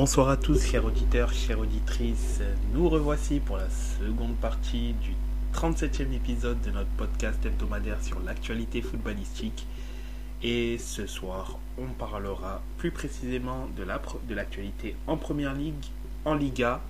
[0.00, 2.40] Bonsoir à tous, chers auditeurs, chères auditrices.
[2.72, 5.10] Nous revoici pour la seconde partie du
[5.52, 9.66] 37e épisode de notre podcast hebdomadaire sur l'actualité footballistique.
[10.40, 15.86] Et ce soir, on parlera plus précisément de l'actualité en Première Ligue,
[16.24, 16.80] en Liga,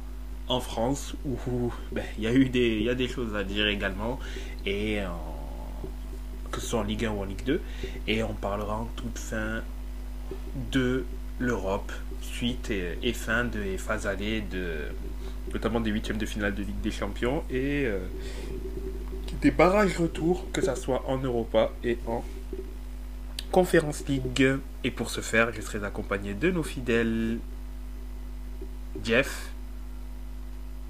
[0.47, 4.19] en France, où ben, il y, a eu des, des choses à dire également,
[4.67, 4.99] et
[6.53, 7.63] que ce soit en Ligue 1 ou en Ligue 2.
[8.07, 9.63] Et on parlera en toute fin
[10.73, 11.07] de
[11.39, 14.77] l'Europe, suite et, fin de phases allées, de,
[15.53, 17.99] notamment des huitièmes de finale de Ligue des Champions et euh,
[19.41, 22.25] des barrages retour, que ce soit en Europa et en
[23.53, 24.59] Conférence League.
[24.85, 27.39] Et pour ce faire, je serai accompagné de nos fidèles
[29.05, 29.51] Jeff.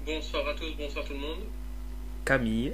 [0.05, 1.43] Bonsoir à tous, bonsoir tout le monde.
[2.25, 2.73] Camille.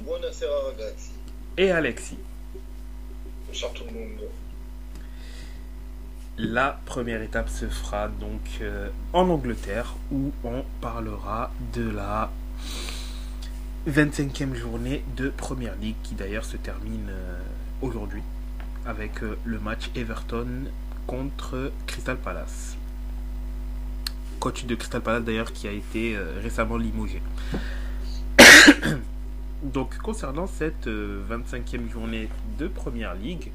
[0.00, 1.10] Buonasera ragazzi.
[1.56, 2.18] Et Alexis.
[3.48, 4.28] Bonsoir tout le monde.
[6.38, 12.30] La première étape se fera donc euh, en Angleterre où on parlera de la
[13.88, 17.40] 25e journée de Première League qui d'ailleurs se termine euh,
[17.80, 18.20] aujourd'hui
[18.84, 20.64] avec euh, le match Everton
[21.06, 22.76] contre Crystal Palace.
[24.38, 27.22] Coach de Crystal Palace d'ailleurs qui a été récemment limogé.
[29.62, 33.52] donc concernant cette 25e journée de Première League,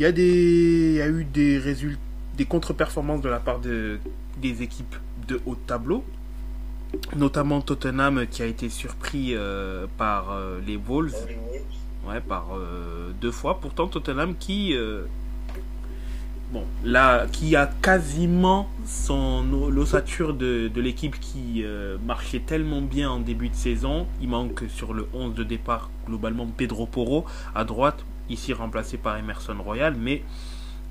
[0.00, 2.00] il y a des, il y a eu des résultats,
[2.34, 3.98] des contre-performances de la part de,
[4.40, 4.96] des équipes
[5.28, 6.06] de haut tableau,
[7.16, 11.26] notamment Tottenham qui a été surpris euh, par euh, les Wolves,
[12.08, 13.60] ouais, par euh, deux fois.
[13.60, 14.74] Pourtant Tottenham qui,
[16.50, 21.62] bon, là, qui a quasiment son l'ossature de, de l'équipe qui
[22.06, 24.06] marchait tellement bien en début de saison.
[24.22, 29.16] Il manque sur le 11 de départ globalement Pedro Porro à droite ici remplacé par
[29.16, 30.22] Emerson Royal, mais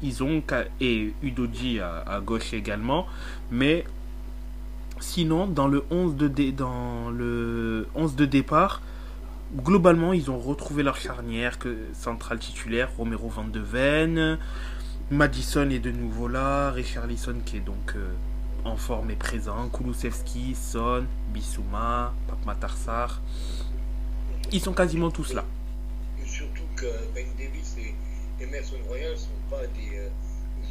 [0.01, 0.43] ils ont
[0.79, 3.07] et Udoji à, gauche également,
[3.51, 3.85] mais
[4.99, 8.81] sinon dans le 11 de dans le 11 de départ,
[9.55, 14.37] globalement ils ont retrouvé leur charnière que centrale titulaire Romero Van de Ven,
[15.11, 18.11] Madison est de nouveau là, Richarlison qui est donc euh,
[18.63, 21.03] en forme et présent, Kulusevski, Son,
[21.33, 23.21] Bissouma, Papmatarsar.
[24.51, 25.45] Ils sont quasiment tous là.
[27.13, 30.09] Ben Davis et Emerson Royal ne sont pas des euh,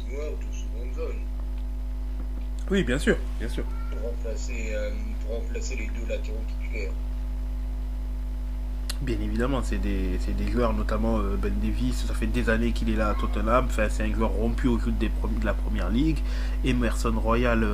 [0.09, 1.19] joueurs de seconde zone.
[2.71, 3.63] Oui, bien sûr, bien sûr.
[3.91, 4.91] Pour remplacer, euh,
[5.25, 6.91] pour remplacer les deux latéraux titulaires.
[9.01, 12.97] Bien évidemment, c'est des, des, joueurs, notamment Ben Davis, ça fait des années qu'il est
[12.97, 16.17] là à Tottenham, enfin, c'est un joueur rompu au jeu de la première ligue.
[16.65, 17.65] Emerson Royal,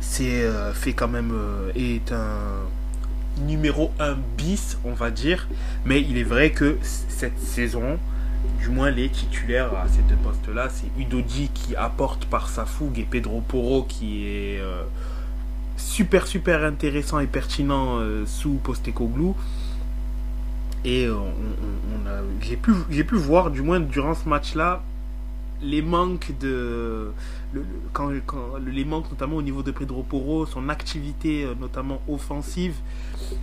[0.00, 1.30] c'est fait quand même,
[1.76, 2.62] est un
[3.40, 5.48] numéro 1 bis, on va dire.
[5.84, 7.98] Mais il est vrai que cette saison,
[8.60, 12.98] du moins les titulaires à ces deux postes-là, c'est Udoji qui apporte par sa fougue
[12.98, 14.82] et Pedro Porro qui est euh,
[15.76, 19.34] super super intéressant et pertinent euh, sous Postecoglou.
[20.84, 21.16] Et euh,
[22.42, 24.82] j'ai pu, pu voir, du moins durant ce match-là,
[25.62, 27.10] les manques de
[27.92, 28.10] quand,
[28.64, 32.74] les manques notamment au niveau de Pedro Porro, son activité euh, notamment offensive,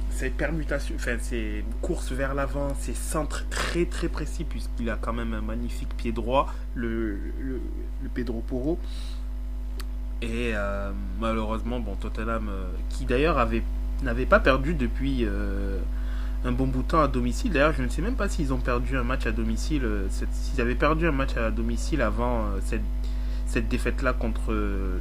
[0.09, 5.13] ses permutations, enfin ses courses vers l'avant, ses centres très très précis puisqu'il a quand
[5.13, 7.59] même un magnifique pied droit, le, le,
[8.13, 8.79] Pedro Porro.
[10.21, 13.63] Et euh, malheureusement, bon Tottenham, euh, qui d'ailleurs avait
[14.03, 15.27] n'avait pas perdu depuis
[16.43, 17.51] un bon bout de temps à domicile.
[17.51, 20.73] D'ailleurs, je ne sais même pas s'ils ont perdu un match à domicile, s'ils avaient
[20.73, 22.81] perdu un match à domicile avant cette
[23.51, 24.53] cette défaite-là contre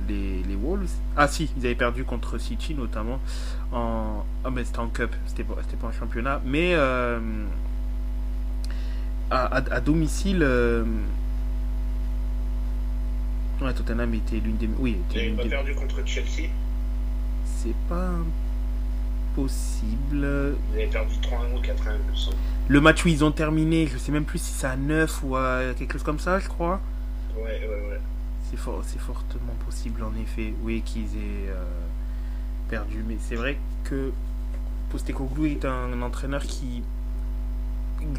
[0.09, 0.91] les, les, Wolves.
[1.16, 3.21] Ah si, ils avaient perdu contre City notamment.
[3.72, 6.41] En, oh, mais c'était en Cup, c'était pas, pas en championnat.
[6.44, 7.21] Mais euh,
[9.31, 10.41] à, domicile...
[10.43, 10.84] Euh,
[13.62, 14.69] ouais, Tottenham était l'une des...
[14.81, 16.50] Oui, ils pas perdu contre Chelsea
[17.44, 18.10] C'est pas
[19.37, 20.56] possible.
[20.72, 22.33] Ils avaient perdu 3-1 ou 4-1,
[22.66, 25.37] Le match où ils ont terminé, je sais même plus si c'est à 9 ou
[25.37, 26.80] à quelque chose comme ça, je crois.
[27.36, 28.01] Ouais, ouais, ouais.
[28.51, 31.65] C'est fortement possible en effet, oui, qu'ils aient euh,
[32.69, 33.05] perdu.
[33.07, 34.13] Mais c'est vrai que
[34.91, 36.83] Postecoglou est un, entraîneur qui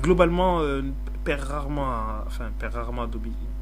[0.02, 0.84] globalement euh,
[1.26, 3.10] perd rarement, à, enfin perd rarement à,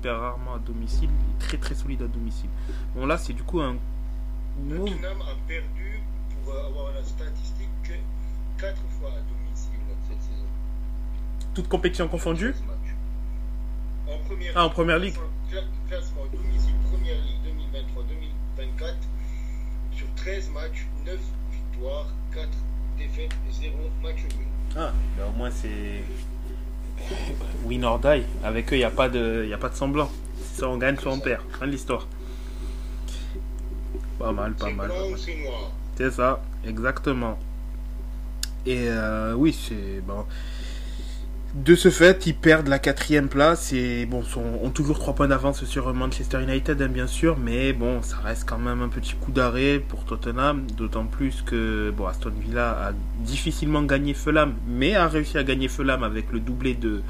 [0.02, 2.50] perd rarement à domicile, est très très solide à domicile.
[2.96, 3.76] Bon là c'est du coup un.
[4.70, 6.02] Tottenham a perdu
[6.44, 7.70] pour avoir la statistique
[8.58, 10.46] 4 fois à domicile cette saison.
[11.56, 12.54] Toute compétition confondue
[14.10, 15.16] En première, ah, en première ligue
[15.90, 17.56] classement domicile Première Ligue
[18.80, 18.94] 2023-2024
[19.96, 21.18] sur 13 matchs, 9
[21.52, 22.48] victoires, 4
[22.98, 24.48] défaites et 0 match nul.
[24.78, 26.04] Ah, ben au moins c'est
[27.66, 28.24] win or die.
[28.44, 30.12] Avec eux, il n'y a, pas de, y a pas de semblant.
[30.54, 31.42] soit on gagne, soit on perd.
[31.60, 32.08] Fin de l'histoire.
[34.20, 34.92] Pas mal, pas mal.
[35.96, 37.40] C'est ça, exactement.
[38.66, 40.26] Et euh, oui, c'est bon.
[41.56, 44.24] De ce fait, ils perdent la quatrième place et bon,
[44.64, 48.48] ont toujours trois points d'avance sur Manchester United, hein, bien sûr, mais bon, ça reste
[48.48, 52.92] quand même un petit coup d'arrêt pour Tottenham, d'autant plus que bon, Aston Villa a
[53.22, 57.02] difficilement gagné Fulham, mais a réussi à gagner Fulham avec le doublé de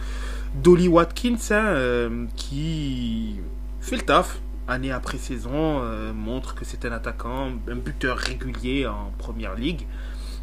[0.55, 3.35] d'Oli Watkins, hein, euh, qui
[3.81, 4.39] fait le taf
[4.69, 9.85] année après saison, euh, montre que c'est un attaquant, un buteur régulier en première ligue.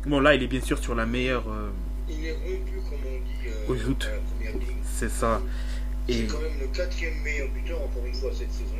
[0.07, 1.49] Bon, là, il est bien sûr sur la meilleure.
[1.49, 1.71] euh,
[2.09, 4.09] Il est rompu, comme on dit, euh, Au joute.
[4.85, 5.41] c'est ça.
[6.09, 8.77] C'est quand même le quatrième meilleur buteur, encore une fois, cette saison.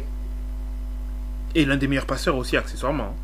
[1.55, 3.17] et l'un des meilleurs passeurs aussi, accessoirement.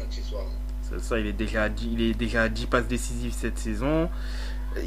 [0.00, 0.50] Accessoirement.
[0.88, 3.58] C'est ça, il est déjà à 10, il est déjà à 10 passes décisives cette
[3.58, 4.08] saison.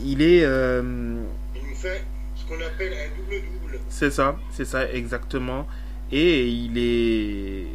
[0.04, 0.44] Il est.
[0.46, 1.22] euh,
[1.56, 2.04] Il nous fait
[2.36, 3.80] ce qu'on appelle un double-double.
[3.90, 5.68] c'est ça, c'est ça, exactement.
[6.12, 7.66] Et il est.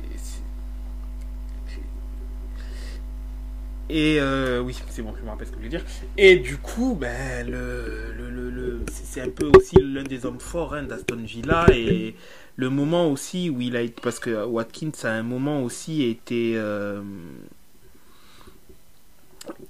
[3.91, 5.85] Et euh, oui, c'est bon, je me rappelle ce que je voulais dire.
[6.17, 10.75] Et du coup, ben, le, le, le, c'est un peu aussi l'un des hommes forts
[10.75, 11.67] hein, d'Aston Villa.
[11.73, 12.17] Et
[12.57, 14.01] le moment aussi où il a été.
[14.03, 16.55] Parce que Watkins, à un moment aussi, été.
[16.57, 17.03] euh,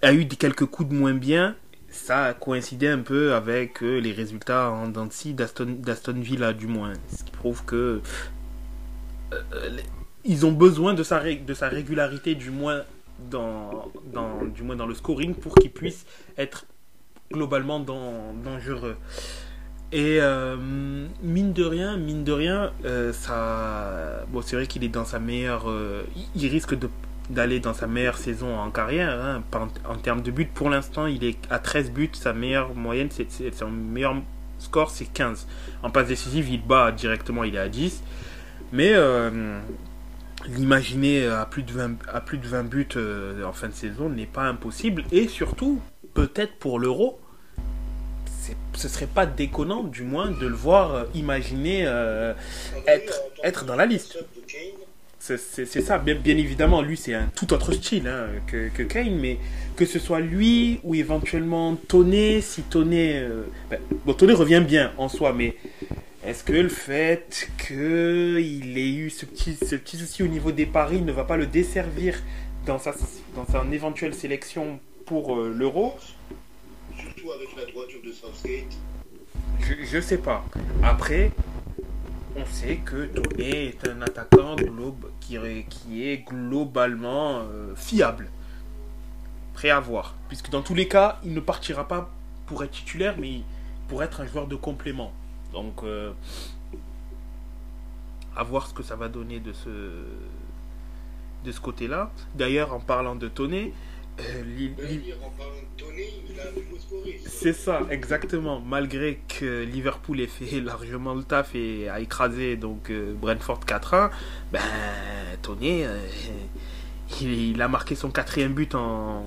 [0.02, 1.56] a eu quelques coups de moins bien.
[1.90, 6.92] Ça a coïncidé un peu avec euh, les résultats en scie d'Aston Villa, du moins.
[7.16, 8.00] Ce qui prouve que.
[10.24, 12.82] ils ont besoin de sa, de sa régularité, du moins
[13.30, 16.06] dans, dans, du moins dans le scoring, pour qu'ils puissent
[16.36, 16.66] être
[17.32, 18.96] globalement dan- dangereux.
[19.92, 20.56] Et euh,
[21.22, 25.20] mine de rien, mine de rien, euh, ça, bon, c'est vrai qu'il est dans sa
[25.20, 26.02] meilleure, euh,
[26.34, 26.74] il- risque
[27.30, 29.42] d'aller dans sa meilleure saison en carrière hein,
[29.88, 30.48] en, termes de buts.
[30.52, 32.10] Pour l'instant, il est à 13 buts.
[32.12, 34.16] Sa meilleure moyenne, c'est son meilleur
[34.58, 35.46] score, c'est 15.
[35.82, 38.02] En passe décisive, il bat directement, il est à 10.
[38.72, 38.92] Mais
[40.48, 44.08] l'imaginer à plus de 20, à plus de 20 buts euh, en fin de saison
[44.08, 45.04] n'est pas impossible.
[45.12, 45.80] Et surtout,
[46.14, 47.18] peut-être pour l'Euro,
[48.74, 51.84] ce serait pas déconnant, du moins, de le voir euh, imaginer.
[51.86, 52.34] euh,
[52.86, 54.18] Être- être dans la liste.
[55.18, 59.38] c'est ça, bien, évidemment, lui c'est un tout autre style hein, que, Kane, mais
[59.76, 63.14] que ce soit lui ou éventuellement Toné, si Toné.
[63.20, 65.56] euh, ben, bon, Toné revient bien en soi, mais
[66.24, 70.66] est-ce que le fait qu'il ait eu ce petit, ce petit souci au niveau des
[70.66, 72.20] paris ne va pas le desservir
[72.66, 72.92] dans sa,
[73.34, 75.94] dans sa éventuelle sélection pour euh, l'Euro
[76.98, 78.76] surtout avec la droiture de Southgate.
[79.60, 80.44] je, je sais pas.
[80.82, 81.30] Après,
[82.36, 88.28] on sait que Toné est un attaquant globe, qui, est- qui est globalement euh, fiable.
[89.52, 90.14] Prêt à voir.
[90.28, 92.10] Puisque dans tous les cas, il ne partira pas
[92.46, 93.40] pour être titulaire, mais
[93.88, 95.12] pour être un joueur de complément.
[95.54, 96.12] Donc, euh,
[98.36, 99.68] à voir ce que ça va donner de ce,
[101.44, 102.10] de ce côté-là.
[102.34, 103.72] D'ailleurs, en parlant de Toné,
[104.20, 104.68] euh,
[107.26, 108.60] c'est ça, exactement.
[108.60, 114.10] Malgré que Liverpool ait fait largement le taf et a écrasé donc euh, Brentford 4-1,
[114.52, 114.60] ben
[115.42, 115.98] Tony, euh,
[117.20, 119.26] il, il a marqué son quatrième but en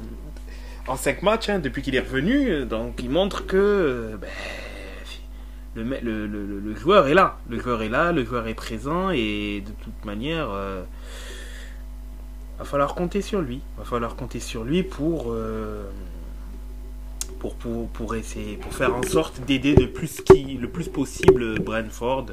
[0.87, 2.65] en cinq matchs hein, depuis qu'il est revenu.
[2.65, 4.29] Donc il montre que euh, ben,
[5.83, 9.09] le, le, le, le- joueur est là, le joueur est là, le joueur est présent
[9.11, 10.49] et de toute manière.
[10.51, 10.83] euh,
[12.59, 13.61] va falloir compter sur lui.
[13.77, 15.87] Va falloir compter sur lui pour euh,
[17.39, 21.59] pour, pour, pour essayer pour faire en sorte d'aider le plus qui le plus possible
[21.59, 22.27] Brentford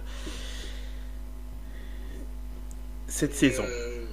[3.07, 3.65] cette saison.
[3.67, 4.05] Euh,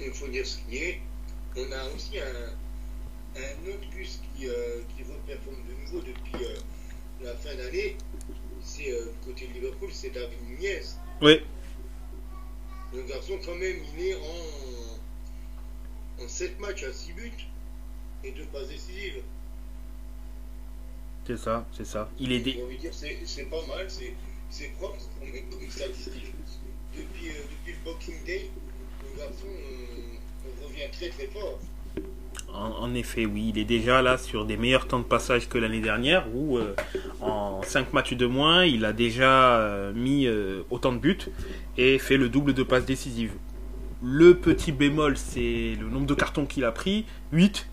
[0.00, 1.00] il faut dire ce qui est.
[1.56, 6.56] On a aussi un, un autre bus qui, euh, qui reperforme de nouveau depuis euh,
[7.24, 7.96] la fin d'année.
[8.82, 10.80] C'est euh, du côté de Liverpool, c'est David Nunez.
[11.20, 11.40] Oui,
[12.94, 17.32] Le garçon, quand même, il est en, en 7 matchs à 6 buts
[18.24, 19.22] et 2 passes décisives.
[21.26, 22.10] c'est ça, c'est ça.
[22.18, 22.60] Il est dé-
[23.24, 24.14] c'est pas mal, c'est
[24.50, 26.32] c'est propre comme, comme statistique.
[26.96, 28.50] Depuis, euh, depuis le Boxing Day,
[29.04, 31.58] le garçon euh, revient très très fort.
[32.54, 35.58] En, en effet, oui, il est déjà là sur des meilleurs temps de passage que
[35.58, 36.74] l'année dernière, où euh,
[37.20, 41.30] en 5 matchs de moins, il a déjà euh, mis euh, autant de buts
[41.78, 43.32] et fait le double de passes décisives.
[44.02, 47.68] Le petit bémol, c'est le nombre de cartons qu'il a pris, 8.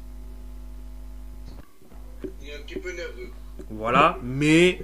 [2.42, 3.32] Il est un petit peu nerveux.
[3.72, 4.82] Voilà, mais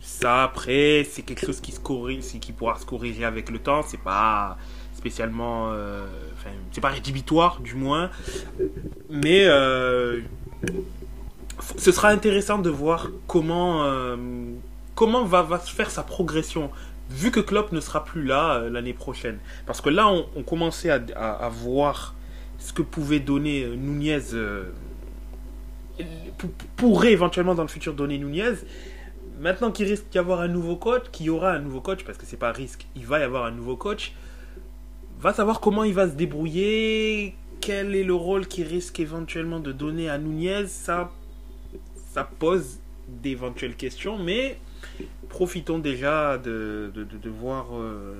[0.00, 3.82] ça après, c'est quelque chose qui se corrige, qui pourra se corriger avec le temps.
[3.82, 4.58] C'est pas
[5.02, 6.06] spécialement, euh,
[6.70, 8.08] c'est pas rédhibitoire du moins,
[9.10, 10.20] mais euh,
[11.76, 14.16] ce sera intéressant de voir comment euh,
[14.94, 16.70] comment va, va faire sa progression
[17.10, 19.38] vu que Klopp ne sera plus là l'année prochaine.
[19.66, 22.14] Parce que là, on, commençait à, voir
[22.58, 24.20] ce que pouvait donner Nunez,
[26.38, 28.54] pour- pourrait éventuellement dans le futur donner Nunez.
[29.40, 32.16] Maintenant qu'il risque d'y avoir un nouveau coach, qu'il y aura un nouveau coach, parce
[32.16, 34.12] que c'est pas risque, il va y avoir un nouveau coach,
[35.22, 39.72] va savoir comment il va se débrouiller, quel est le rôle qu'il risque éventuellement de
[39.72, 41.10] donner à Nunez, ça,
[42.12, 44.58] ça pose d'éventuelles questions, mais
[45.28, 48.14] profitons déjà de, de, de- de voir euh,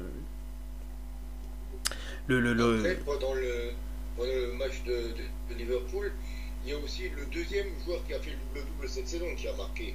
[2.28, 3.70] le, le, le- Après, pendant le,
[4.16, 6.12] pendant le match de, Liverpool,
[6.64, 9.48] il y a aussi le deuxième joueur qui a fait le double-double cette saison qui
[9.48, 9.94] a marqué.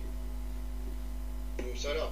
[1.60, 2.12] Mo Salah.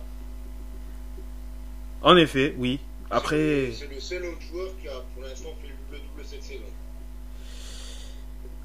[2.01, 2.79] En effet, oui.
[3.09, 6.65] Après, C'est le seul autre joueur qui a pour l'instant fait le double-double cette saison.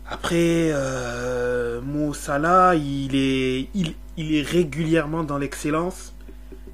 [0.07, 6.15] après euh, Mo Salah, il est, il, il est régulièrement dans l'excellence.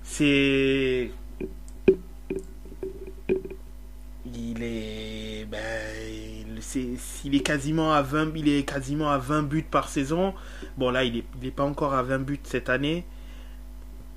[0.02, 1.11] C'est.
[4.25, 5.46] Il est.
[5.50, 5.58] Ben,
[6.49, 10.35] il, c'est- il est quasiment à 20, il est quasiment à 20 buts par saison.
[10.76, 13.04] Bon, là, il est, il est pas encore à 20 buts cette année.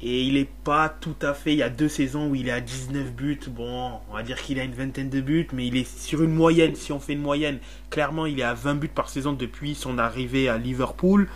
[0.02, 1.52] Et il est pas tout à fait.
[1.54, 3.40] Il y a deux saisons où il est à 19 buts.
[3.50, 6.34] Bon, on va dire qu'il a une vingtaine de buts, mais il est sur une
[6.34, 6.76] moyenne.
[6.76, 9.98] Si on fait une moyenne, clairement, il est à 20 buts par saison depuis son
[9.98, 11.28] arrivée à Liverpool.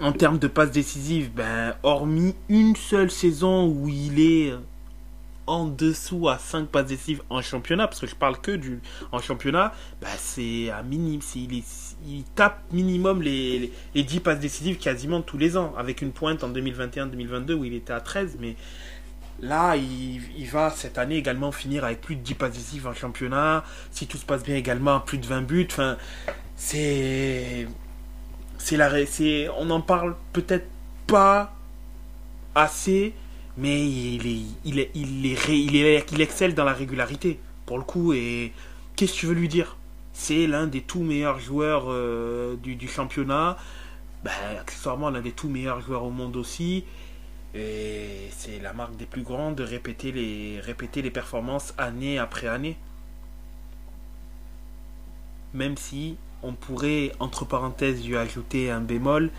[0.00, 4.54] En termes de passes décisives, ben, hormis une seule saison où il est
[5.46, 8.80] en dessous à 5 passes décisives en championnat, parce que je parle que du
[9.12, 14.20] en championnat, ben, c'est à minimum, il, est- il tape minimum les, les, les 10
[14.20, 18.00] passes décisives quasiment tous les ans, avec une pointe en 2021-2022 où il était à
[18.00, 18.56] 13, mais
[19.40, 23.64] là, il, va cette année également finir avec plus de 10 passes décisives en championnat,
[23.90, 25.96] si tout se passe bien également, plus de 20 buts, enfin,
[26.56, 27.66] c'est
[28.58, 30.66] c'est la c'est on n'en parle peut-être
[31.06, 31.54] pas
[32.54, 33.14] assez
[33.56, 38.12] mais il est il il est il il excelle dans la régularité pour le coup
[38.12, 38.52] et
[38.96, 39.76] qu'est-ce que tu veux lui dire?
[40.20, 43.56] C'est l'un des tout meilleurs joueurs euh, du, championnat.
[44.22, 46.84] Ben, accessoirement l'un des tout meilleurs joueurs au monde aussi.
[47.54, 52.48] Et c'est la marque des plus grands de répéter les répéter les performances année après
[52.48, 52.76] année.
[55.54, 59.30] Même si on pourrait, entre parenthèses, lui ajouter un bémol,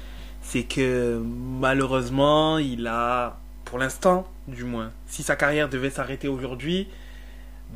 [0.42, 1.22] c'est que
[1.60, 6.88] malheureusement, il a, pour l'instant, du moins, si sa carrière devait s'arrêter aujourd'hui,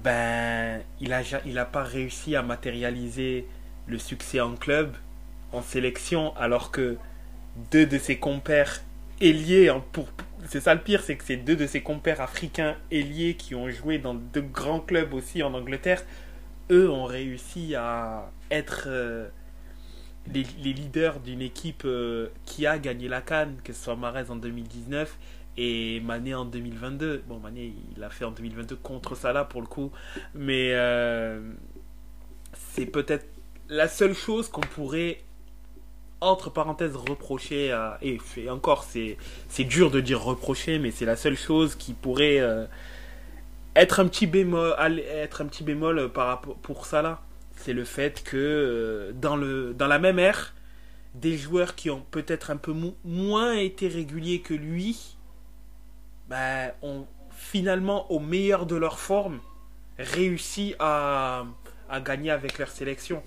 [0.04, 3.46] ben, il a, ja- il a pas réussi à matérialiser
[3.88, 4.96] le succès en club,
[5.52, 6.98] en sélection, alors que
[7.72, 8.82] deux de ses compères
[9.22, 10.10] ailiers, en- pour,
[10.48, 13.70] c'est ça le pire, c'est que c'est deux de ses compères africains ailiers qui ont
[13.70, 16.04] joué dans de grands clubs aussi en Angleterre,
[16.72, 19.28] eux ont réussi à être euh,
[20.34, 24.36] les, leaders d'une équipe euh, qui a gagné la Cannes, que ce soit Mahrez en
[24.36, 25.18] 2019
[25.58, 27.24] et Mané en 2022.
[27.28, 29.92] Bon, Mané, il l'a fait en 2022 contre Salah pour le coup,
[30.34, 31.40] mais euh,
[32.54, 33.26] c'est peut-être
[33.70, 35.22] la seule chose qu'on pourrait
[36.22, 38.20] entre parenthèses reprocher à et,
[38.50, 39.18] encore c'est
[39.66, 42.66] dur de dire reprocher mais c'est la seule chose qui pourrait euh,
[43.76, 47.22] être un petit bémol être un petit bémol par rapport pour là
[47.58, 50.54] c'est le fait que euh, dans le dans la même ère
[51.14, 55.15] des joueurs qui ont peut-être un peu mo- moins été réguliers que lui
[56.30, 59.40] ben, ont finalement au meilleur de leur forme
[59.98, 61.46] réussi à,
[61.90, 63.24] à gagner avec leur sélection.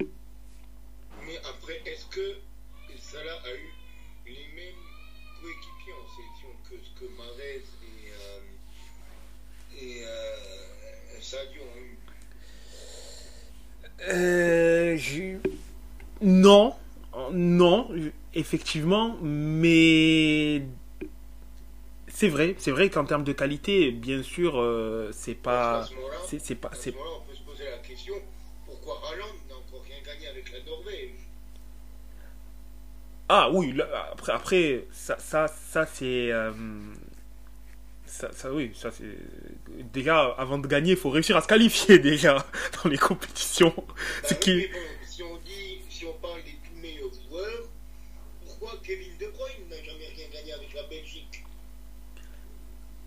[0.00, 2.36] Mais après, est-ce que
[2.98, 3.72] Salah a eu
[4.26, 4.82] les mêmes
[5.40, 11.98] coéquipiers en sélection que ce que Mahrez et, euh, et euh, Sadio ont eu?
[14.08, 15.38] Euh, j'ai-
[16.20, 16.74] non,
[17.32, 17.88] non,
[18.34, 20.62] effectivement, mais
[22.14, 25.88] c'est vrai, c'est vrai qu'en termes de qualité, bien sûr, euh, c'est pas,
[26.28, 28.14] c'est pas, c'est on peut se poser la question
[28.66, 31.28] pourquoi Haaland n'a encore rien gagné avec la Norvège?
[33.28, 36.52] Ah oui, là, après, après, ça, ça, ça c'est, euh,
[38.06, 39.16] ça, ça, oui, ça c'est
[39.92, 42.44] déjà avant de gagner, il faut réussir à se qualifier déjà
[42.82, 43.74] dans les compétitions.
[44.22, 47.68] Bah Ce oui, qui, bon, si on dit, si on parle des tout meilleurs joueurs,
[48.44, 51.44] pourquoi Kevin De Bruyne n'a jamais rien gagné avec la Belgique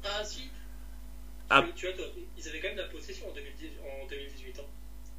[0.06, 0.50] Ah si
[1.50, 1.64] Ah.
[1.76, 2.06] Tu, vois, toi,
[2.38, 3.70] ils avaient quand même la possession en, 2010
[4.04, 4.60] en 2018.
[4.60, 4.64] Hein.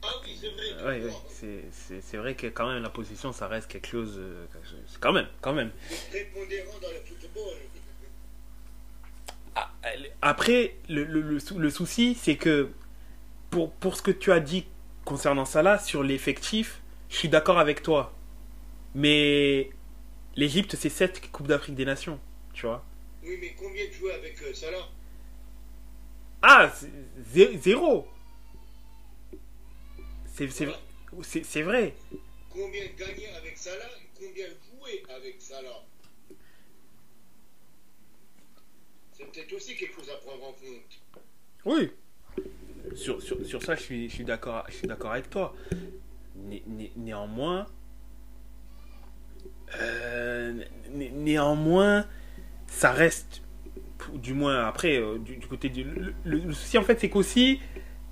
[0.03, 0.65] Ah oui, c'est vrai.
[0.79, 4.47] tu Ouais, c'est, vrai que quand même la position, ça reste quelque chose, euh,
[5.01, 5.71] quand même, quand même.
[5.91, 7.55] Le prépondérant dans le football.
[9.55, 9.73] Ah,
[10.23, 12.71] Après, le, le, le, sou- le souci, c'est que
[13.51, 14.67] pour, pour ce que tu as dit
[15.05, 18.13] concernant Salah, sur l'effectif, je suis d'accord avec toi.
[18.95, 19.71] Mais
[20.37, 22.21] l'Égypte, c'est 7 Coupes d'Afrique des Nations,
[22.53, 22.85] tu vois.
[23.27, 24.89] Oui, mais combien de joueurs avec euh, Salah?
[26.43, 26.73] Ah,
[27.61, 28.07] zéro.
[30.33, 30.69] C'est c'est-
[31.23, 31.95] c'est- c'est vrai.
[32.51, 35.83] Combien gagner avec Salah et combien jouer avec Salah?
[39.13, 41.25] C'est peut-être aussi quelque chose à prendre en compte.
[41.65, 41.91] Oui.
[42.95, 45.55] Sur, sur, sur ça, je suis, je suis d'accord je suis d'accord avec toi.
[46.37, 47.67] Né- né- néanmoins,
[49.75, 50.53] euh,
[50.91, 52.07] né- néanmoins,
[52.67, 53.43] ça reste,
[54.15, 55.87] du moins après, euh, du, côté du.
[56.25, 57.61] Le, souci en fait, c'est qu'aussi,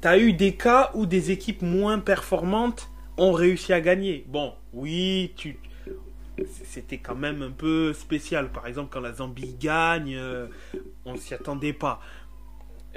[0.00, 4.24] tu as eu des cas où des équipes moins performantes ont réussi à gagner.
[4.28, 5.56] Bon, oui, tu.
[6.64, 8.50] C'était quand même un peu spécial.
[8.50, 10.48] Par exemple, quand la Zambie gagne, euh,
[11.04, 12.00] on s'y attendait pas.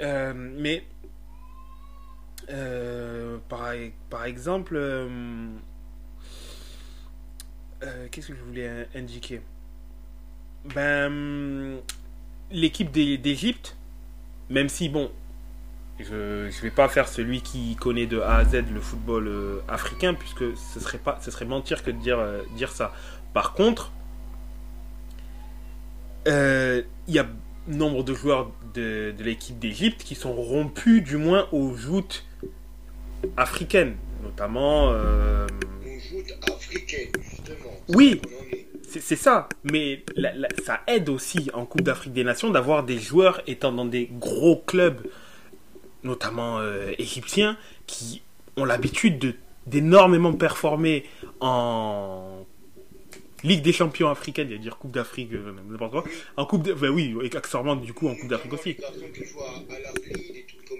[0.00, 0.84] Euh, mais
[2.50, 3.72] euh, par,
[4.10, 4.80] par exemple,
[8.10, 9.40] qu'est-ce que je voulais indiquer?
[10.64, 11.78] Ben,
[12.50, 13.76] l'équipe d'É- d'Égypte,
[14.50, 15.10] même si bon,
[15.98, 19.60] je ne vais pas faire celui qui connaît de A à Z le football euh,
[19.68, 22.92] africain, puisque ce serait pas, ce serait mentir que de dire euh, dire ça.
[23.34, 23.92] Par contre,
[26.26, 27.26] euh, il y a
[27.66, 32.24] nombre de joueurs de, de l'équipe d'Égypte qui sont rompus du moins aux joutes
[33.36, 34.90] africaines, notamment.
[34.92, 35.46] euh,
[35.84, 36.22] On joue
[36.54, 37.70] africaine, justement.
[37.88, 38.20] Oui.
[38.90, 40.02] C'est ça, mais
[40.64, 44.56] ça aide aussi en Coupe d'Afrique des Nations d'avoir des joueurs étant dans des gros
[44.56, 45.06] clubs,
[46.04, 48.22] notamment euh, égyptiens, qui
[48.56, 49.34] ont l'habitude de
[49.66, 51.04] d'énormément performer
[51.40, 52.46] en
[53.44, 56.04] Ligue des champions africaine, à dire Coupe d'Afrique, euh, n'importe quoi.
[56.38, 56.72] En Coupe de...
[56.72, 58.76] ben oui, et accessoirement du coup en Coupe d'Afrique aussi.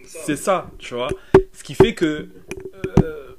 [0.07, 1.09] C'est ça, tu vois.
[1.53, 2.29] Ce qui fait que.
[3.05, 3.35] euh,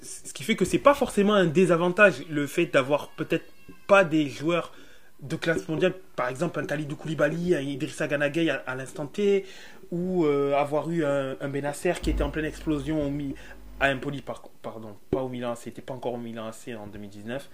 [0.00, 3.44] ce qui fait que c'est pas forcément un désavantage le fait d'avoir peut-être
[3.86, 4.72] pas des joueurs
[5.20, 9.44] de classe mondiale, par exemple un Khalidou Koulibaly, un Idrissa Ganagay à, à l'instant T,
[9.90, 13.34] ou euh, avoir eu un, un Benasser qui était en pleine explosion au Mi-
[13.78, 17.48] à Empoli, par, pardon, pas au Milan, c'était pas encore au Milan AC en 2019,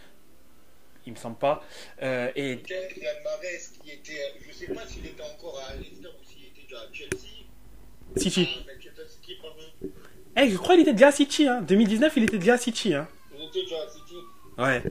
[1.06, 1.62] il me semble pas.
[2.02, 4.12] Euh, et Mahrez qui était,
[4.46, 7.46] je sais pas s'il était encore à Leicester ou s'il était déjà à Chelsea.
[8.16, 8.48] si, si.
[10.36, 10.42] Ah.
[10.42, 11.62] Eh, je crois qu'il était déjà à City, hein.
[11.62, 13.08] 2019, il était déjà à City, hein.
[13.36, 14.14] Il était déjà à City.
[14.58, 14.82] Ouais.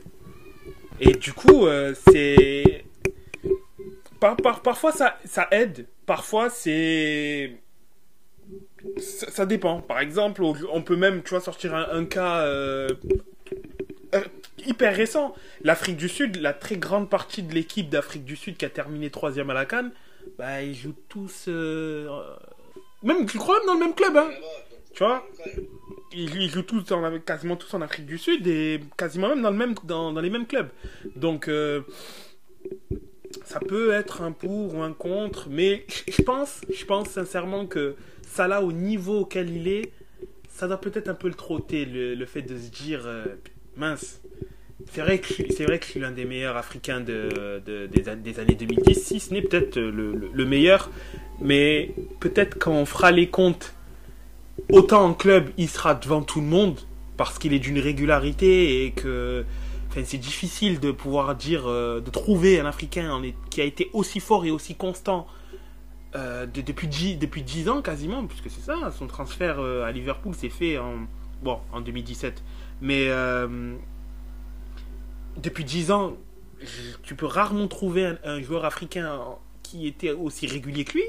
[1.00, 2.84] Et du coup, euh, c'est.
[4.20, 5.86] Par, par- parfois, ça, ça aide.
[6.06, 7.52] Parfois, c'est.
[8.98, 9.80] Ça, dépend.
[9.80, 12.88] Par exemple, on peut même, tu vois, sortir un, cas euh,
[14.14, 14.24] euh,
[14.66, 15.34] hyper récent.
[15.62, 19.10] L'Afrique du Sud, la très grande partie de l'équipe d'Afrique du Sud qui a terminé
[19.10, 19.92] troisième à la Cannes,
[20.38, 21.48] bah, ils jouent tous.
[21.48, 24.30] même, je crois même dans le même club, hein.
[24.94, 25.24] Tu vois?
[26.12, 29.56] Ils, jouent tous en- quasiment tous en Afrique du Sud et quasiment même dans, le
[29.56, 30.68] même, dans, dans les mêmes clubs.
[31.16, 31.82] Donc, euh,
[33.44, 37.94] ça peut être un pour ou un contre, mais je pense, je pense sincèrement que
[38.26, 39.92] Salah, au niveau auquel il est,
[40.48, 43.24] ça doit peut-être un peu le trotter, le, le fait de se dire, euh,
[43.76, 44.20] mince,
[44.92, 48.02] c'est vrai, que c'est vrai que je suis l'un des meilleurs Africains de, de- des,
[48.16, 50.90] des années 2010, si ce n'est peut-être le- le meilleur,
[51.40, 53.74] mais peut-être quand on fera les comptes
[54.70, 56.78] autant en club, il sera devant tout le monde
[57.16, 59.44] parce qu'il est d'une régularité et que
[59.90, 64.20] enfin, c'est difficile de pouvoir dire, euh, de trouver un Africain qui a été aussi
[64.20, 65.26] fort et aussi constant
[66.16, 69.92] euh, de- depuis, dix, depuis 10 ans quasiment, puisque c'est ça, son transfert euh, à
[69.92, 70.94] Liverpool s'est fait en,
[71.42, 72.42] bon, en 2017.
[72.80, 73.08] Mais
[75.36, 76.16] depuis 10 ans,
[77.02, 79.20] tu peux rarement trouver un, un joueur africain
[79.62, 81.04] qui était aussi régulier que lui.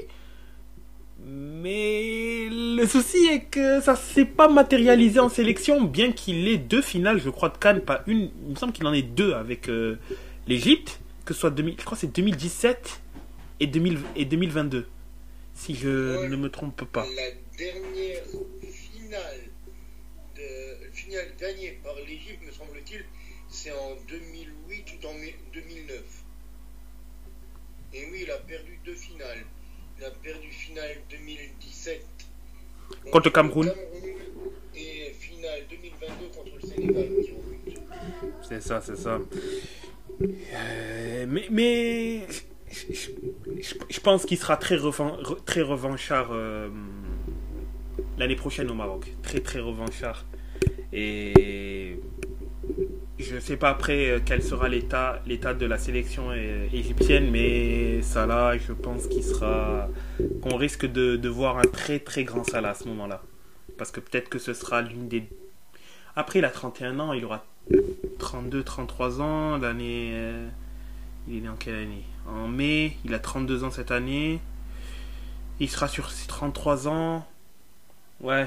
[1.26, 6.82] Mais le souci est que ça s'est pas matérialisé en sélection, bien qu'il ait deux
[6.82, 8.30] finales, je crois, de Cannes, pas une.
[8.46, 9.98] Il me semble qu'il en ait deux avec euh,
[10.46, 13.00] l'Égypte, que ce soit 2000, je crois c'est 2017
[13.60, 14.86] et, 2000 et 2022,
[15.54, 17.04] si je ne me trompe pas.
[17.14, 18.24] La dernière
[18.72, 19.40] finale,
[20.36, 23.04] de, finale gagnée par l'Égypte, me semble-t-il,
[23.48, 25.14] c'est en 2008 ou en
[25.52, 26.02] 2009.
[27.92, 29.44] Et oui, il a perdu deux finales.
[30.00, 32.02] Il a perdu finale 2017
[33.12, 33.72] Contre le Cameroun.
[34.74, 37.08] Et finale 2022 contre le Sénégal.
[38.48, 39.20] C'est ça, c'est ça.
[40.22, 42.26] Euh, mais mais
[42.70, 43.10] je, je-
[43.90, 46.68] je- pense qu'il sera très, revan- re- très revanchard euh,
[48.18, 49.06] l'année prochaine au Maroc.
[49.22, 50.24] Très très revanchard.
[50.92, 51.98] Et
[53.20, 58.56] je sais pas après euh, quel sera l'état de la sélection euh, égyptienne, mais Salah,
[58.58, 59.88] je pense qu'il sera
[60.42, 63.22] qu'on risque de, de voir un très très grand Salah à ce moment-là.
[63.78, 65.24] Parce que peut-être que ce sera l'une des
[66.16, 67.44] après, il a 31 ans, il aura
[68.18, 69.58] 32, 33 ans.
[69.58, 70.10] L'année.
[70.12, 70.48] euh,
[71.28, 72.04] il est né en quelle année?
[72.26, 74.40] En mai, il a 32 ans cette année.
[75.60, 77.26] Il sera sur ses 33 ans.
[78.22, 78.46] Ouais,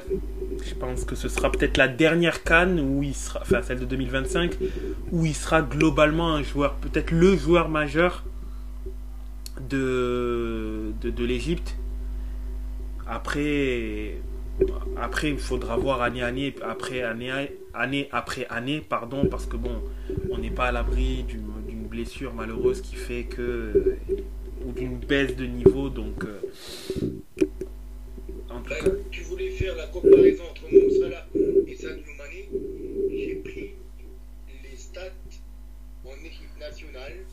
[0.64, 3.86] je pense que ce sera peut-être la dernière canne où il sera, enfin celle de
[3.86, 4.56] 2025,
[5.12, 8.24] où il sera globalement un joueur, peut-être le joueur majeur
[9.68, 11.76] de, de, l'Égypte.
[13.08, 14.18] Après,
[14.96, 17.32] après, il faudra voir année, après année,
[17.74, 19.82] année après année, pardon, parce que bon,
[20.30, 23.98] on n'est pas à l'abri d'une blessure malheureuse qui fait que.
[24.68, 26.26] ou d'une baisse de niveau, donc.
[26.26, 26.40] euh,
[29.12, 31.28] Tu voulais faire la comparaison entre Mo Salah
[31.68, 32.06] et Sadio.
[33.10, 33.74] J'ai pris
[34.64, 35.12] les stats
[36.06, 37.26] en équipe nationale.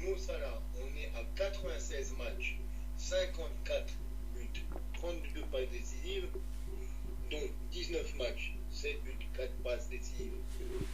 [0.00, 2.58] Mo Salah, on est à 96 matchs,
[2.96, 3.92] 54
[4.34, 4.60] buts,
[4.94, 6.26] 32 passes décisives,
[7.30, 10.32] dont 19 matchs, 7 buts, 4 passes décisives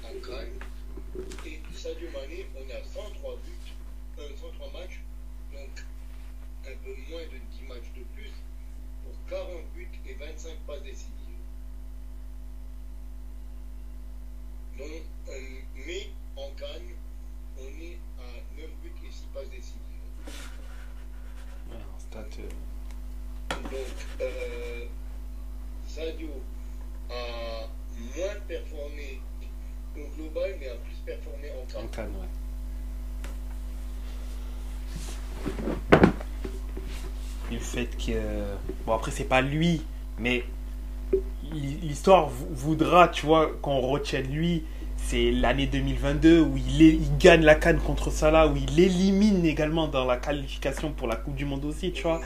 [0.05, 0.59] en Cannes.
[1.47, 3.73] Et Sadio on est à 103 buts,
[4.19, 5.01] euh, 103 matchs,
[5.53, 5.85] donc
[6.67, 7.46] un peu moins de 10 matchs de plus pour
[9.29, 11.13] 40 buts et 25 passes décisives.
[14.79, 15.03] Donc,
[15.87, 16.95] mais en Cannes,
[17.59, 19.81] on est à 9 buts et 6 passes décisives.
[21.73, 22.49] en euh,
[23.51, 24.87] Donc, euh,
[25.89, 26.31] Sadio
[27.11, 27.69] a
[28.17, 29.21] moins performé
[29.97, 31.89] au global, mais a plus performé en en Cannes.
[31.91, 32.29] Cannes, ouais.
[37.51, 38.13] Le fait que.
[38.87, 39.83] Bon, après, c'est pas lui,
[40.19, 40.45] mais
[41.53, 44.65] l'histoire vou- voudra, tu vois, qu'on retienne lui.
[44.97, 50.05] C'est l'année 2022 où il, gagne la canne contre Salah, où il élimine également dans
[50.05, 52.21] la qualification pour la Coupe du Monde aussi, tu vois.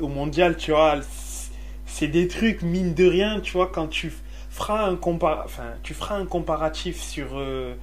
[0.00, 1.00] Au mondial, tu vois.
[1.86, 4.12] C'est des trucs, mine de rien, tu vois, quand tu
[4.50, 7.28] feras un, compa enfin, tu feras un comparatif sur.
[7.34, 7.74] euh,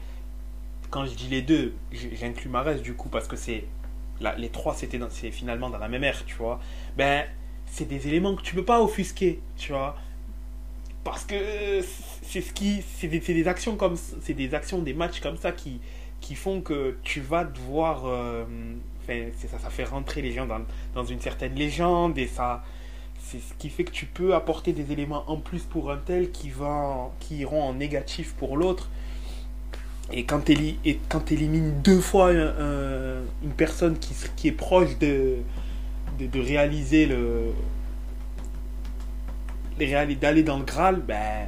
[0.89, 3.65] quand je dis les deux, j'inclus Marès du coup, parce que c'est.
[4.37, 6.59] Les trois, c'était c'est finalement dans la même ère, tu vois.
[6.97, 7.25] Ben,
[7.65, 9.95] c'est des éléments que tu peux pas offusquer, tu vois.
[11.03, 11.81] Parce que
[12.23, 12.83] c'est ce qui.
[12.97, 15.79] C'est des, des actions comme C'est des actions, des matchs comme ça qui,
[16.21, 18.03] qui font que tu vas devoir.
[18.05, 18.45] euh,
[19.07, 20.61] ça, ça fait rentrer les gens dans,
[20.93, 22.63] dans une certaine légende et ça.
[23.19, 26.31] C'est ce qui fait que tu peux apporter des éléments en plus pour un tel
[26.31, 28.89] qui, va, qui iront en négatif pour l'autre.
[30.11, 35.35] Et quand tu élimines deux fois un- un- une personne qui, est proche de,
[36.17, 37.51] de, de réaliser le.
[39.77, 41.47] d'aller dans le Graal, ben,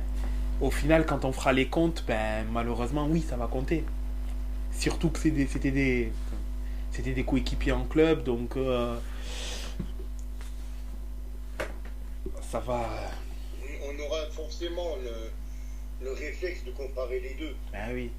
[0.61, 3.83] au final, quand on fera les comptes, ben, malheureusement, oui, ça va compter.
[4.71, 6.11] Surtout que c'était des,
[6.91, 8.95] c'était des coéquipiers en club, donc euh,
[12.51, 12.87] ça va.
[13.83, 17.55] On aura forcément le, le réflexe de comparer les deux.
[17.73, 18.11] Ben oui.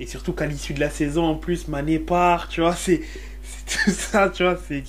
[0.00, 2.98] Et surtout qu'à l'issue de la saison, en plus, Mané part, tu vois, c'est
[3.66, 4.84] tout ça, tu vois, c'est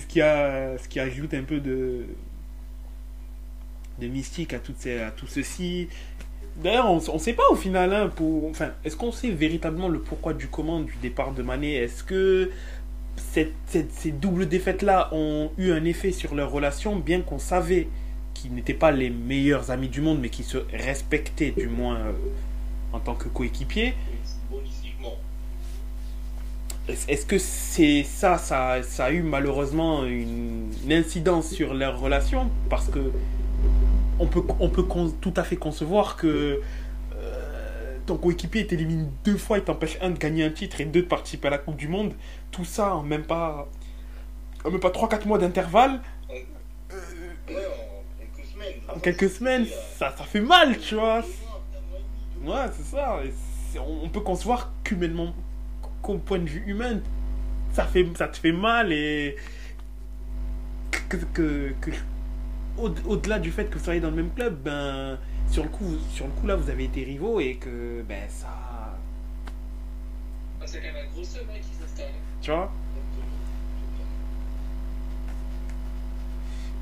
[0.00, 2.04] ce qui a ce qui ajoute un peu de
[4.00, 5.88] de mystique à tout, ces, à tout ceci.
[6.56, 10.00] D'ailleurs, on ne sait pas au final, hein, pour, enfin, est-ce qu'on sait véritablement le
[10.00, 11.76] pourquoi du comment du départ de Mané?
[11.76, 12.50] Est-ce que
[13.16, 17.88] cette- cette- ces doubles défaites-là ont eu un effet sur leur relation, bien qu'on savait
[18.34, 22.12] qu'ils n'étaient pas les meilleurs amis du monde, mais qui se respectaient du moins euh,
[22.92, 25.16] en tant que Footballistiquement.
[26.88, 32.50] Est-ce que c'est ça, ça, ça a eu malheureusement une, une incidence sur leur relation?
[32.70, 33.12] Parce que
[34.18, 34.84] on peut, on peut
[35.20, 36.60] tout à fait concevoir que
[37.14, 41.02] euh, ton coéquipier t'élimine deux fois et t'empêche un de gagner un titre et deux
[41.02, 42.14] de participer à la Coupe du Monde.
[42.50, 43.68] Tout ça en même pas,
[44.64, 46.00] en même pas 3-4 mois d'intervalle.
[46.28, 46.46] Ouais,
[46.88, 48.96] en quelques semaines.
[48.96, 49.66] En quelques semaines,
[49.98, 51.22] ça, ça fait mal, tu vois.
[52.44, 53.20] Ouais, c'est ça.
[53.80, 55.34] On peut concevoir qu'humainement,
[56.02, 57.00] qu'au point de vue humain,
[57.72, 59.36] ça, fait, ça te fait mal et
[61.08, 61.90] que, que, que-
[62.78, 65.18] au- au-delà du fait que vous soyez dans le même club, ben
[65.50, 68.48] sur le coup, sur le coup là, vous avez été rivaux et que ben ça,
[70.60, 72.12] Ah, c'est quand même un gros seum hein, qui s'installe.
[72.42, 72.70] tu vois?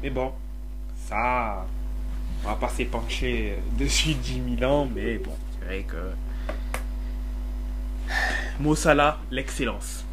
[0.03, 0.33] Mais bon,
[1.09, 1.67] ça,
[2.45, 5.33] on va pas s'épancher dessus 10 000 ans, mais bon,
[5.89, 5.97] que.
[8.61, 10.05] Mossala, l'excellence.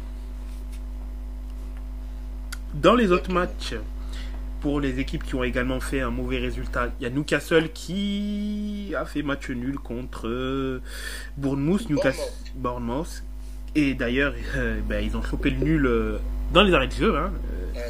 [2.74, 3.74] Dans les autres matchs,
[4.60, 8.92] pour les équipes qui ont également fait un mauvais résultat, il y a Newcastle qui
[8.96, 10.82] a fait match nul contre euh,
[11.36, 13.22] Bournemouth, Newcastle, Bournemouth.
[13.76, 16.18] Et d'ailleurs, euh, ben, ils ont chopé le nul euh,
[16.52, 17.80] dans les arrêts de jeu, hein, euh,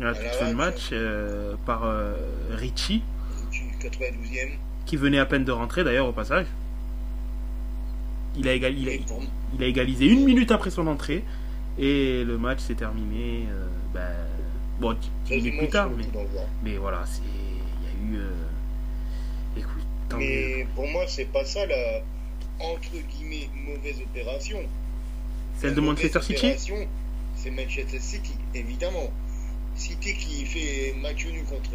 [0.00, 2.14] à la toute fin de match, euh, par euh,
[2.52, 3.02] Richie,
[3.50, 4.58] Du 92e.
[4.86, 6.46] qui venait à peine de rentrer d'ailleurs au passage.
[8.36, 9.22] Il a, égal, il, a, Et pour-
[9.56, 11.24] il a égalisé une minute après son entrée.
[11.78, 13.46] Et le match s'est terminé.
[13.50, 14.00] euh, ben,
[14.80, 14.96] bon,
[15.30, 15.90] minutes plus tard.
[16.62, 18.20] Mais, voilà, c'est- il y a eu.
[18.22, 18.30] euh,
[19.58, 20.24] écoute, tant mieux.
[20.26, 22.02] Mais pour moi, c'est pas ça la
[22.60, 24.58] entre guillemets mauvaise opération.
[25.58, 26.46] Celle La de Manchester City
[27.36, 29.10] C'est Manchester City, évidemment.
[29.76, 31.70] City qui fait match nul contre,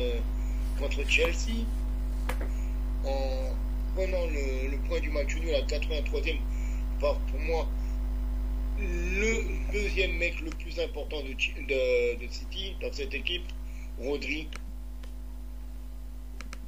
[0.80, 1.65] contre Chelsea
[3.06, 3.54] en
[3.95, 6.38] prenant le, point du match nul à 83e
[6.99, 7.67] par pour moi
[8.80, 13.43] le deuxième mec le plus important de, City dans cette équipe,
[13.99, 14.47] Rodri.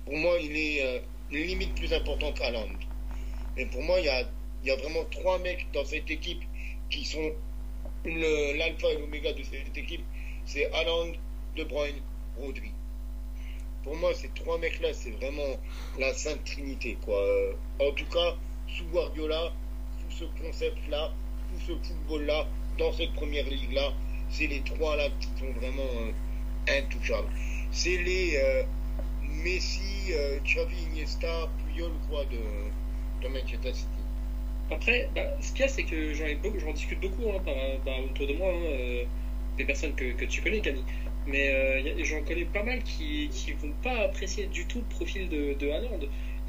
[0.05, 0.99] Pour moi, il est euh,
[1.31, 2.67] limite plus important qu'Haaland.
[3.55, 6.41] Mais pour moi, il y a, vraiment trois mecs dans cette équipe
[6.89, 7.31] qui sont
[8.03, 10.03] l'alpha et l'oméga de cette équipe.
[10.45, 11.13] C'est Haaland,
[11.55, 12.01] De Bruyne,
[12.37, 12.71] Rodri.
[13.83, 15.57] Pour moi, ces trois mecs-là, c'est vraiment
[15.97, 16.97] la sainte trinité.
[17.03, 17.15] Quoi.
[17.15, 18.35] Euh, En tout cas,
[18.67, 19.51] sous Guardiola,
[20.09, 21.11] sous ce concept-là,
[21.65, 23.91] sous ce football-là, dans cette première ligue-là,
[24.29, 27.27] c'est les trois-là qui sont vraiment euh, intouchables.
[27.71, 28.63] C'est les euh,
[29.43, 30.11] Messi,
[30.45, 33.87] Xavi, Iniesta, Puyol quoi, de, Manchester City.
[34.69, 38.49] Après, bah, ce qu'il y a, c'est que j'en discute beaucoup hein, autour de moi,
[38.53, 39.05] hein,
[39.57, 40.83] des personnes que, que tu connais, Camille.
[41.27, 45.29] Mais euh, j'en connais pas mal qui qui vont pas apprécier du tout le profil
[45.29, 45.99] de, de Haaland.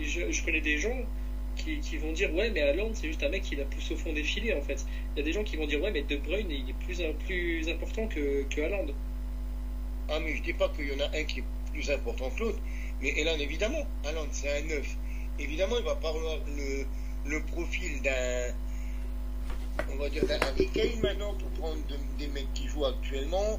[0.00, 0.96] Je, je connais des gens
[1.56, 3.96] qui, qui vont dire ouais, mais Haaland, c'est juste un mec qui la pousse au
[3.96, 4.84] fond des filets en fait.
[5.14, 7.02] Il y a des gens qui vont dire ouais, mais De Bruyne, il est plus,
[7.26, 8.86] plus important que, que Haaland.
[10.08, 12.40] Ah, mais je dis pas qu'il y en a un qui est plus important que
[12.40, 12.58] l'autre,
[13.02, 14.96] mais Elan, évidemment, Haaland, c'est un neuf.
[15.38, 16.86] Évidemment, il va pas avoir le,
[17.30, 18.54] le profil d'un.
[19.92, 20.68] On va dire d'un Harry
[21.02, 23.58] maintenant pour prendre de- des mecs qui jouent actuellement,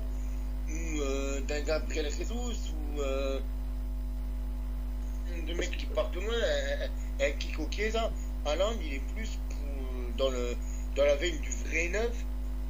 [0.74, 3.40] ou euh, d'un Gabriel Jesus, ou euh,
[5.48, 6.34] de mecs qui partent loin,
[7.20, 8.12] un, un Kiko Chiesa.
[8.46, 10.56] Haaland, il est plus pour- dans, le,
[10.96, 12.26] dans la veine du vrai neuf,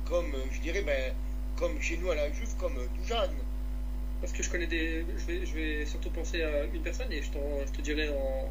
[0.06, 1.14] comme, euh, je dirais, ben,
[1.58, 3.30] comme chez nous à la Juve, comme euh, Dujan.
[4.22, 5.06] Parce que je connais des.
[5.18, 8.50] Je vais, je vais surtout penser à une personne et je, je te dirai en,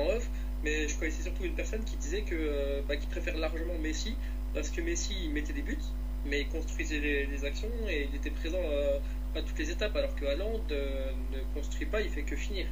[0.00, 0.28] en off.
[0.62, 4.14] Mais je connaissais surtout une personne qui disait que euh, bah, qu'il préfère largement Messi
[4.54, 5.78] parce que Messi il mettait des buts,
[6.26, 8.98] mais il construisait les, les actions et il était présent euh,
[9.34, 12.66] à toutes les étapes, alors que Haaland euh, ne construit pas, il fait que finir.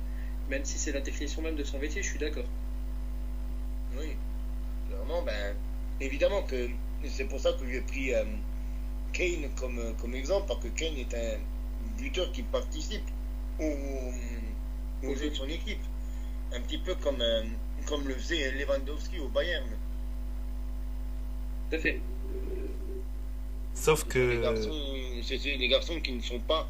[0.50, 2.46] Même si c'est la définition même de son métier, je suis d'accord.
[3.98, 4.16] Oui,
[4.88, 5.54] clairement, ben,
[6.00, 6.68] évidemment que
[7.04, 8.24] c'est pour ça que j'ai pris euh,
[9.12, 11.38] Kane comme, comme exemple, parce que Kane est un
[11.96, 13.08] buteur qui participe
[13.60, 13.72] au,
[15.06, 15.82] au jeu de son équipe.
[16.52, 17.44] Un petit peu comme, euh,
[17.86, 19.68] comme le faisait Lewandowski au Bayern.
[21.70, 22.00] Tout à fait.
[23.80, 24.42] Sauf Les que.
[24.42, 24.82] garçons,
[25.22, 26.68] c'est c'est des garçons qui ne sont pas,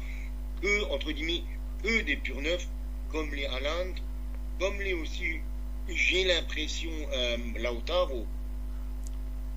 [0.63, 1.43] eux, entre guillemets,
[1.85, 2.67] eux des purs neufs,
[3.11, 3.93] comme les Haaland,
[4.59, 5.39] comme les aussi,
[5.87, 8.25] j'ai l'impression, euh, Lautaro.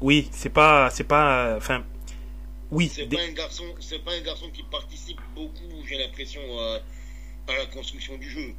[0.00, 0.90] Oui, c'est pas.
[0.90, 1.56] C'est pas.
[1.56, 1.84] Enfin.
[2.70, 6.40] Oui, C'est des- pas un garçon, c'est pas un garçon qui participe beaucoup, j'ai l'impression,
[6.58, 6.78] euh,
[7.48, 8.54] à la construction du jeu.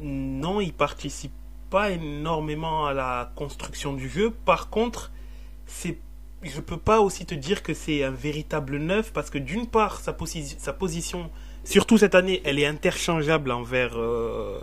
[0.00, 1.32] non, il participe
[1.70, 4.30] pas énormément à la construction du jeu.
[4.30, 5.10] Par contre,
[5.66, 5.98] c'est.
[6.42, 9.98] Je peux pas aussi te dire que c'est un véritable neuf parce que d'une part,
[10.00, 11.30] sa, posi- sa position,
[11.64, 14.60] surtout cette année, elle est interchangeable envers euh,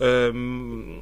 [0.00, 0.96] euh,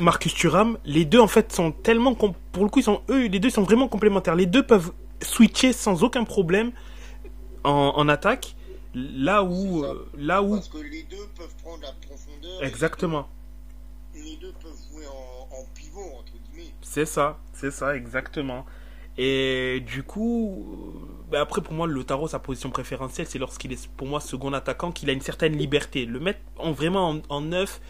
[0.00, 0.78] Marcus Thuram.
[0.84, 2.14] Les deux, en fait, sont tellement.
[2.14, 4.34] Pour le coup, ils sont, eux, les deux sont vraiment complémentaires.
[4.34, 6.72] Les deux peuvent switcher sans aucun problème
[7.62, 8.56] en, en attaque.
[8.94, 9.82] Là où.
[9.84, 9.90] Ça.
[9.90, 10.56] euh, Là où.
[10.56, 12.64] Parce que les deux peuvent prendre la profondeur.
[12.64, 13.28] Exactement.
[14.12, 16.72] Les deux peuvent jouer en, en pivot, entre guillemets.
[16.82, 18.66] C'est ça, c'est ça, exactement.
[19.18, 23.72] Et du coup, euh, ben après pour moi, le tarot, sa position préférentielle, c'est lorsqu'il
[23.72, 26.06] est pour moi second attaquant, qu'il a une certaine liberté.
[26.06, 27.80] Le mettre en, vraiment en, en neuf,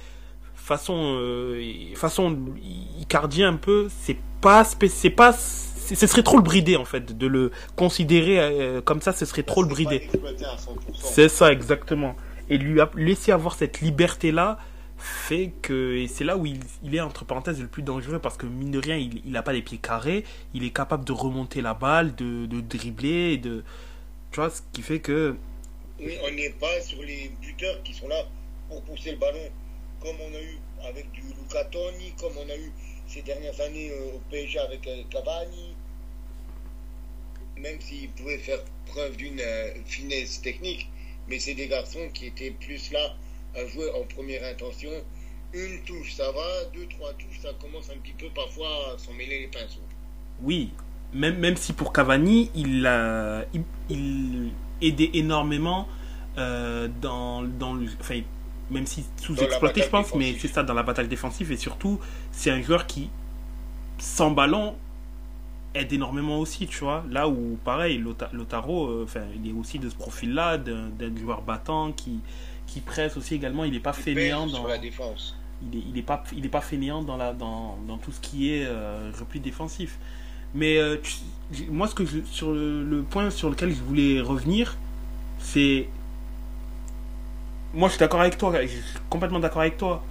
[0.54, 2.36] façon, euh, façon
[3.00, 7.26] Icardien un peu, c'est pas, c'est pas, ce serait trop le brider en fait, de
[7.26, 9.96] le considérer euh, comme ça, ce serait trop le brider.
[9.96, 10.76] exploité à 100%.
[10.94, 12.16] C'est ça, exactement.
[12.48, 14.58] Et lui laisser avoir cette liberté-là
[15.00, 15.96] fait que.
[15.96, 16.60] Et c'est là où il,
[16.94, 19.62] est, entre parenthèses, le plus dangereux parce que, mine de rien, il n'a pas les
[19.62, 20.24] pieds carrés.
[20.54, 23.64] Il est capable de remonter la balle, de, dribbler, de.
[24.30, 25.36] Tu vois, ce qui fait que.
[25.98, 28.24] Oui, on n'est pas sur les buteurs qui sont là
[28.68, 29.50] pour pousser le ballon,
[30.00, 30.58] comme on a eu
[30.88, 32.72] avec du Luca Toni, comme on a eu
[33.06, 35.74] ces dernières années euh, au PSG avec euh, Cavani.
[37.58, 40.88] Même s'il pouvait faire preuve d'une euh, finesse technique,
[41.28, 43.14] mais c'est des garçons qui étaient plus là
[43.56, 44.90] à jouer en première intention.
[45.52, 49.12] Une touche, ça va, deux, trois touches, ça commence un petit peu parfois à s'en
[49.14, 49.80] mêler les pinceaux.
[50.42, 50.70] Oui,
[51.12, 55.88] même, même si pour Cavani, il a il, il aidait énormément
[56.38, 57.86] euh, dans, dans le.
[58.00, 58.20] Enfin,
[58.70, 61.50] même si sous-exploité, je pense, mais c'est ça, dans la bataille défensive.
[61.50, 61.98] Et surtout,
[62.30, 63.10] c'est un joueur qui
[63.98, 64.76] sans ballon,
[65.74, 67.04] aide énormément aussi, tu vois.
[67.10, 71.42] Là où, pareil, Lota- Lotaro, euh, enfin, il est aussi de ce profil-là, d'un joueur
[71.42, 72.20] battant qui,
[72.72, 73.64] qui presse aussi également.
[73.64, 74.66] Il n'est pas fainéant dans.
[74.66, 75.36] la défense.
[75.62, 78.20] il est, il est pas il est pas fainéant dans la dans, dans tout ce
[78.20, 79.98] qui est euh, repli défensif
[80.54, 80.96] mais euh,
[81.52, 84.76] tu- moi ce que je- sur le, le point sur lequel je voulais revenir
[85.38, 85.86] c'est
[87.74, 90.02] moi je suis d'accord avec toi je suis complètement d'accord avec toi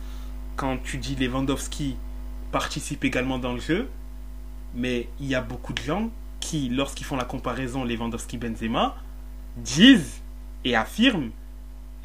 [0.56, 1.96] quand tu dis Lewandowski
[2.52, 3.90] participe également dans le jeu
[4.76, 8.96] mais il y a beaucoup de gens qui lorsqu'ils font la comparaison Lewandowski Benzema
[9.58, 10.22] disent
[10.64, 11.32] et affirment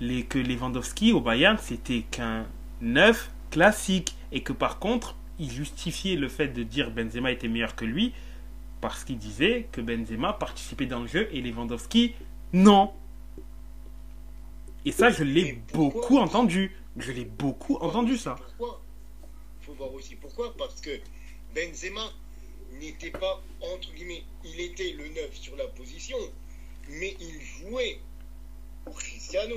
[0.01, 2.47] les, que Lewandowski au Bayern c'était qu'un
[2.81, 7.77] neuf classique et que par contre il justifiait le fait de dire Benzema était meilleur
[7.77, 8.13] que lui
[8.81, 12.15] parce qu'il disait que Benzema participait dans le jeu et Lewandowski
[12.53, 12.93] non
[14.85, 18.81] et ça je l'ai beaucoup entendu je l'ai beaucoup entendu ça Pourquoi
[19.61, 20.55] Il faut voir aussi pourquoi.
[20.57, 21.01] Parce que
[21.55, 22.09] Benzema
[22.81, 26.17] n'était pas, entre guillemets, il était le 9 sur la position,
[26.89, 27.99] mais il jouait
[28.85, 29.57] pour Cristiano.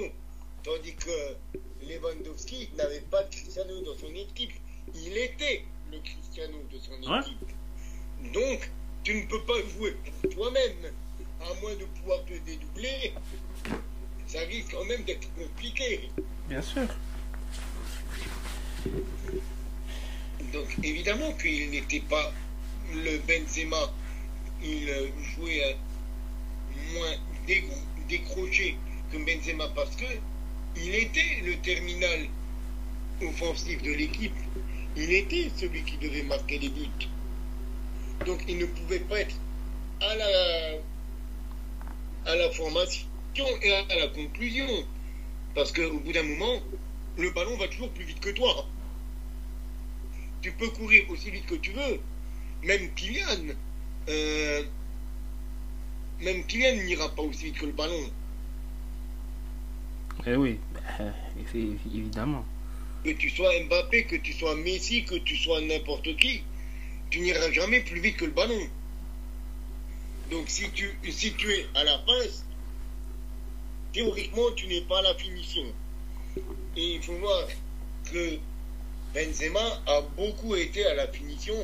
[0.68, 1.36] Tandis que
[1.88, 4.52] Lewandowski n'avait pas de Cristiano dans son équipe.
[4.94, 7.20] Il était le Cristiano de son Ouais.
[7.22, 8.34] équipe.
[8.34, 8.70] Donc,
[9.02, 10.92] tu ne peux pas jouer pour toi-même,
[11.40, 13.14] à moins de pouvoir te dédoubler.
[14.28, 16.10] Ça risque quand même d'être compliqué.
[16.50, 16.86] bien sûr
[20.52, 22.34] Donc évidemment qu'il n'était pas
[22.94, 23.90] le Benzema.
[24.62, 27.16] Il euh, jouait euh, moins
[28.10, 28.76] décroché
[29.14, 30.06] que Benzema parce que
[30.84, 32.28] il était le terminal
[33.22, 34.36] offensif de l'équipe.
[34.96, 37.08] Il était celui qui devait marquer les buts.
[38.26, 39.36] Donc il ne pouvait pas être
[40.02, 40.16] à
[42.36, 43.06] la, formation
[43.62, 44.68] et à la conclusion.
[45.54, 46.62] Parce qu'au bout d'un moment,
[47.18, 48.68] le ballon va toujours plus vite que toi
[50.42, 52.00] tu peux courir aussi vite que tu veux.
[52.64, 53.54] Même Kylian,
[54.10, 54.64] euh,
[56.22, 58.10] même Kylian n'ira pas aussi vite que le ballon.
[60.26, 61.14] Eh oui bah,
[61.54, 62.46] évidemment
[63.04, 66.44] Que tu sois Mbappé, que tu sois Messi, que tu sois n'importe qui,
[67.10, 68.68] tu n'iras jamais plus vite que le ballon.
[70.32, 72.44] Donc si tu, si tu es à la passe,
[73.94, 75.64] théoriquement tu n'es pas à la finition.
[76.76, 77.48] Et il faut voir
[78.12, 78.38] que
[79.14, 81.56] Benzema a beaucoup été à la finition.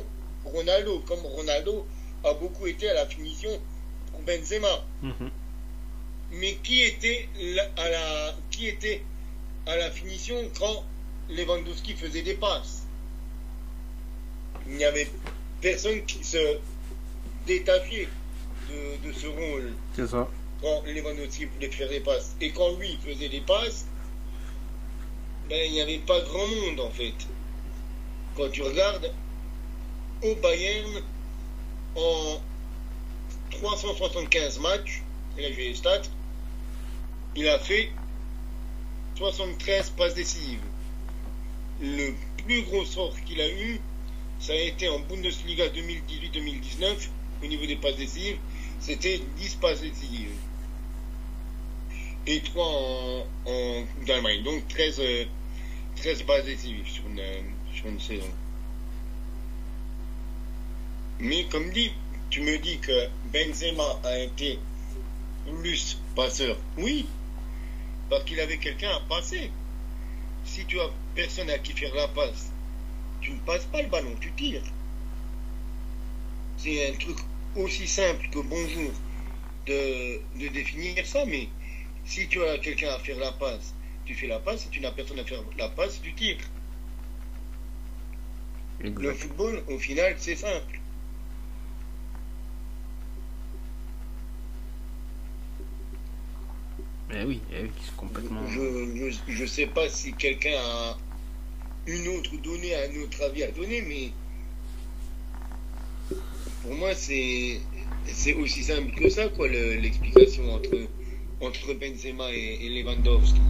[0.44, 1.86] Ronaldo, comme Ronaldo
[2.24, 3.50] a beaucoup été à la finition
[4.10, 4.84] pour Benzema.
[5.02, 5.30] Mhm.
[6.40, 9.02] Mais qui était la- à la, qui était
[9.66, 10.84] à la finition quand
[11.30, 12.82] Lewandowski faisait des passes?
[14.66, 15.08] Il n'y avait
[15.60, 16.58] personne qui se
[17.46, 18.08] détachait
[18.70, 20.28] de, de ce rôle c'est ça
[20.62, 22.34] quand Lewandowski voulait faire des passes.
[22.40, 23.84] Et quand lui faisait des passes,
[25.48, 27.12] ben, il n'y avait pas grand monde en fait.
[28.34, 29.12] Quand tu regardes,
[30.22, 31.02] au Bayern,
[31.96, 32.40] en
[33.50, 35.02] 375 matchs,
[35.36, 36.00] et là j'ai les stats,
[37.36, 37.90] il a fait
[39.16, 40.60] 73 passes décisives.
[41.80, 43.80] Le plus gros sort qu'il a eu,
[44.38, 47.08] ça a été en Bundesliga 2018-2019,
[47.42, 48.38] au niveau des passes décisives,
[48.80, 50.30] c'était 10 passes décisives.
[52.26, 54.42] Et 3 en, en Coupe d'Allemagne.
[54.42, 55.24] Donc 13, euh,
[55.96, 57.40] 13 passes décisives sur une, euh,
[57.74, 58.30] sur une saison.
[61.20, 61.92] Mais comme dit,
[62.30, 64.58] tu me dis que Benzema a été
[65.46, 66.56] plus passeur.
[66.78, 67.06] Oui,
[68.10, 69.50] parce qu'il avait quelqu'un à passer.
[70.44, 72.50] Si tu as personne à qui faire la passe,
[73.20, 74.62] tu ne passes pas le ballon, tu tires.
[76.58, 77.18] C'est un truc
[77.56, 78.92] aussi simple que bonjour
[79.66, 81.48] de, de définir ça, mais
[82.04, 84.90] si tu as quelqu'un à faire la passe, tu fais la passe, si tu n'as
[84.90, 86.36] personne à faire la passe, tu tires.
[88.80, 90.80] Le football, au final, c'est simple.
[97.12, 100.96] Eh oui eh oui complètement Je, je, je sais pas si quelqu'un a
[101.86, 104.10] une autre donnée, un autre avis à donner, mais
[106.62, 107.60] pour moi, c'est
[108.06, 110.76] c'est aussi simple que ça, quoi, le- l'explication entre,
[111.40, 113.40] entre Benzema et, et Lewandowski.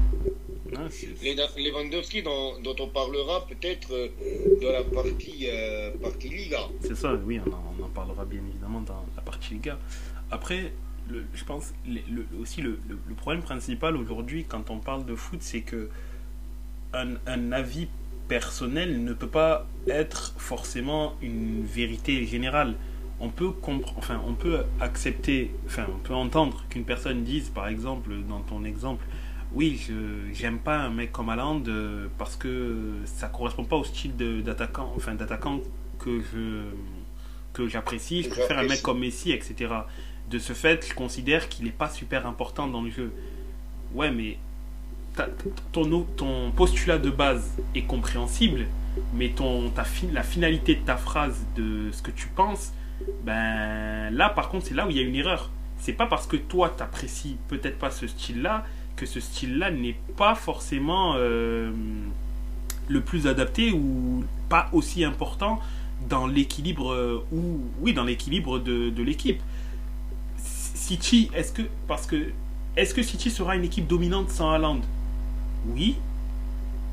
[1.22, 4.08] Leda- Lewandowski, dont, dont on parlera peut-être euh,
[4.62, 6.68] dans la partie, euh, partie Liga.
[6.80, 9.78] C'est ça, oui, on en, on en parlera bien évidemment dans la partie Liga.
[10.30, 10.72] Après,
[11.10, 12.78] le- je pense le- le- aussi le,
[13.16, 15.88] problème principal aujourd'hui quand on parle de foot, c'est que
[16.92, 17.88] un, un avis
[18.28, 22.74] personnel ne peut pas être forcément une vérité générale.
[23.20, 23.52] On peut
[23.96, 28.64] enfin, on peut accepter, enfin, on peut entendre qu'une personne dise, par exemple, dans ton
[28.64, 29.04] exemple,
[29.52, 29.94] oui, je
[30.32, 34.92] j'aime pas un mec comme Haaland euh, parce que ça correspond pas au style d'attaquant,
[34.96, 35.60] enfin d'attaquant
[35.98, 36.62] que je
[37.52, 38.24] que j'apprécie.
[38.24, 39.72] Je préfère un mec comme Messi, etc.
[40.30, 43.12] De ce fait, je considère qu'il n'est pas super important dans le jeu.
[43.94, 44.38] Ouais, mais
[45.72, 48.66] ton, postulat de base est compréhensible,
[49.14, 49.72] mais ton,
[50.12, 52.72] la finalité de ta phrase, de ce que tu penses,
[53.24, 55.50] ben là par contre c'est là où il y a une erreur.
[55.78, 58.64] C'est pas parce que toi t'apprécies peut-être pas ce style-là
[58.96, 61.72] que ce style-là n'est pas forcément euh,
[62.88, 65.60] le plus adapté ou pas aussi important
[66.08, 69.40] dans l'équilibre euh, ou oui dans l'équilibre de l'équipe.
[70.86, 72.30] City, est-ce que parce que
[72.76, 74.80] est-ce que City sera une équipe dominante sans Haaland?
[75.66, 75.96] Oui,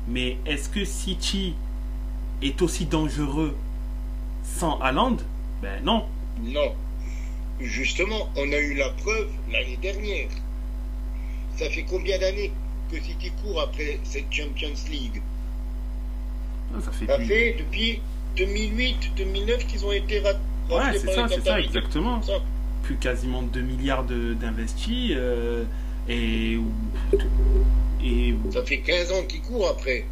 [0.08, 1.54] mais est-ce que City
[2.40, 3.54] est aussi dangereux
[4.42, 5.18] sans Haaland?
[5.60, 6.06] Ben non.
[6.40, 6.72] Non.
[7.60, 10.30] Justement, on a eu la preuve l'année dernière.
[11.58, 12.50] Ça fait combien d'années
[12.90, 15.20] que City court après cette Champions League?
[16.80, 18.00] Ça fait, ça fait depuis
[18.38, 20.38] 2008-2009 qu'ils ont été ratés.
[20.70, 22.22] Ouais, c'est ça, c'est ça, exactement.
[22.82, 25.12] Plus quasiment 2 milliards d'investis.
[25.12, 25.64] Euh,
[26.08, 26.58] et,
[28.04, 28.34] et.
[28.52, 30.06] Ça fait 15 ans qu'ils court après.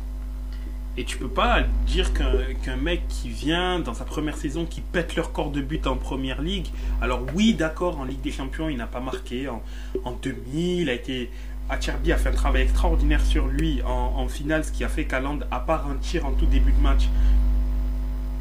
[0.96, 5.14] Et tu peux pas dire qu'un mec qui vient dans sa première saison, qui pète
[5.14, 6.66] leur corps de but en première ligue.
[7.00, 9.48] Alors oui, d'accord, en Ligue des Champions, il n'a pas marqué.
[9.48, 9.62] En,
[10.04, 11.30] en 2000, il a été.
[11.68, 15.38] Acherbi a fait un travail extraordinaire sur lui en, finale, ce qui a fait qu'Aland,
[15.52, 17.08] à part un tir en tout début de match,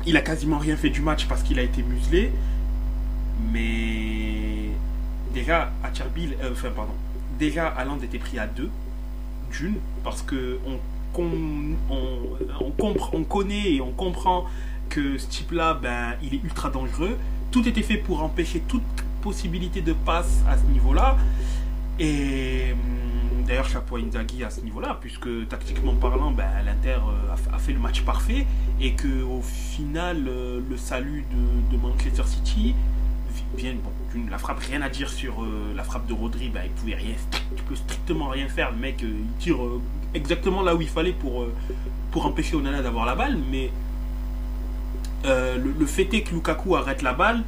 [0.08, 2.32] il a quasiment rien fait du match parce qu'il a été muselé.
[3.52, 4.70] Mais
[5.34, 6.94] déjà, Acherbi, euh, enfin pardon,
[7.38, 8.70] déjà Aland était pris à deux,
[9.52, 10.78] d'une, parce que on
[13.24, 14.46] connaît et on comprend
[14.90, 17.18] que ce type-là, ben, il est ultra dangereux.
[17.52, 18.84] Tout était fait pour empêcher toute
[19.22, 21.18] possibilité de passe à ce niveau-là.
[22.00, 27.54] Et hum, d'ailleurs, chapeau à Inzaghi à ce niveau-là, puisque tactiquement parlant, ben, l'Inter euh,
[27.54, 28.46] a, fait le match parfait
[28.80, 31.26] et que au final, euh, le salut
[31.72, 32.76] de Manchester City
[33.56, 33.74] vient.
[33.74, 33.92] Bon,
[34.30, 37.16] la frappe, rien à dire sur euh, la frappe de Rodri, ben, il pouvait rien,
[37.56, 38.72] tu peux strictement rien faire.
[38.72, 39.58] Le mec, il tire
[40.14, 41.54] exactement là où il fallait pour, euh,
[42.12, 43.72] pour empêcher Onana d'avoir la balle, mais
[45.26, 47.44] euh, le, fait est que Lukaku arrête la balle,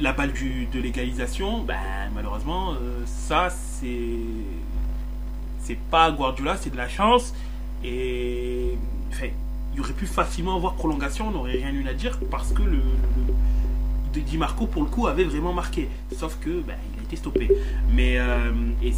[0.00, 1.76] la balle du, de l'égalisation, ben,
[2.14, 4.18] malheureusement, euh, ça c'est
[5.60, 7.34] c'est pas Guardiola, c'est de la chance.
[7.84, 8.78] Et
[9.74, 12.76] il aurait pu facilement avoir prolongation, on n'aurait rien eu à dire parce que le,
[12.76, 13.34] le,
[14.20, 15.88] Di Marco pour le coup avait vraiment marqué.
[16.12, 17.50] Sauf que ben, été stoppé.
[17.92, 18.50] Mais euh,
[18.82, 18.92] et,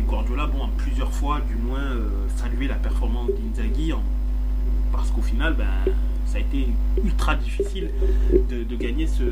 [0.00, 3.92] Guardiola, bon, a plusieurs fois, du moins, euh, salué la performance d'Inzaghi
[4.92, 5.92] parce qu'au final, ben,
[6.26, 6.68] ça a été
[7.02, 7.90] ultra difficile
[8.50, 9.24] de, gagner ce,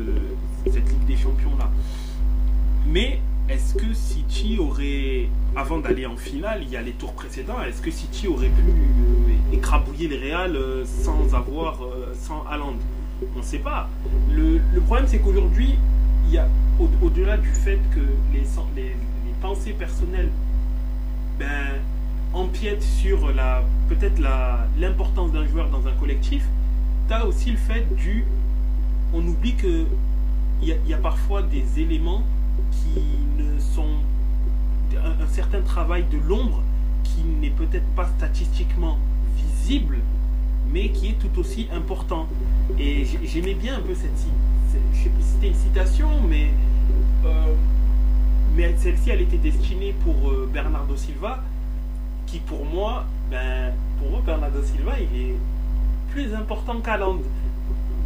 [0.65, 1.69] cette Ligue des Champions là.
[2.87, 7.61] Mais est-ce que City aurait, avant d'aller en finale, il y a les tours précédents,
[7.61, 11.79] est-ce que City aurait pu euh, écrabouiller les Real sans avoir,
[12.13, 12.75] sans Haaland?
[13.35, 13.89] On ne sait pas.
[14.31, 15.77] Le, le problème, c'est qu'aujourd'hui,
[16.33, 16.39] y
[17.01, 17.99] au-delà du fait que
[18.33, 18.43] les,
[18.75, 18.95] les,
[19.41, 20.29] pensées personnelles
[21.37, 21.79] ben,
[22.33, 23.31] empiètent sur
[23.89, 24.21] peut-être
[24.79, 26.43] l'importance d'un joueur dans un collectif,
[27.07, 28.25] tu as aussi le fait du...
[29.13, 29.85] On oublie que
[30.61, 32.23] il y, a parfois des éléments
[32.71, 33.01] qui
[33.37, 33.97] ne sont...
[34.95, 36.61] Un certain travail de l'ombre
[37.03, 38.97] qui n'est peut-être pas statistiquement
[39.35, 39.97] visible,
[40.73, 42.27] mais qui est tout aussi important.
[42.79, 44.11] Et j'aimais bien un peu cette...
[44.93, 46.49] C'était une citation, mais
[47.25, 47.53] euh,
[48.55, 51.43] mais celle-ci, elle était destinée pour euh, Bernardo Silva,
[52.25, 55.35] qui pour moi, ben, pour moi, Bernardo Silva, il est
[56.11, 57.19] plus important qu'Aland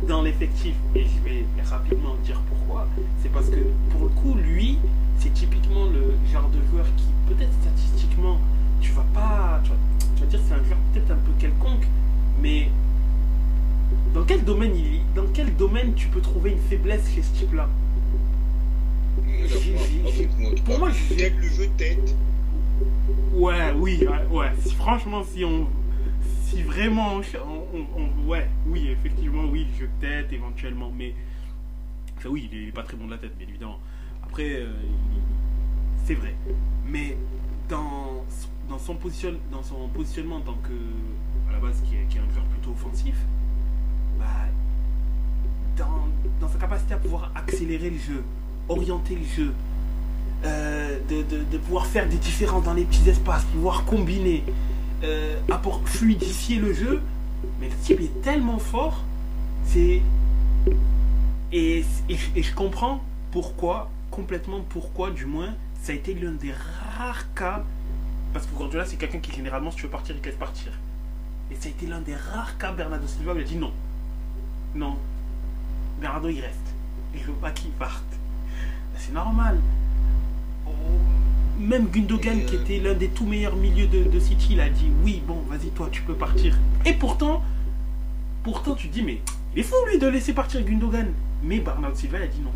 [0.07, 0.76] dans l'effectif.
[0.95, 2.88] Et je vais rapidement dire pourquoi.
[3.22, 3.59] C'est parce que
[3.91, 4.78] pour le coup, lui,
[5.20, 8.38] c'est typiquement le genre de joueur qui, peut-être statistiquement,
[8.80, 9.59] tu vas pas.
[9.63, 9.76] Tu vas,
[10.15, 11.88] tu vas dire c'est un joueur peut-être un peu quelconque,
[12.41, 12.69] mais
[14.13, 17.67] dans quel domaine il dans quel domaine tu peux trouver une faiblesse chez ce type-là?
[20.65, 22.15] Pour moi, je le jeu de tête.
[23.33, 24.51] Ouais, oui, ouais.
[24.75, 25.67] franchement, si on.
[26.43, 27.21] Si vraiment.
[27.75, 30.91] On, ouais, oui, effectivement, oui, le jeu de tête, éventuellement.
[30.95, 31.13] Mais.
[32.17, 33.79] Enfin, oui, il est pas très bon de la tête, bien évidemment.
[34.23, 34.71] Après, euh,
[36.05, 36.35] c'est vrai.
[36.85, 37.17] Mais
[37.69, 38.23] dans,
[38.69, 40.73] dans, son position, dans son positionnement en tant que.
[41.57, 43.15] Base, qui est, un joueur plutôt offensif,
[44.19, 44.25] bah.
[45.77, 48.23] Dans, sa capacité à pouvoir accélérer le jeu,
[48.67, 49.53] orienter le jeu,
[50.45, 54.43] euh, de, pouvoir faire des différences dans les petits espaces, pouvoir combiner,
[55.03, 55.35] euh,
[55.85, 57.01] fluidifier le jeu.
[57.59, 59.03] Mais le type est tellement fort,
[59.65, 60.01] c'est.
[61.51, 63.01] Et, je comprends
[63.31, 67.63] pourquoi, complètement pourquoi, du moins, ça a été l'un des rares cas.
[68.33, 70.71] Parce que là c'est quelqu'un qui généralement, si tu veux partir, il te laisse partir.
[71.57, 73.71] Et ça a été l'un des rares cas, Bernardo Silva, il a dit non.
[74.75, 74.97] Non.
[75.99, 76.55] Bernardo, il reste.
[77.15, 78.03] je veux pas qu'il parte.
[78.97, 79.59] C'est normal.
[80.67, 80.69] Oh,
[81.59, 84.59] Même Gundogan, Et, euh, qui était l'un des tout meilleurs milieux de, de City, il
[84.61, 86.55] a dit oui, bon, vas-y, toi, tu peux partir.
[86.85, 87.43] Et pourtant,
[88.43, 89.21] pourtant, tu te dis, mais
[89.55, 91.07] il est fou, lui, de laisser partir Gundogan.
[91.43, 92.51] Mais Bernardo Silva, il a dit non.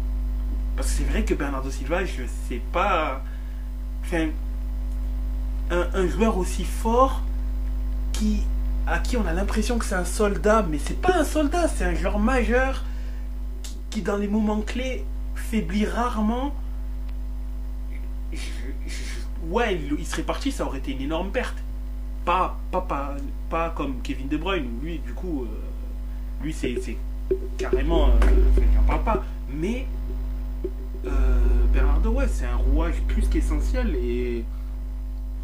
[0.76, 3.24] Parce que c'est vrai que Bernardo Silva, je sais pas.
[4.04, 4.28] Enfin,
[5.72, 7.22] un, un joueur aussi fort
[8.14, 8.44] qui,
[8.92, 11.86] à qui on a l'impression que c'est un soldat, mais c'est pas un soldat, c'est
[11.86, 12.84] un joueur majeur
[13.90, 16.54] qui, dans les moments clés, faiblit rarement.
[19.48, 21.56] Ouais, il, serait parti, ça aurait été une énorme perte.
[22.26, 23.16] Pas, pas, pas,
[23.50, 26.98] pas comme Kevin De Bruyne, lui, du coup, euh, lui, c'est
[27.58, 28.10] carrément.
[28.10, 29.24] euh, parle pas.
[29.54, 29.88] Mais
[31.06, 31.10] euh,
[31.74, 34.44] Bernardo, ouais, c'est un rouage plus qu'essentiel et.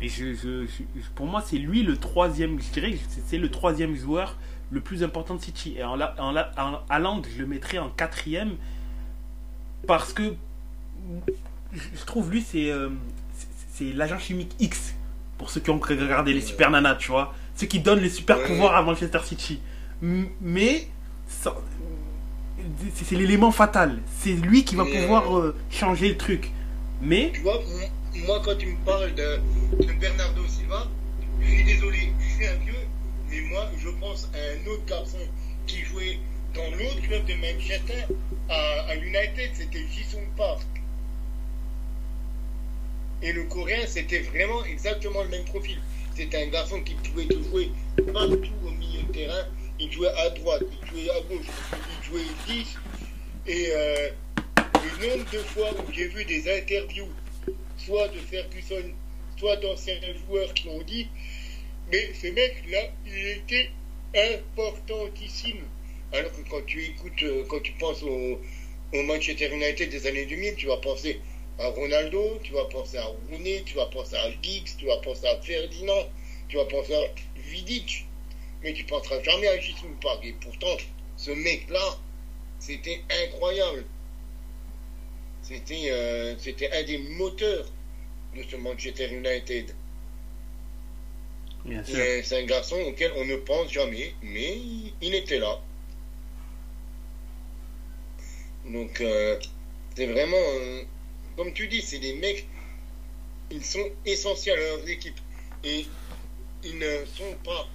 [0.01, 3.49] Et je, je- je- pour moi, c'est lui le troisième, je dirais, que c'est- le
[3.49, 4.37] troisième joueur
[4.71, 5.75] le plus important de City.
[5.77, 8.55] Et en, la- en, la- en Haaland, je le mettrais en quatrième
[9.87, 10.35] parce que
[11.73, 12.89] je trouve lui, c'est euh,
[13.73, 14.93] c'est- l'agent chimique X
[15.37, 17.33] pour ceux qui ont regardé les super nanas, tu vois.
[17.55, 19.59] Ceux qui donnent les super pouvoirs à Manchester City.
[20.41, 20.87] Mais
[22.93, 23.99] c'est l'élément fatal.
[24.19, 26.51] C'est lui qui va Mais, pouvoir euh, changer le truc.
[27.01, 27.59] Mais Tu vois,
[28.25, 29.39] moi, quand tu me parles de,
[29.85, 30.87] de Bernardo Silva,
[31.41, 32.87] je suis désolé, je suis un vieux,
[33.29, 35.19] mais moi, je pense à un autre garçon
[35.67, 36.19] qui jouait
[36.53, 38.05] dans l'autre club de Manchester,
[38.49, 40.65] à, à United, c'était Jisung Park.
[43.21, 45.79] Et le Coréen, c'était vraiment exactement le même profil.
[46.15, 47.71] C'était un garçon qui pouvait jouer
[48.13, 49.45] partout au milieu de terrain.
[49.79, 52.77] Il jouait à droite, il jouait à gauche, il jouait 10.
[53.47, 54.09] Et euh,
[54.57, 57.09] le nombre de fois où j'ai vu des interviews,
[57.87, 58.91] soit de Ferguson,
[59.37, 61.07] soit d'anciens joueurs qui ont dit
[61.89, 63.69] Mais ce mec-là, il était
[64.13, 65.63] importantissime.
[66.11, 68.39] Alors que quand tu écoutes, euh, quand tu penses au,
[68.93, 71.19] Manchester United des années 2000, tu vas penser
[71.59, 75.27] à Ronaldo, tu vas penser à Rooney, tu vas penser à Giggs, tu vas penser
[75.27, 76.07] à Ferdinand,
[76.49, 77.07] tu vas penser à
[77.37, 78.05] Vidic.
[78.63, 80.25] Mais tu penseras jamais à Jisung Park.
[80.25, 80.77] Et pourtant,
[81.15, 81.99] ce mec-là,
[82.59, 83.85] c'était incroyable.
[85.41, 87.65] C'était euh, c'était un des moteurs
[88.37, 89.73] de ce Manchester United.
[91.83, 94.57] C'est un garçon auquel on ne pense jamais, mais
[95.01, 95.59] il était là.
[98.65, 99.39] Donc, euh,
[99.95, 100.83] c'est vraiment, euh,
[101.35, 102.47] comme tu dis, c'est des mecs,
[103.51, 105.19] ils sont essentiels à leurs équipes.
[105.63, 105.85] Et
[106.63, 107.67] ils ne sont pas,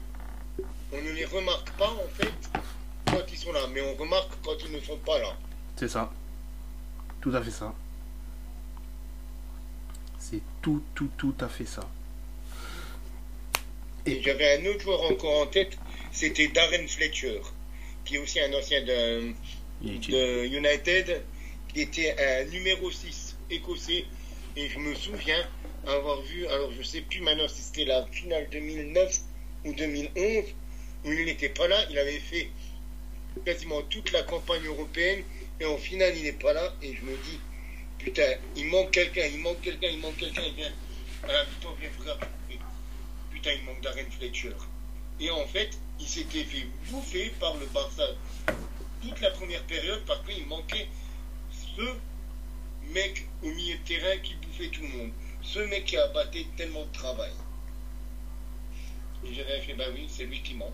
[0.92, 2.32] on ne les remarque pas en fait
[3.06, 5.36] quand ils sont là, mais on remarque quand ils ne sont pas là.
[5.76, 6.10] C'est ça.
[7.20, 7.74] Tout à fait ça.
[10.62, 11.90] Tout, tout, tout à fait ça.
[14.06, 15.76] Et j'avais un autre joueur encore en tête,
[16.12, 17.40] c'était Darren Fletcher,
[18.04, 19.32] qui est aussi un ancien de
[19.82, 21.22] United,
[21.72, 24.04] qui était un numéro 6 écossais.
[24.56, 25.48] Et je me souviens
[25.86, 29.20] avoir vu, alors je sais plus maintenant si c'était la finale 2009
[29.64, 30.44] ou 2011,
[31.04, 32.50] où il n'était pas là, il avait fait
[33.44, 35.22] quasiment toute la campagne européenne,
[35.58, 37.40] et en finale il n'est pas là, et je me dis,
[38.05, 40.72] putain, il manque quelqu'un, il manque quelqu'un, il manque quelqu'un, il vient
[41.26, 41.90] la mi-temps, viens
[43.30, 44.55] putain, il manque Darren Fletcher.
[45.20, 48.05] Et en fait, il s'était fait bouffer par le Barça
[49.00, 50.88] toute la première période parce qu'il manquait
[51.53, 51.82] ce
[52.92, 55.11] mec au milieu de terrain qui bouffait tout le monde.
[55.42, 57.32] Ce mec qui a battu tellement de travail.
[59.24, 60.72] Et j'avais fait, bah oui, c'est lui qui manque.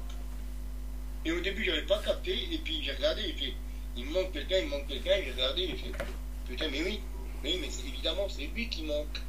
[1.24, 3.53] Et au début, j'avais pas capté, et puis j'ai regardé, et fait,
[3.97, 5.93] il manque quelqu'un, il manque quelqu'un, j'ai regardé, et fait,
[6.49, 7.01] putain, mais oui,
[7.45, 9.20] oui, mais évidemment, c'est lui qui manque.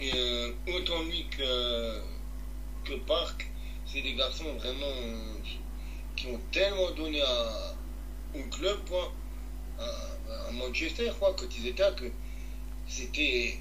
[0.00, 2.00] Et euh, autant lui que,
[2.84, 3.48] que Park,
[3.86, 5.34] c'est des garçons vraiment euh,
[6.16, 7.74] qui ont tellement donné à,
[8.34, 9.12] au club, quoi,
[9.78, 12.10] à, Manchester, quoi, quand ils étaient là, que
[12.88, 13.60] c'était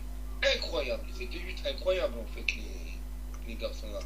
[0.55, 1.03] incroyable.
[1.17, 3.99] C'était juste incroyable, en fait, les, les garçons là.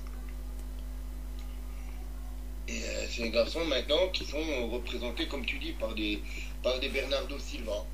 [2.68, 6.22] Et euh, c'est des garçons maintenant qui sont représentés, comme tu dis, par des,
[6.63, 7.86] par des Bernardo Silva.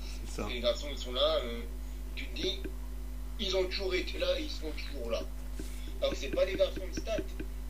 [0.00, 0.48] C'est ça.
[0.48, 1.60] Les garçons, ils sont là, euh,
[2.14, 2.60] tu te dis,
[3.38, 5.22] ils ont toujours été là, ils sont toujours là.
[6.00, 7.16] Alors, c'est pas des garçons de stats.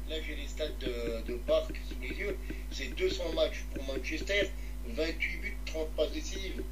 [0.09, 2.37] Là, j'ai les stats de, de Park sous les yeux.
[2.71, 4.51] C'est 200 matchs pour Manchester,
[4.89, 6.63] 28 buts, 30 passes décisives.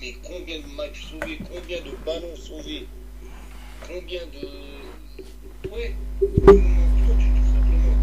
[0.00, 2.86] Mais combien de matchs sauvés, combien de ballons sauvés,
[3.86, 5.70] combien de.
[5.70, 7.96] Ouais, de moments clutch, tout simplement.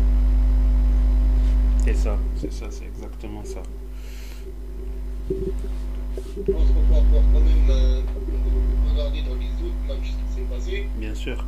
[1.86, 2.18] C'est ça.
[2.38, 3.62] C'est ça, c'est exactement ça.
[5.30, 5.34] Je
[6.52, 8.02] pense qu'on peut quand même euh,
[8.92, 10.88] regarder dans les autres matchs ce qui s'est passé.
[10.98, 11.46] Bien sûr.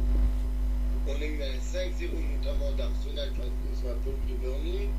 [1.08, 4.90] On a eu un 5-0 notamment d'Arsenal face à la pelouse de Burnley.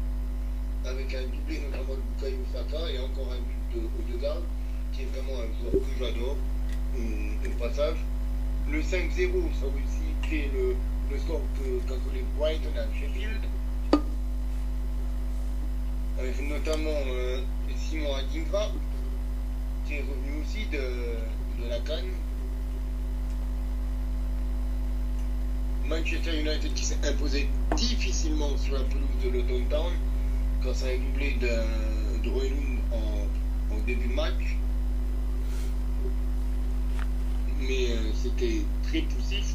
[0.85, 4.43] avec un doublé notamment de Bukayo Saka et encore un but de Odegaard,
[4.93, 6.37] qui est vraiment un joueur que j'adore
[6.97, 7.97] au, passage.
[8.71, 8.85] Le 5-0,
[9.61, 10.75] ça a aussi créé le,
[11.11, 13.43] le score que- qu'a collé Brighton à Sheffield.
[16.19, 17.41] Avec notamment euh,
[17.77, 18.71] Simon Adingra,
[19.87, 22.13] qui est revenu aussi de, de la Cannes.
[25.87, 29.93] Manchester United qui s'est imposé difficilement sur la pelouse de Luton Town
[30.61, 34.57] grâce à un doublé de Roylund en, en début de match.
[37.61, 39.55] Mais euh, c'était très poussif.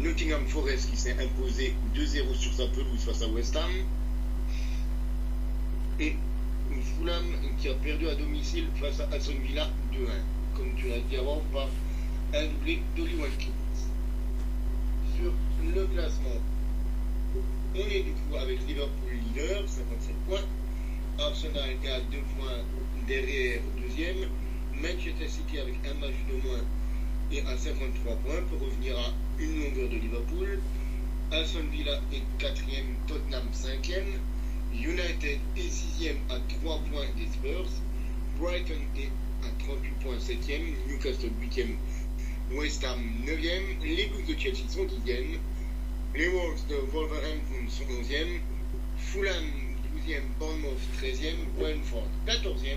[0.00, 3.70] Nottingham Forest qui s'est imposé 2-0 sur sa pelouse face à West Ham.
[5.98, 6.14] Et
[6.98, 7.24] Fulham
[7.58, 9.96] qui a perdu à domicile face à Aston Villa 2-1.
[10.54, 11.68] Comme tu l'as dit avant, par
[12.34, 13.48] un doublé d'Oli Watkins.
[15.16, 15.32] Sur
[15.74, 16.40] le classement,
[17.74, 20.44] on est du coup avec Liverpool leader, 57 points.
[21.18, 22.60] Arsenal est à 2 points
[23.06, 24.28] derrière deuxième.
[24.74, 26.60] Manchester City avec un match de moins
[27.32, 30.60] et à 53 points peut revenir à une longueur de Liverpool.
[31.32, 34.20] Aston Villa est quatrième, Tottenham cinquième.
[34.82, 37.70] United est sixième à 3 points des Spurs.
[38.38, 39.10] Brighton est
[39.42, 40.74] à 38 points septième.
[40.86, 41.76] Newcastle huitième.
[42.52, 43.82] West Ham 9e.
[43.82, 45.38] Les Blues de Chelsea sont 10e.
[46.14, 48.40] Les Wolves de Wolverhampton sont 11e.
[48.98, 49.44] Fulham
[49.96, 50.20] 12e.
[50.38, 51.36] Bournemouth 13e.
[51.58, 52.76] Brentford 14e.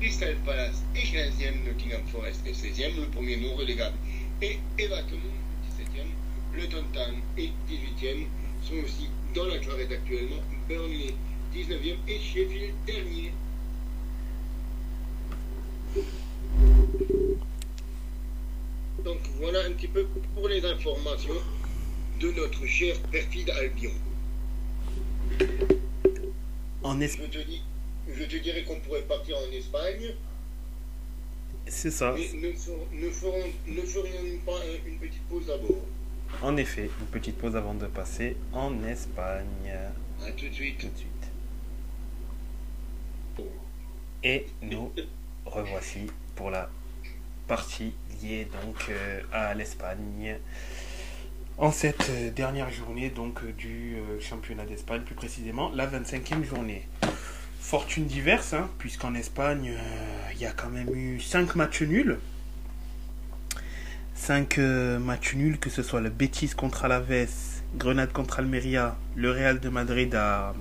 [0.00, 1.64] Crystal Palace est 15e.
[1.66, 2.96] Nottingham Forest est 16e.
[2.96, 3.96] Le premier non relégable
[4.40, 5.18] est Everton
[5.78, 6.06] 17e.
[6.54, 8.26] Luton Town est 18e.
[8.62, 10.42] Sont aussi dans la clarette actuellement.
[10.68, 11.14] Burnley
[11.52, 13.32] 19e et Sheffield dernier.
[19.04, 21.34] Donc voilà un petit peu pour les informations
[22.20, 23.90] de notre cher perfide Albion.
[26.82, 27.62] En es- Je te, dis,
[28.08, 30.14] je te dirais qu'on pourrait partir en Espagne,
[31.66, 32.14] C'est ça.
[32.16, 32.48] mais ne,
[33.06, 35.84] ne ferons, ne ferions pas un- une petite pause d'abord.
[36.42, 39.72] En effet, une petite pause avant de passer en Espagne.
[40.26, 40.78] A tout de suite.
[40.78, 41.10] Tout de suite.
[44.22, 44.92] Et nous
[45.46, 46.68] revoici pour la
[47.46, 50.38] partie liée donc euh, à l'Espagne.
[51.58, 56.86] En cette euh, dernière journée donc euh, du championnat d'Espagne, plus précisément la 25e journée.
[57.60, 62.18] Fortune diverse, hein, puisqu'en Espagne, euh, il y a quand même eu 5 matchs nuls.
[64.14, 64.58] 5
[65.00, 69.68] matchs nuls, que ce soit le Betis contre Alaves, Grenade contre Almeria, le Real de
[69.68, 70.54] Madrid à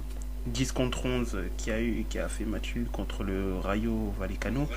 [0.47, 4.67] 10 contre 11 qui a, eu, qui a fait match nul contre le Rayo Vallecano.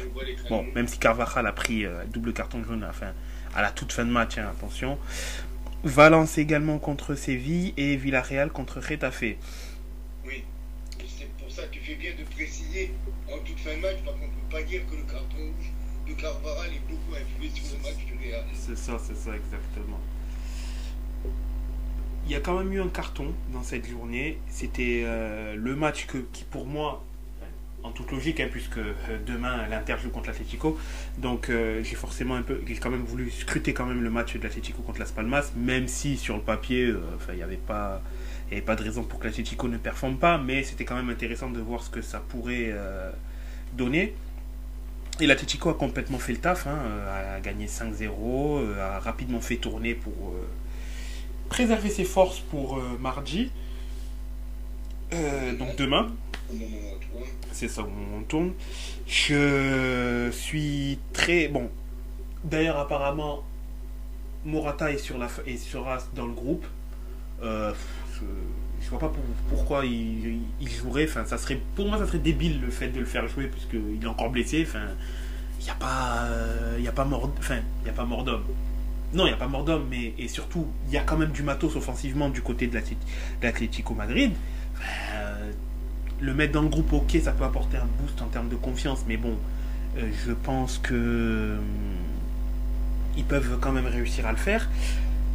[0.48, 3.12] Bon, même si Carvajal a pris euh, double carton jaune à fin,
[3.54, 4.98] à la toute fin de match, hein, attention.
[5.84, 9.22] Valence également contre Séville et Villarreal contre Retafe.
[10.26, 10.44] Oui.
[11.06, 12.92] C'est pour ça que tu fais bien de préciser
[13.32, 15.72] en toute fin de match, parce qu'on ne peut pas dire que le carton rouge
[16.08, 18.44] de Carvaral est beaucoup influé sur le match du Real.
[18.54, 20.00] C'est ça, c'est ça exactement.
[22.28, 24.38] Il y a quand même eu un carton dans cette journée.
[24.50, 27.02] C'était euh, le match qui pour moi,
[27.82, 28.92] en toute logique, hein, puisque euh,
[29.26, 30.78] demain l'Inter joue contre l'Atlético,
[31.16, 34.36] donc euh, j'ai forcément un peu, j'ai quand même voulu scruter quand même le match
[34.36, 36.92] de l'Atlético contre Las Palmas, même si sur le papier,
[37.30, 38.02] il n'y avait pas,
[38.50, 41.08] y avait pas de raison pour que l'Atlético ne performe pas, mais c'était quand même
[41.08, 42.74] intéressant de voir ce que ça pourrait
[43.72, 44.12] donner.
[45.20, 46.78] Et l'Atletico a complètement fait le taf, hein,
[47.36, 50.36] a gagné 5-0, euh, a rapidement fait tourner pour
[51.48, 53.50] préserver ses forces pour euh, mardi.
[55.12, 56.08] Euh, donc demain,
[56.50, 57.30] Au moment où on tourne.
[57.52, 57.82] c'est ça
[58.18, 58.52] on tourne.
[59.06, 61.70] Je suis très bon.
[62.44, 63.42] D'ailleurs, apparemment,
[64.44, 66.66] Morata est sur la est sera dans le groupe.
[67.42, 67.72] Euh,
[68.14, 68.20] je,
[68.84, 71.04] je vois pas pour- pourquoi il, il jouerait.
[71.04, 74.02] Enfin, ça serait pour moi, ça serait débile le fait de le faire jouer puisqu'il
[74.02, 74.64] est encore blessé.
[74.68, 74.88] Enfin,
[75.60, 78.24] il n'y a pas, euh, il y a pas mort, enfin, il a pas mort
[78.24, 78.44] d'homme.
[79.14, 81.30] Non, il n'y a pas mort d'homme, mais et surtout, il y a quand même
[81.30, 82.96] du matos offensivement du côté de l'Atlé-
[83.40, 84.32] de l'Atlético Madrid.
[85.14, 85.50] Euh,
[86.20, 89.04] le mettre dans le groupe, ok, ça peut apporter un boost en termes de confiance,
[89.08, 89.36] mais bon,
[89.96, 91.64] euh, je pense que hum,
[93.16, 94.68] ils peuvent quand même réussir à le faire.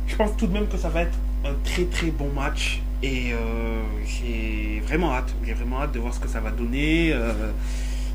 [0.08, 3.34] Je pense tout de même que ça va être un très très bon match et
[3.34, 5.34] euh, j'ai vraiment hâte.
[5.46, 7.12] J'ai vraiment hâte de voir ce que ça va donner.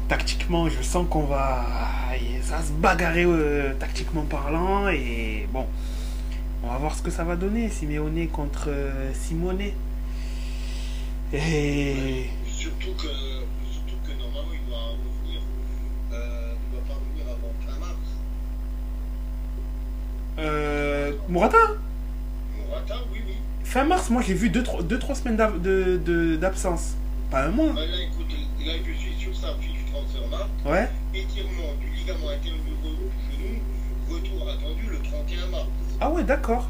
[0.09, 1.67] Tactiquement, je sens qu'on va,
[2.43, 5.67] ça va se bagarrer euh, tactiquement parlant et bon,
[6.65, 7.69] on va voir ce que ça va donner.
[7.69, 9.61] Simeone contre euh, Simone.
[11.35, 13.03] Et Surtout que,
[13.71, 15.41] surtout que normalement il doit revenir,
[16.15, 17.99] euh, il doit pas revenir avant fin mars.
[20.39, 21.59] euh, Morata,
[23.13, 23.35] oui, oui.
[23.65, 26.95] fin mars, moi j'ai vu 2-3 semaines d'av- de- de- d'absence.
[27.31, 28.35] Pas un mois Bah là, écoute,
[28.65, 29.53] là, je suis sur sa
[30.67, 32.73] Ouais Étirement du ligament intérieur du
[33.37, 33.61] genou,
[34.11, 35.67] retour attendu le 31 mars.
[36.01, 36.69] Ah ouais, d'accord.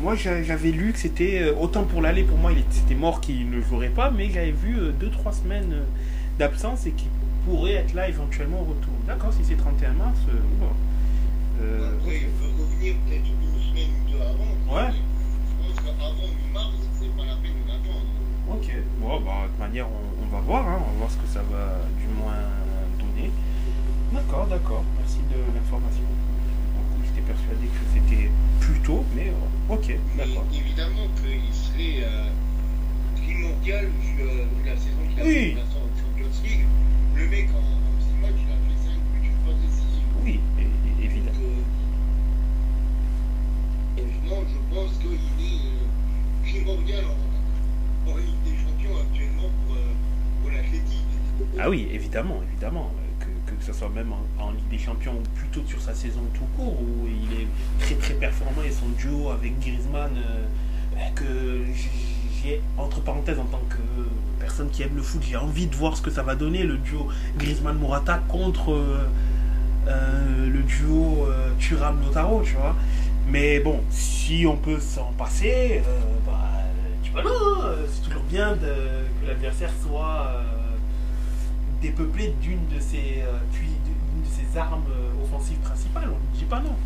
[0.00, 1.40] Moi, j'a- j'avais lu que c'était.
[1.42, 4.30] euh, Autant pour l'aller, pour moi, il était- c'était mort qu'il ne jouerait pas, mais
[4.30, 5.84] j'avais vu 2-3 semaines euh,
[6.38, 7.08] d'absence et qu'il
[7.44, 8.92] pourrait être là éventuellement au retour.
[9.06, 10.18] D'accord, si c'est 31 mars.
[10.28, 10.66] euh, bon.
[11.60, 14.76] Euh, Après, il peut revenir peut-être une semaine ou deux avant.
[14.76, 14.92] Ouais.
[14.92, 18.08] Je pense qu'avant mi-mars, c'est pas la peine d'attendre.
[18.50, 18.68] Ok.
[19.00, 20.68] Bon, bah, de toute manière, on, on va voir.
[20.68, 22.32] hein, On va voir ce que ça va du moins.
[24.12, 24.84] D'accord, d'accord.
[24.98, 26.02] Merci de l'information.
[27.04, 30.44] J'étais persuadé que c'était plus tôt, mais euh, ok, d'accord.
[30.52, 32.28] évidemment qu'il serait euh,
[33.16, 35.54] primordial, vu, euh, vu la saison qu'il a Oui.
[35.54, 36.66] fait en Champions League.
[37.16, 40.06] Le mec, en 6 matchs, il a fait 5 buts, une passe décisive.
[40.24, 40.40] Oui,
[41.02, 41.32] évidemment.
[41.32, 41.42] Donc,
[43.98, 49.76] euh, honnêtement, je pense qu'il est primordial en, en Ligue des Champions actuellement pour,
[50.42, 51.06] pour l'athlétique.
[51.58, 52.90] Ah oui, évidemment, évidemment.
[53.62, 56.76] Que, ce soit même en, Ligue des Champions ou plutôt sur sa saison tout court
[56.82, 57.46] où il est
[57.78, 60.46] très très performant et son duo avec Griezmann euh,
[61.14, 61.64] que
[62.42, 63.76] j'ai entre parenthèses en tant que
[64.40, 66.76] personne qui aime le foot j'ai envie de voir ce que ça va donner le
[66.78, 67.06] duo
[67.38, 69.06] Griezmann Morata contre euh,
[69.86, 72.74] euh, le duo euh, Thuram Notaro tu vois.
[73.28, 75.82] Mais bon si on peut s'en passer
[76.26, 80.42] bah, non hein, c'est toujours bien que l'adversaire soit
[81.82, 86.44] euh, dépeuplé d'une de ses euh, de ses armes euh, offensives principales, on ne dit
[86.44, 86.76] pas non.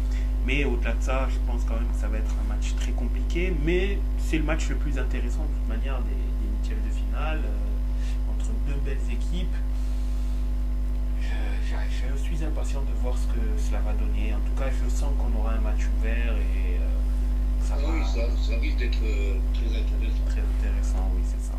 [0.46, 2.92] Mais au-delà de ça, je pense quand même que ça va être un match très
[2.92, 6.94] compliqué, mais c'est le match le plus intéressant de toute manière des, des huitièmes de
[6.94, 9.54] finale euh, entre deux belles équipes.
[11.20, 11.26] Je,
[11.66, 14.32] je- je suis impatient de voir ce que cela va donner.
[14.34, 16.86] En tout cas, je sens qu'on aura un match ouvert et euh,
[17.60, 20.24] ça va oui, ça, ça risque d'être euh, très intéressant.
[20.26, 21.10] très intéressant.
[21.16, 21.55] Oui, c'est ça,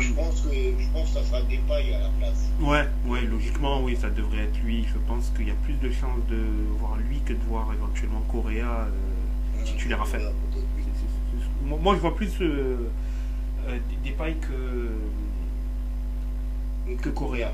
[0.00, 2.48] je pense que je pense que ça sera pailles à la place.
[2.60, 4.84] Ouais, ouais, logiquement, oui, ça devrait être lui.
[4.84, 6.42] Je pense qu'il y a plus de chances de
[6.78, 10.30] voir lui que de voir éventuellement Correa euh, titulaire à faire.
[11.62, 12.90] Moi, je vois plus euh,
[13.68, 13.78] euh,
[14.18, 14.90] pailles que,
[16.96, 17.52] que Correa,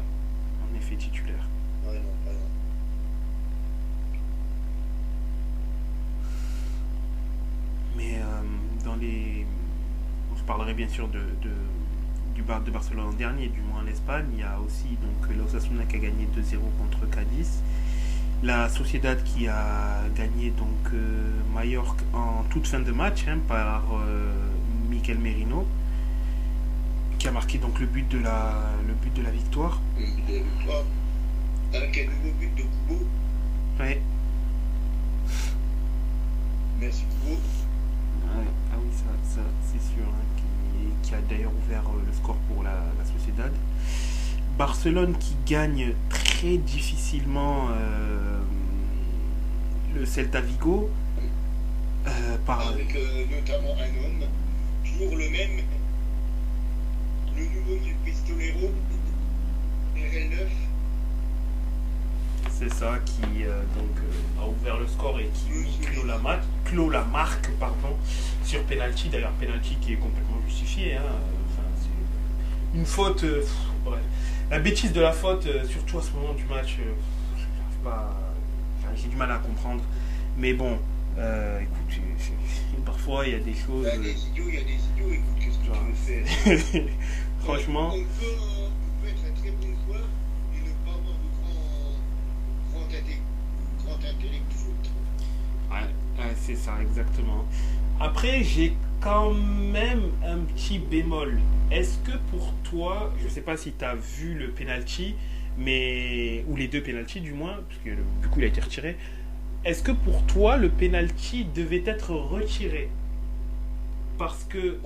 [0.63, 1.49] en effet, titulaire.
[1.87, 2.39] Ouais, non, pas non.
[7.97, 8.43] Mais euh,
[8.85, 9.47] dans les.
[10.37, 11.51] Je parlerai bien sûr de, de,
[12.37, 14.27] du Bar de Barcelone en dernier, du moins en Espagne.
[14.35, 17.63] Il y a aussi donc l'Osasuna qui a gagné 2-0 contre Cadiz.
[18.43, 23.85] La Sociedad qui a gagné donc euh, Mallorca en toute fin de match hein, par
[23.95, 24.35] euh,
[25.19, 25.67] Merino,
[27.19, 29.81] qui a marqué donc le but de la, le but de la victoire.
[29.99, 30.85] Le but de la victoire.
[31.73, 33.07] Avec un nouveau but de Kubo.
[33.81, 34.03] Ouais.
[36.81, 37.39] Merci Kubo.
[38.37, 40.36] Oui, ah oui, ça, ça, c'est sûr, hein,
[41.03, 43.53] qui, qui a d'ailleurs ouvert euh, le score pour la, la Sociedad.
[44.59, 48.39] Barcelone qui gagne très difficilement euh,
[49.95, 50.91] le Celta Vigo
[52.07, 54.29] euh, par Avec euh, notamment un homme,
[54.85, 55.61] toujours le même,
[57.37, 58.71] le nouveau du Pistolero,
[59.97, 60.66] RL9.
[62.59, 66.41] C'est ça qui euh, donc euh, a ouvert le score et qui clôt la, ma-
[66.65, 67.97] clôt la marque pardon
[68.45, 71.03] sur penalty d'ailleurs penalty qui est complètement justifié hein.
[71.51, 73.53] Enfin, c'est une faute euh, pff,
[73.85, 74.01] bref.
[74.51, 76.93] la bêtise de la faute euh, surtout à ce moment du match euh,
[77.85, 78.15] pas
[78.81, 79.83] enfin, j'ai du mal à comprendre
[80.39, 80.79] mais bon
[81.19, 82.01] euh, écoute
[82.85, 84.75] parfois il y a des choses Il y a des idiots, il y a des
[84.75, 86.83] idiots, écoute, qu'est-ce que tu veux faire?
[87.43, 90.05] Franchement On peut, euh, on peut être un très bon joueur
[90.55, 91.95] et ne pas avoir de grand,
[92.73, 93.21] grand, inté-
[93.99, 94.91] de foot.
[95.71, 97.45] Ouais, ouais, c'est ça, exactement.
[98.01, 101.41] Après, j'ai quand même un petit bémol.
[101.71, 105.15] Est-ce que pour toi, je sais pas si tu as vu le penalty,
[105.59, 108.97] mais ou les deux penalties du moins, parce que du coup il a été retiré.
[109.65, 112.91] Est-ce que pour toi le penalty devait être retiré?
[114.19, 114.79] Parce que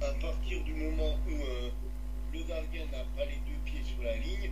[0.00, 1.70] À partir du moment où euh,
[2.32, 4.50] le gardien n'a pas les deux pieds sur la ligne,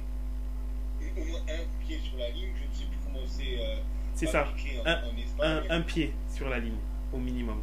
[1.01, 2.72] ou au moins un pied sur la ligne, je
[3.17, 3.77] euh,
[4.15, 5.67] c'est ça, en, Un- en un, Espagne.
[5.71, 6.77] un pied sur la ligne
[7.13, 7.63] au minimum.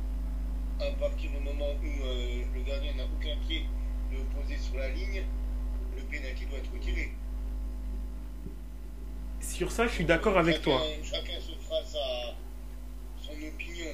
[0.79, 3.65] À partir du moment où euh, le gardien n'a aucun pied
[4.11, 5.23] de posé sur la ligne,
[5.95, 7.11] le pénalty doit être retiré.
[9.41, 10.81] Sur ça, je suis d'accord avec Chacun- toi.
[11.03, 12.35] Chacun se fera sa,
[13.21, 13.91] son opinion.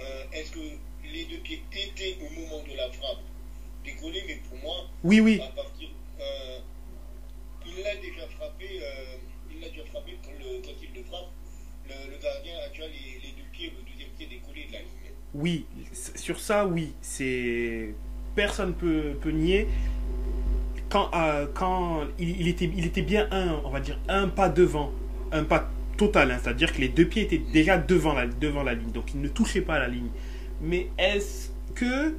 [0.00, 0.60] Euh, Est-ce que
[1.04, 3.20] les deux pieds étaient au moment de la frappe
[3.84, 5.88] décollés Mais pour moi, Oui, oui, à partir,
[7.66, 8.80] il l'a déjà frappé.
[15.34, 15.66] Oui,
[16.14, 17.94] sur ça, oui, c'est
[18.34, 19.68] personne peut, peut nier,
[20.92, 24.92] quand, euh, il, était, bien un, on va dire, un pas devant,
[25.32, 28.74] un pas total, hein, c'est-à-dire que les deux pieds étaient déjà devant la, devant la
[28.74, 30.10] ligne, donc il ne touchait pas la ligne.
[30.60, 32.14] Mais est-ce que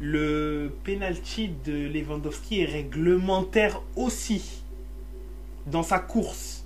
[0.00, 4.62] le penalty de Lewandowski est réglementaire aussi
[5.66, 6.63] dans sa course?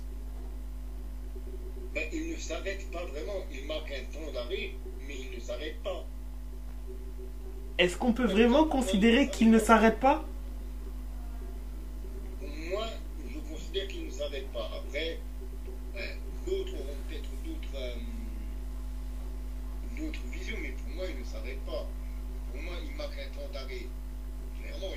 [1.93, 3.45] Ben, il ne s'arrête pas vraiment.
[3.51, 4.71] Il marque un temps d'arrêt,
[5.07, 6.05] mais il ne s'arrête pas.
[7.79, 10.25] Est-ce qu'on peut vraiment considérer qu'il ne s'arrête pas?
[12.41, 12.85] Moi,
[13.27, 14.69] je considère qu'il ne s'arrête pas.
[14.77, 15.19] Après,
[15.93, 17.95] ben, d'autres auront peut-être d'autres euh,
[19.97, 21.87] d'autres visions, mais pour moi, il ne s'arrête pas.
[22.51, 23.87] Pour moi, il marque un temps d'arrêt.
[24.61, 24.93] Clairement,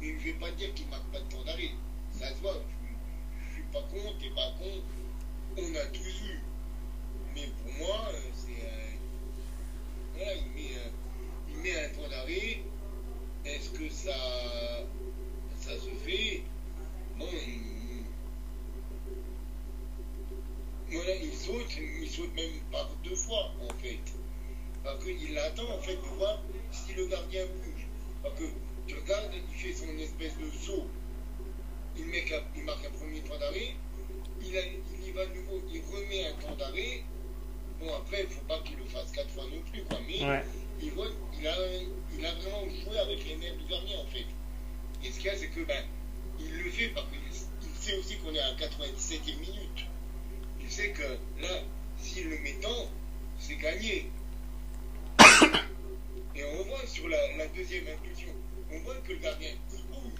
[0.00, 1.70] il, je ne vais pas dire qu'il ne marque pas de temps d'arrêt.
[2.12, 2.54] Ça se voit.
[2.54, 4.80] Je ne suis pas con, t'es pas con.
[5.60, 6.38] On a tous eu.
[7.34, 8.62] Mais pour moi, c'est.
[8.64, 8.90] euh,
[10.14, 12.62] voilà, il met, un temps d'arrêt.
[13.44, 14.14] Est-ce que ça,
[15.58, 16.42] ça se fait?
[17.18, 18.04] Bon, il,
[20.92, 23.98] voilà, il saute, il saute même par deux fois en fait.
[24.84, 26.40] Parce qu'il attend en fait de voir
[26.70, 27.86] si le gardien bouge.
[28.22, 28.44] Parce que
[28.86, 30.86] tu regardes, il fait son espèce de saut.
[31.96, 32.04] Il,
[32.56, 33.74] il marque un premier temps d'arrêt.
[45.20, 45.84] C'est que ben,
[46.38, 49.86] il le fait parce qu'il il sait aussi qu'on est à 97e minute.
[50.60, 51.02] Il sait que
[51.42, 51.62] là,
[52.00, 52.88] s'il le met tant,
[53.38, 54.10] c'est gagné.
[56.36, 58.28] Et on voit sur la, deuxième impulsion,
[58.70, 60.12] on voit que le gardien, il bouge.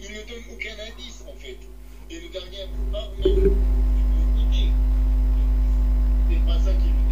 [0.00, 1.58] Il, ne donne aucun indice en fait.
[2.10, 4.70] Et le gardien part même côté.
[6.28, 7.03] C'est pas ça qui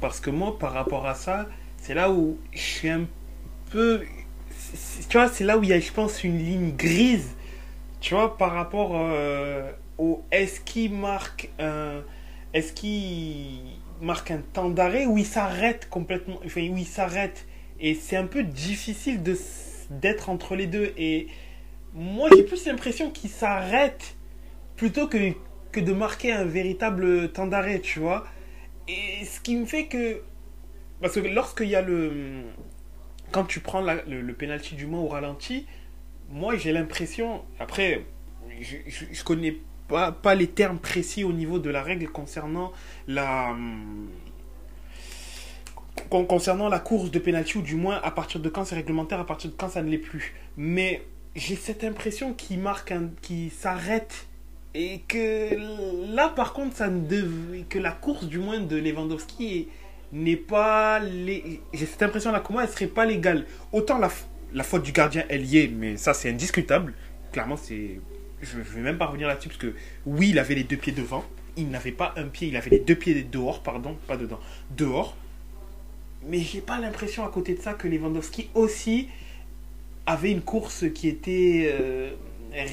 [0.00, 1.46] Parce que moi, par rapport à ça,
[1.76, 3.06] c'est là où je suis un
[3.70, 4.04] peu.
[5.08, 7.36] Tu vois, c'est là où il y a, je pense, une ligne grise.
[8.00, 10.24] Tu vois, par rapport euh, au.
[10.30, 12.02] Est-ce qu'il marque un.
[12.54, 13.60] Est-ce qu'il
[14.00, 16.40] marque un temps d'arrêt ou il s'arrête complètement.
[16.44, 17.46] Enfin, où il s'arrête?
[17.80, 19.36] Et c'est un peu difficile de
[19.90, 20.92] d'être entre les deux.
[20.96, 21.28] Et
[21.94, 24.14] moi, j'ai plus l'impression qu'il s'arrête
[24.76, 25.32] plutôt que,
[25.72, 28.26] que de marquer un véritable temps d'arrêt, tu vois.
[28.88, 30.22] Et ce qui me fait que.
[31.00, 32.42] Parce que lorsqu'il y a le.
[33.32, 35.66] Quand tu prends le, le penalty du moins au ralenti,
[36.30, 37.42] moi j'ai l'impression.
[37.58, 38.06] Après,
[38.60, 39.58] je, je, je connais
[39.88, 42.72] pas, les termes précis au niveau de la règle concernant
[43.06, 43.54] la.
[46.10, 49.20] con- concernant la course de penalty, ou du moins à partir de quand c'est réglementaire,
[49.20, 50.34] à partir de quand ça ne l'est plus.
[50.56, 51.02] Mais
[51.36, 52.92] j'ai cette impression qu'il marque
[53.50, 54.27] s'arrête
[54.74, 59.56] et que là, par contre, ça ne devait, que la course, du moins, de Lewandowski
[59.56, 59.68] est-
[60.12, 61.00] n'est pas.
[61.04, 63.46] J'ai cette impression-là moi, elle serait pas légale.
[63.72, 66.94] Autant la, faute du gardien, elle y est, mais ça, c'est indiscutable.
[67.32, 68.00] Clairement, c'est.
[68.40, 69.74] Je, je vais même pas revenir là-dessus, parce que
[70.06, 71.24] oui, il avait les deux pieds devant.
[71.56, 74.38] Il n'avait pas un pied, il avait les deux pieds dehors, pardon, pas dedans,
[74.76, 75.16] dehors.
[76.24, 79.08] Mais j'ai pas l'impression à côté de ça que Lewandowski aussi
[80.06, 82.10] avait une course qui était euh,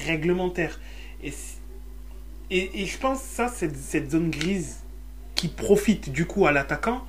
[0.06, 0.78] réglementaire.
[1.22, 1.32] Et
[2.50, 4.84] et, je pense que ça, c'est cette zone grise
[5.34, 7.04] qui profite du coup à l'attaquant.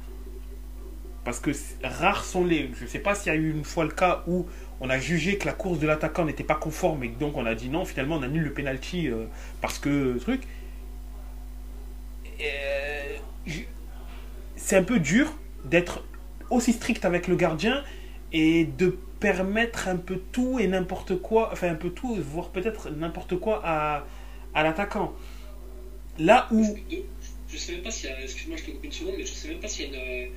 [1.23, 1.51] Parce que
[1.83, 2.69] rares sont les.
[2.73, 4.45] Je ne sais pas s'il y a eu une fois le cas où
[4.79, 7.53] on a jugé que la course de l'attaquant n'était pas conforme et donc on a
[7.53, 9.25] dit non, finalement on annule le penalty euh,
[9.61, 10.43] parce que truc.
[12.39, 13.17] Euh,
[14.55, 15.33] c'est un peu dur
[15.65, 16.03] d'être
[16.49, 17.83] aussi strict avec le gardien
[18.31, 22.89] et de permettre un peu tout et n'importe quoi, enfin un peu tout, voire peut-être
[22.89, 24.05] n'importe quoi à,
[24.57, 25.13] à l'attaquant.
[26.17, 26.63] Là où.
[27.47, 29.31] Je sais même pas s'il y a, excuse-moi, je te coupe une seconde, mais je
[29.31, 30.31] sais même pas s'il y a une,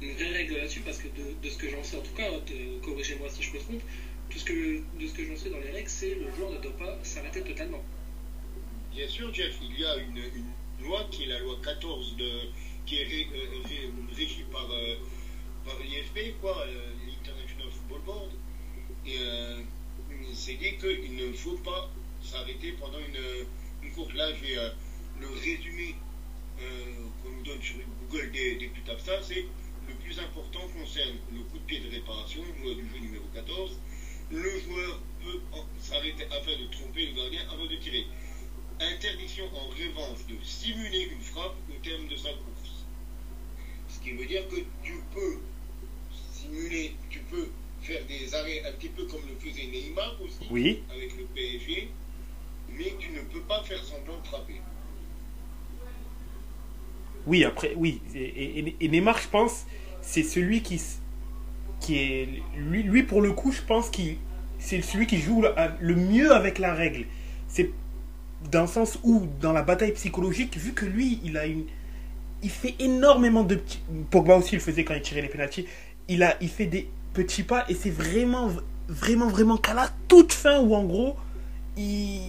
[0.00, 2.30] une vraie règle là-dessus, parce que de, de ce que j'en sais, en tout cas,
[2.32, 2.40] hein,
[2.82, 3.82] corrigez-moi si je me trompe,
[4.30, 6.58] tout ce que, de ce que j'en sais dans les règles, c'est le joueur ne
[6.58, 7.82] doit pas s'arrêter totalement.
[8.92, 12.30] Bien sûr, Jeff, il y a une, une loi qui est la loi 14 de,
[12.86, 14.94] qui est ré- euh, ré- régie par, euh,
[15.64, 18.30] par l'IFB, quoi, euh, l'International Football Board.
[19.04, 19.60] Et euh,
[20.32, 21.90] c'est dit qu'il ne faut pas
[22.22, 23.44] s'arrêter pendant une,
[23.96, 24.14] une course.
[24.14, 24.70] Là, j'ai euh,
[25.20, 25.94] le résumé
[26.60, 27.76] euh, qu'on nous donne sur
[28.10, 29.44] Google des, des plus ça, c'est
[29.88, 33.78] le plus important concerne le coup de pied de réparation, loi du jeu numéro 14.
[34.30, 35.40] Le joueur peut
[35.80, 38.06] s'arrêter afin de tromper le gardien avant de tirer.
[38.80, 42.84] Interdiction en revanche de simuler une frappe au terme de sa course.
[43.88, 45.38] Ce qui veut dire que tu peux
[46.32, 47.48] simuler, tu peux
[47.82, 50.82] faire des arrêts un petit peu comme le faisait Neymar aussi, Oui.
[50.90, 51.90] avec le PSG,
[52.76, 54.60] mais tu ne peux pas faire semblant de frapper.
[57.26, 58.02] Oui, après, oui.
[58.14, 59.64] Et, Neymar, je pense,
[60.02, 60.80] c'est celui qui,
[61.80, 62.28] qui est.
[62.56, 64.18] Lui, lui, pour le coup, je pense qu'il
[64.64, 65.42] c'est celui qui joue
[65.80, 67.04] le, mieux avec la règle.
[67.48, 67.70] C'est
[68.50, 71.64] dans le sens où, dans la bataille psychologique, vu que lui, il a une.
[72.42, 73.80] Il fait énormément de petits.
[74.10, 75.66] Pogba aussi le faisait quand il tirait les pénaltys.
[76.08, 78.50] Il, a, il fait des petits pas et c'est vraiment,
[78.88, 81.16] vraiment, vraiment qu'à la toute fin où, en gros,
[81.76, 82.20] il.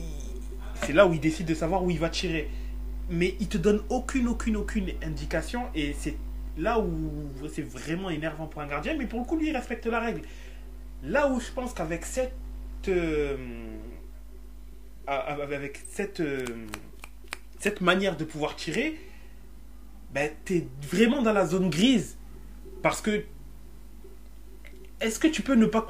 [0.85, 2.49] C'est là où il décide de savoir où il va tirer
[3.09, 6.15] mais il te donne aucune, aucune, aucune indication et c'est
[6.57, 6.87] là où
[7.53, 10.21] c'est vraiment énervant pour un gardien, mais pour le coup, lui, il respecte la règle.
[11.03, 12.33] Là où je pense qu'avec cette.
[12.87, 13.35] euh,
[15.07, 16.19] avec cette.
[16.21, 16.45] euh,
[17.59, 18.97] cette manière de pouvoir tirer,
[20.13, 22.17] ben, t'es vraiment dans la zone grise.
[22.81, 23.23] Parce que.
[25.01, 25.85] Est-ce que tu peux ne pas.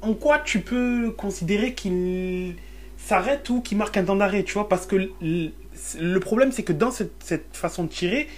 [0.00, 2.56] en quoi tu peux considérer qu'il
[3.00, 6.72] s'arrête ou qu'il marque un temps d'arrêt, tu vois Parce que le, problème, c'est que
[6.72, 8.28] dans cette, façon de tirer,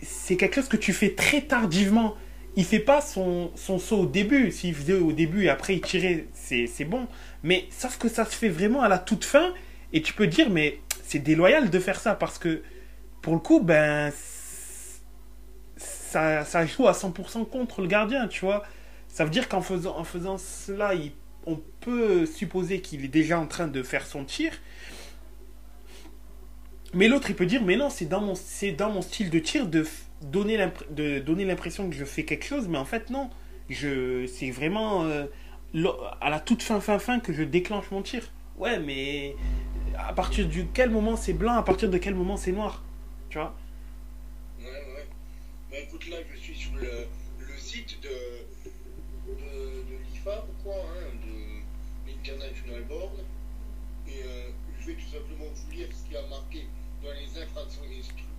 [0.00, 2.14] c'est quelque chose que tu fais très tardivement.
[2.54, 4.50] Il fait pas son, son saut au début.
[4.50, 7.06] S'il faisait au début et après il tirait, c'est, c'est bon.
[7.42, 9.54] Mais sauf que ça se fait vraiment à la toute fin.
[9.94, 12.62] Et tu peux dire, mais c'est déloyal de faire ça parce que
[13.22, 14.12] pour le coup, ben,
[15.76, 18.64] ça, ça joue à 100% contre le gardien, tu vois.
[19.08, 21.12] Ça veut dire qu'en faisant, en faisant cela, il-
[21.46, 24.52] on peut supposer qu'il est déjà en train de faire son tir.
[26.94, 28.34] Mais l'autre, il peut dire, mais non, c'est dans mon,
[28.76, 29.86] dans mon style de tir de
[30.20, 30.56] donner,
[31.44, 33.30] l'impression que je fais quelque chose, mais en fait, non.
[33.70, 35.24] C'est vraiment euh,
[36.20, 38.30] à la toute fin, fin, fin que je déclenche mon tir.
[38.58, 39.34] Ouais, mais
[39.98, 42.82] à partir du quel moment c'est blanc, à partir de quel moment c'est noir
[43.30, 43.54] Tu vois?
[44.60, 45.06] Ouais, ouais.
[45.70, 47.06] Bah écoute, là, je suis sur le,
[47.56, 48.08] site de,
[52.88, 53.12] Board.
[54.08, 56.66] Et euh, je vais tout simplement vous lire ce qui a marqué
[57.02, 57.82] dans les infractions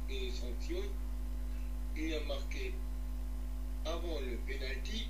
[0.10, 0.84] et, sanctions.
[1.96, 2.74] Il a marqué
[3.86, 5.08] avant le penalty,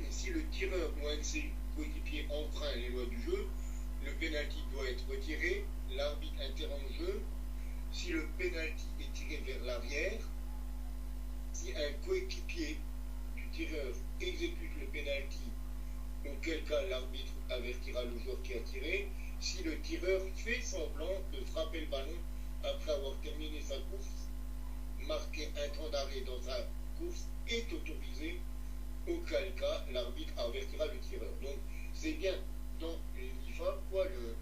[0.00, 3.46] et si le tireur ou un de ses coéquipiers enfreint les lois du jeu,
[4.04, 5.64] le penalty doit être retiré,
[5.96, 7.22] l'arbitre interrompt le jeu,
[7.92, 10.20] si le penalty est tiré vers l'arrière,
[11.52, 12.78] si un coéquipier
[13.36, 15.50] du tireur exécute le penalty,
[16.26, 19.06] auquel cas l'arbitre avertira le joueur qui a tiré,
[19.38, 22.18] si le tireur fait semblant de frapper le ballon
[22.64, 24.28] après avoir terminé sa course,
[25.06, 26.56] marquer un temps d'arrêt dans sa
[26.98, 28.36] course est autorisé,
[29.08, 31.30] auquel cas l'arbitre avertira le tireur.
[31.42, 31.56] Donc
[31.92, 32.36] c'est bien
[32.78, 34.34] dans l'IFA quoi le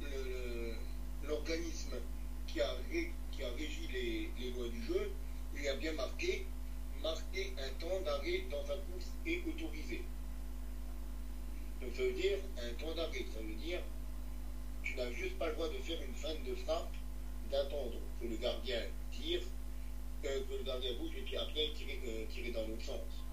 [0.00, 0.74] le- le-
[1.26, 1.94] l'organisme
[2.46, 5.10] qui a, ré- qui a régi les, les lois du jeu,
[5.56, 6.42] il a bien marqué
[7.02, 10.00] marquer un temps d'arrêt dans sa course est autorisé.
[11.84, 13.80] Donc ça veut dire un temps d'arrêt, ça veut dire
[14.82, 16.92] tu n'as juste pas le droit de faire une fin de frappe,
[17.50, 18.80] d'attendre que le gardien
[19.12, 19.42] tire,
[20.22, 23.24] que le gardien bouge et puis après tirer, euh, tirer dans l'autre sens.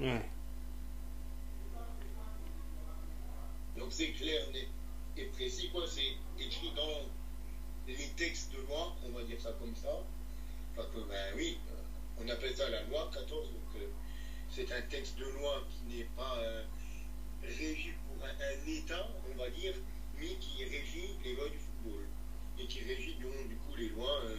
[0.00, 0.22] Ouais.
[3.78, 4.42] Donc c'est clair
[5.16, 5.84] et précis, quoi.
[5.86, 7.08] C'est écrit dans
[7.86, 10.02] les textes de loi, on va dire ça comme ça.
[10.72, 11.58] Enfin que, ben oui,
[12.18, 13.88] on appelle ça la loi 14, donc euh,
[14.50, 16.64] c'est un texte de loi qui n'est pas euh,
[17.48, 19.74] régi pour un, un État, on va dire,
[20.18, 22.06] mais qui régit les lois du football.
[22.58, 24.38] Et qui régit donc du coup les lois, euh,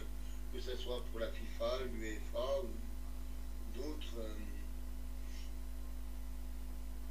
[0.52, 4.34] que ce soit pour la FIFA, l'UEFA ou d'autres euh,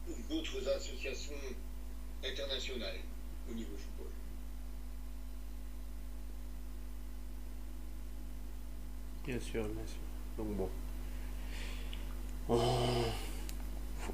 [0.08, 1.34] ou d'autres associations
[2.24, 3.00] internationales
[3.50, 4.12] au niveau football.
[9.26, 10.00] Bien sûr, bien sûr.
[10.38, 10.70] Donc bon.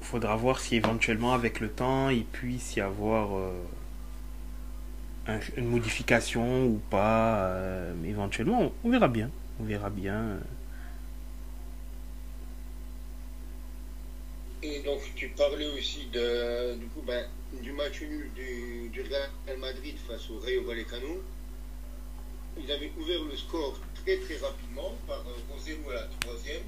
[0.00, 3.52] Faudra voir si éventuellement avec le temps il puisse y avoir euh,
[5.26, 7.46] un- une modification ou pas.
[7.46, 9.30] euh, éventuellement, on verra bien.
[9.60, 10.38] On verra bien.
[14.62, 16.76] Et donc tu parlais aussi de,
[17.06, 17.26] ben,
[17.62, 21.22] du match nul du, du Real Madrid face au Rayo Vallecano.
[22.58, 26.62] Ils avaient ouvert le score très très rapidement par euh, 1-0 à la troisième,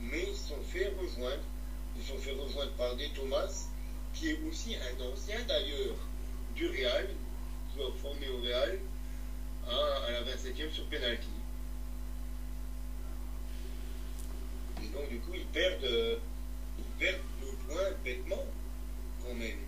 [0.00, 1.42] mais ils se sont fait rejoindre.
[1.96, 3.66] Ils sont fait rejoindre par des Thomas,
[4.14, 5.96] qui est aussi un ancien d'ailleurs
[6.54, 7.08] du Real,
[7.74, 8.78] joueur formé au Real,
[9.68, 11.28] à, à la 27e sur penalty.
[14.82, 16.16] Et donc, du coup, ils perdent, euh,
[16.78, 18.44] ils perdent le point bêtement,
[19.22, 19.58] quand même.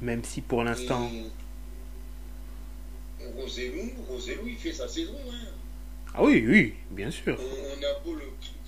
[0.00, 1.10] Même si pour l'instant.
[3.36, 5.14] Rosellou, il fait sa saison.
[5.30, 5.48] Hein.
[6.14, 7.38] Ah oui, oui, bien sûr.
[7.38, 8.24] On, on a beau le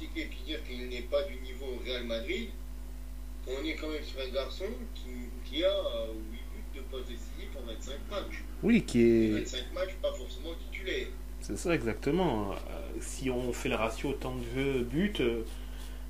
[0.09, 2.49] critiquer et dire qu'il n'est pas du niveau Real Madrid,
[3.47, 5.11] on est quand même sur un garçon qui,
[5.51, 8.45] qui a euh, 8 buts de passe décisives en 25 matchs.
[8.63, 9.31] Oui, qui est.
[9.41, 11.07] 25 matchs, pas forcément titulaire.
[11.41, 12.53] C'est ça exactement.
[12.53, 12.57] Euh,
[13.01, 15.43] si on fait le ratio temps de jeu but, euh,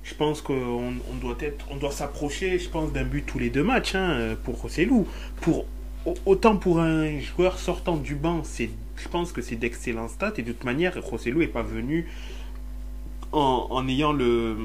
[0.03, 3.49] je pense qu'on on doit être, on doit s'approcher, je pense, d'un but tous les
[3.49, 5.07] deux matchs hein, pour Rossellou.
[5.41, 5.65] Pour
[6.05, 10.33] au- autant pour un joueur sortant du banc, c'est, je pense que c'est d'excellents stats
[10.37, 12.07] et de toute manière, Rossellou est pas venu
[13.31, 14.57] en, ayant le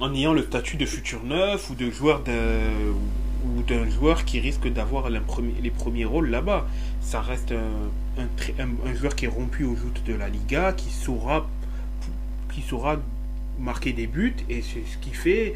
[0.00, 2.32] en ayant le statut de futur neuf ou de joueur d'un
[3.44, 6.66] ou d'un joueur qui risque d'avoir les premiers rôles là-bas.
[7.00, 8.24] Ça reste un,
[8.58, 11.46] un, joueur qui est rompu aux joutes de la Liga, qui saura,
[12.52, 12.96] qui saura
[13.58, 15.54] marquer des buts, et c'est ce qu'il fait.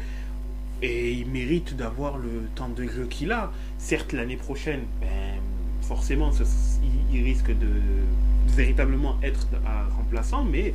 [0.81, 3.51] Et il mérite d'avoir le temps de jeu qu'il a.
[3.79, 5.39] Certes, l'année prochaine, ben,
[5.81, 6.31] forcément,
[7.11, 7.67] il, risque de
[8.47, 10.73] véritablement être un remplaçant, mais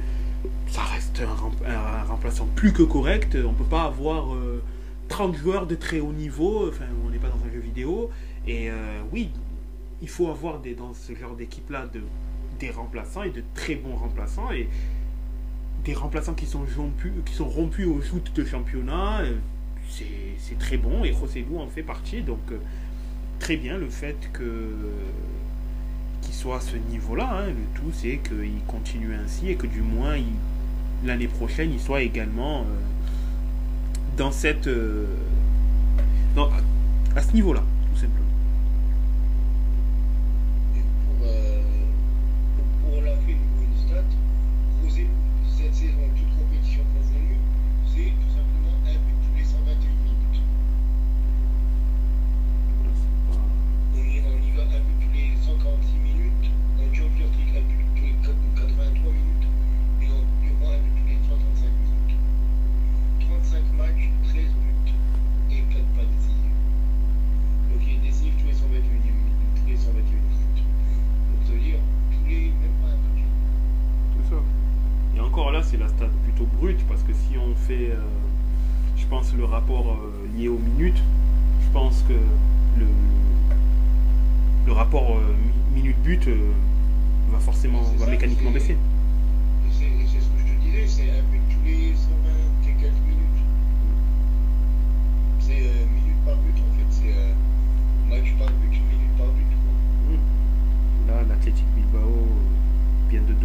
[0.72, 3.36] ça reste un, rem- un remplaçant plus que correct.
[3.46, 4.62] On peut pas avoir euh,
[5.08, 8.10] 30 joueurs de très haut niveau, enfin, on n'est pas dans un jeu vidéo.
[8.46, 9.30] Et euh, oui,
[10.00, 12.00] il faut avoir des, dans ce genre d'équipe-là de,
[12.58, 14.50] des remplaçants et de très bons remplaçants.
[14.50, 14.68] Et
[15.84, 19.34] des remplaçants qui sont rompus, qui sont rompus aux joutes de championnat, euh,
[19.90, 21.04] c'est très bon.
[21.04, 22.22] Et Rossellou en fait partie.
[22.22, 22.58] Donc, euh,
[23.40, 24.70] très bien le fait que
[26.22, 27.28] qu'il soit à ce niveau-là.
[27.42, 27.46] hein.
[27.48, 30.24] Le tout, c'est qu'il continue ainsi et que du moins, il-
[31.04, 32.64] l'année prochaine, il soit également euh,
[34.16, 34.66] dans cette.
[34.66, 35.06] euh,
[36.36, 36.50] dans-
[37.16, 38.18] à, ce niveau-là, tout simplement.
[40.76, 40.80] Et
[41.20, 43.12] pour, euh, la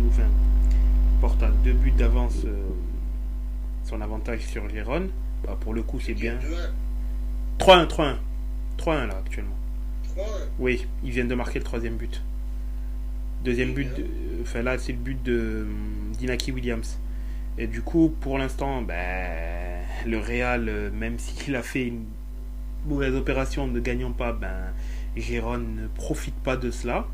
[0.08, 0.28] enfin,
[1.22, 2.64] porte à deux buts d'avance euh,
[3.84, 5.10] son avantage sur Gérone.
[5.46, 6.36] Bah, pour le coup, c'est bien.
[7.60, 8.16] 2-1, 3-1, 3-1.
[8.78, 9.56] 3-1 là actuellement.
[10.16, 10.22] 3-1.
[10.60, 12.22] Oui, ils viennent de marquer le troisième but.
[13.44, 14.06] Deuxième but, de-
[14.42, 15.66] enfin là c'est le but de euh,
[16.18, 17.00] d'Inaki Williams.
[17.60, 22.04] Et du coup, pour l'instant, ben, le Real, euh, même s'il a fait une
[22.88, 24.54] mauvaise opération ne gagnant pas, ben,
[25.16, 27.08] Gérone ne profite pas de cela.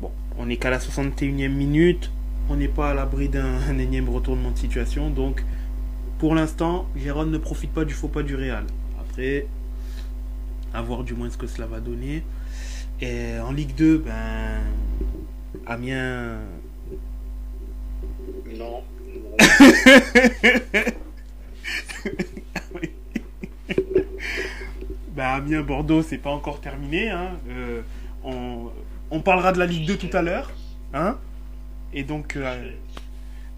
[0.00, 2.10] Bon, on n'est qu'à la 61e minute,
[2.48, 5.44] on n'est pas à l'abri d'un un énième retournement de situation, donc
[6.18, 8.64] pour l'instant, Gérone ne profite pas du faux pas du Real.
[8.98, 9.46] Après,
[10.72, 12.22] à voir du moins ce que cela va donner.
[13.00, 14.60] Et en Ligue 2, ben,
[15.66, 16.38] Amiens.
[18.58, 18.82] Non.
[25.14, 27.08] Ben, Amiens Bordeaux, c'est pas encore terminé.
[27.08, 27.38] hein.
[27.48, 27.80] Euh,
[28.22, 28.70] on,
[29.10, 30.50] on parlera de la Ligue 2 tout à l'heure.
[30.92, 31.16] Hein
[31.92, 32.72] Et donc, euh,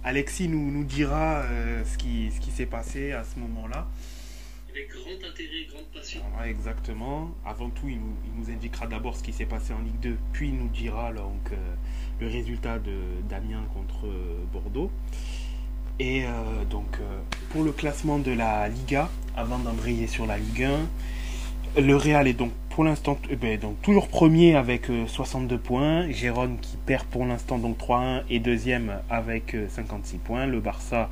[0.04, 3.86] Alexis nous, nous dira euh, ce qui, ce qui s'est passé à ce moment-là.
[4.70, 6.20] Avec grand intérêt, grande passion.
[6.32, 7.30] Voilà, exactement.
[7.44, 10.16] Avant tout, il nous, il nous indiquera d'abord ce qui s'est passé en Ligue 2,
[10.32, 11.56] puis il nous dira donc, euh,
[12.20, 12.96] le résultat de
[13.28, 14.06] d'Amiens contre
[14.52, 14.90] Bordeaux.
[16.00, 16.26] Et
[16.70, 16.98] donc,
[17.50, 20.86] pour le classement de la Liga, avant d'embrayer sur la Ligue 1,
[21.76, 26.08] le Real est donc pour l'instant eh ben, donc, toujours premier avec euh, 62 points.
[26.10, 30.46] Gérone qui perd pour l'instant donc 3-1 et deuxième avec euh, 56 points.
[30.46, 31.10] Le Barça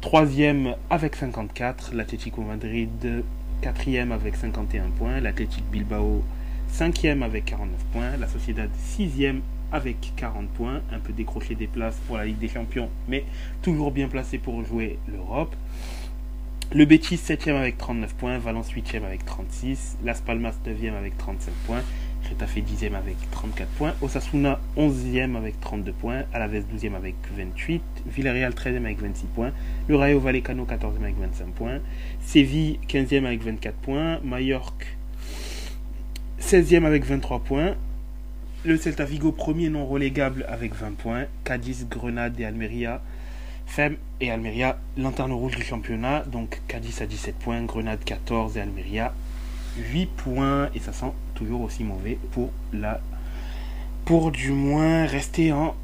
[0.00, 1.92] troisième avec 54.
[1.94, 3.24] L'Atlético Madrid
[3.60, 5.20] quatrième avec 51 points.
[5.20, 6.22] L'Athletic Bilbao
[6.68, 8.16] cinquième avec 49 points.
[8.16, 9.40] La Sociedad sixième
[9.72, 10.80] avec 40 points.
[10.92, 13.24] Un peu décroché des places pour la Ligue des Champions, mais
[13.62, 15.54] toujours bien placé pour jouer l'Europe.
[16.72, 21.52] Le Betis 7ème avec 39 points, Valence 8ème avec 36, Las Palmas 9ème avec 35
[21.66, 21.82] points,
[22.28, 23.94] Retafe 10e avec 34 points.
[24.00, 26.22] Osasuna 11e avec 32 points.
[26.32, 27.82] Alaves 12e avec 28.
[28.06, 29.50] Villarreal 13e avec 26 points.
[29.88, 31.80] Le Rayo Vallecano 14e avec 25 points.
[32.20, 34.20] Séville 15e avec 24 points.
[34.22, 34.86] Mallorca
[36.40, 37.74] 16e avec 23 points.
[38.64, 41.24] Le Celta Vigo premier non relégable avec 20 points.
[41.42, 43.02] Cadiz, Grenade et Almeria.
[43.70, 46.24] Fem et Almeria, lanterne rouge du championnat.
[46.24, 49.14] Donc Cadiz à 17 points, Grenade 14 et Almeria
[49.78, 50.68] 8 points.
[50.74, 53.00] Et ça sent toujours aussi mauvais pour la.
[54.04, 55.76] Pour du moins rester en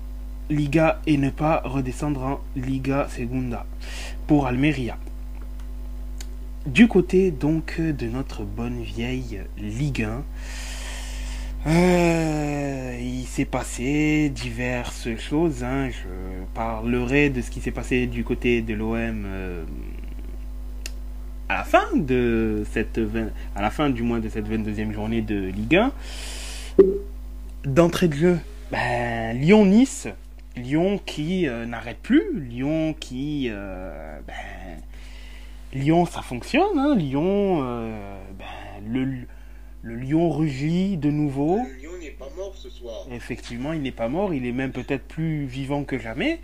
[0.50, 3.64] Liga et ne pas redescendre en Liga Segunda
[4.26, 4.98] pour Almeria.
[6.66, 10.24] Du côté donc de notre bonne vieille Ligue 1.
[11.66, 15.64] Euh, il s'est passé diverses choses.
[15.64, 15.90] Hein.
[15.90, 19.64] Je parlerai de ce qui s'est passé du côté de l'OM euh,
[21.48, 23.00] à la fin de cette
[23.56, 25.92] à la fin du mois de cette 22e journée de Ligue 1.
[27.64, 28.38] D'entrée de jeu,
[28.70, 30.06] ben, Lyon-Nice.
[30.56, 32.22] Lyon qui euh, n'arrête plus.
[32.38, 33.48] Lyon qui.
[33.50, 34.78] Euh, ben,
[35.72, 36.78] Lyon, ça fonctionne.
[36.78, 36.94] Hein.
[36.96, 37.60] Lyon,
[38.38, 38.44] ben,
[38.88, 39.26] le
[39.86, 41.58] le lion rugit de nouveau.
[41.58, 43.06] Le lion n'est pas mort ce soir.
[43.12, 44.34] Effectivement, il n'est pas mort.
[44.34, 46.40] Il est même peut-être plus vivant que jamais.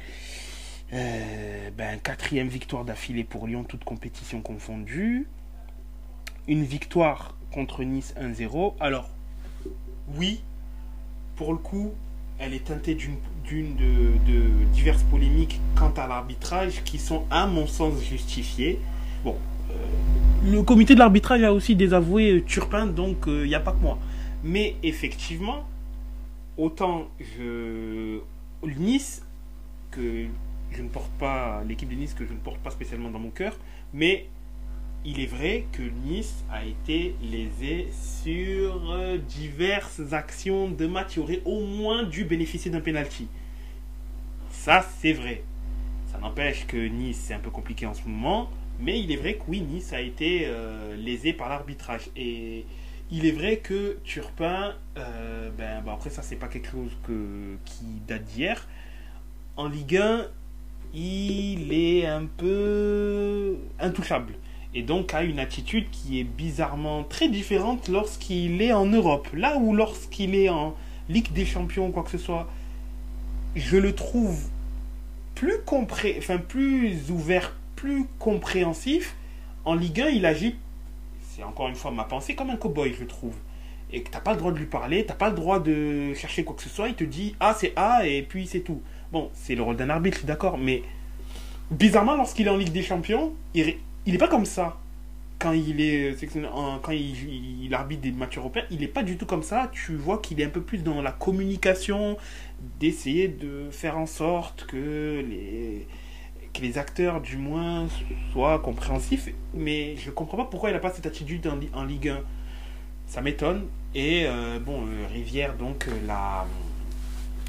[0.92, 5.26] Euh, ben, quatrième victoire d'affilée pour Lyon, toute compétition confondue.
[6.46, 8.74] Une victoire contre Nice 1-0.
[8.78, 9.10] Alors,
[10.16, 10.40] oui,
[11.34, 11.92] pour le coup,
[12.38, 17.66] elle est teintée d'une de, de, diverses polémiques quant à l'arbitrage qui sont, à mon
[17.66, 18.78] sens, justifiées.
[19.24, 19.36] Bon,
[20.44, 23.72] le comité de l'arbitrage a aussi désavoué euh, Turpin, donc il euh, n'y a pas
[23.72, 23.98] que moi.
[24.42, 25.64] Mais effectivement,
[26.56, 28.20] autant je.
[28.64, 29.24] Nice,
[29.90, 30.26] que
[30.70, 31.62] je ne porte pas.
[31.66, 33.56] L'équipe de Nice que je ne porte pas spécialement dans mon cœur,
[33.92, 34.26] mais
[35.04, 41.16] il est vrai que Nice a été lésé sur euh, diverses actions de match.
[41.16, 43.26] Il aurait au moins dû bénéficier d'un penalty.
[44.50, 45.42] Ça, c'est vrai.
[46.10, 48.50] Ça n'empêche que Nice, c'est un peu compliqué en ce moment.
[48.82, 52.10] Mais il est vrai que oui, Nice a été euh, lésé par l'arbitrage.
[52.16, 52.66] Et
[53.12, 57.84] il est vrai que Turpin, euh, ben, après ça, c'est pas quelque chose que, qui
[58.08, 58.66] date d'hier.
[59.56, 60.26] En Ligue 1,
[60.94, 64.34] il est un peu intouchable.
[64.74, 69.28] Et donc a une attitude qui est bizarrement très différente lorsqu'il est en Europe.
[69.32, 70.74] Là où lorsqu'il est en
[71.08, 72.48] Ligue des Champions ou quoi que ce soit,
[73.54, 74.48] je le trouve
[75.34, 79.16] plus compré, enfin plus ouvert, plus compréhensif.
[79.64, 80.54] En Ligue 1, il agit,
[81.20, 83.34] c'est encore une fois ma pensée, comme un cow-boy, je trouve.
[83.92, 86.44] Et que t'as pas le droit de lui parler, t'as pas le droit de chercher
[86.44, 88.80] quoi que ce soit, il te dit A c'est A et puis c'est tout.
[89.10, 90.82] Bon, c'est le rôle d'un arbitre, d'accord, mais
[91.72, 93.74] bizarrement, lorsqu'il est en Ligue des Champions, il,
[94.06, 94.78] il est pas comme ça.
[95.40, 96.16] Quand il est
[96.82, 99.72] quand il, il, arbitre des matchs européens, il n'est pas du tout comme ça.
[99.72, 102.16] Tu vois qu'il est un peu plus dans la communication,
[102.78, 105.88] d'essayer de faire en sorte que les,
[106.52, 107.88] que les acteurs, du moins,
[108.32, 109.28] soient compréhensifs.
[109.54, 112.20] Mais je ne comprends pas pourquoi il n'a pas cette attitude en, Ligue 1.
[113.06, 113.66] Ça m'étonne.
[113.94, 116.46] Et euh, bon, euh, Rivière, donc, euh, la,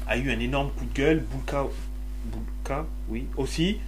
[0.06, 1.24] a eu un énorme coup de gueule.
[2.26, 3.78] Boulka, oui, aussi.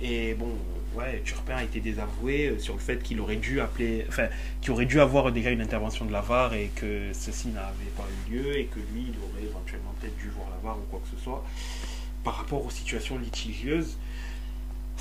[0.00, 0.50] et bon,
[0.94, 4.28] ouais, Turpin a été désavoué sur le fait qu'il aurait dû appeler, enfin,
[4.60, 8.06] qu'il aurait dû avoir déjà une intervention de la VAR et que ceci n'avait pas
[8.28, 11.00] eu lieu et que lui, il aurait éventuellement peut-être dû voir la VAR ou quoi
[11.00, 11.44] que ce soit
[12.22, 13.96] par rapport aux situations litigieuses.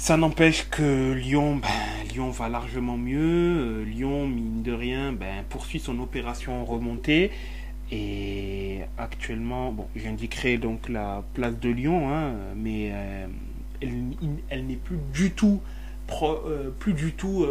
[0.01, 1.69] Ça n'empêche que Lyon, ben,
[2.11, 3.19] Lyon va largement mieux.
[3.19, 7.29] Euh, Lyon, mine de rien, ben, poursuit son opération remontée.
[7.91, 13.27] Et actuellement, bon, j'indiquerai donc la place de Lyon, hein, mais euh,
[14.49, 15.61] elle, n'est plus du tout,
[16.23, 17.45] euh, plus du tout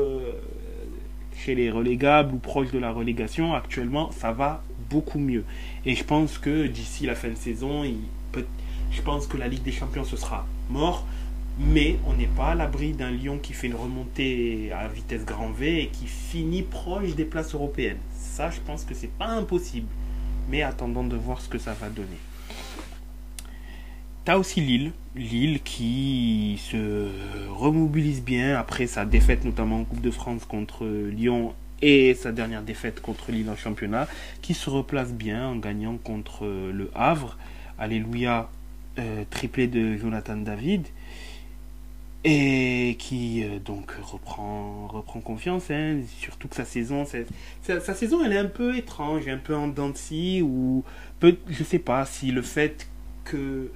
[1.37, 3.55] chez les relégables ou proche de la relégation.
[3.55, 5.45] Actuellement, ça va beaucoup mieux.
[5.87, 7.85] Et je pense que d'ici la fin de saison,
[8.91, 11.07] je pense que la Ligue des Champions ce sera mort.
[11.69, 15.51] Mais on n'est pas à l'abri d'un Lyon qui fait une remontée à vitesse grand
[15.51, 17.99] V et qui finit proche des places européennes.
[18.17, 19.89] Ça, je pense que c'est pas impossible.
[20.49, 22.09] Mais attendons de voir ce que ça va donner.
[24.25, 27.09] T'as aussi Lille, Lille qui se
[27.51, 32.63] remobilise bien après sa défaite notamment en Coupe de France contre Lyon et sa dernière
[32.63, 34.09] défaite contre Lille en championnat,
[34.43, 37.39] qui se replace bien en gagnant contre le Havre.
[37.79, 38.51] Alléluia,
[38.99, 40.87] euh, triplé de Jonathan David
[42.23, 47.07] et qui euh, donc reprend confiance hein, surtout que sa saison
[47.63, 49.93] sa, sa, saison elle est un peu étrange un peu en dents
[50.43, 50.85] ou
[51.19, 52.89] peut je sais pas si le fait
[53.25, 53.71] que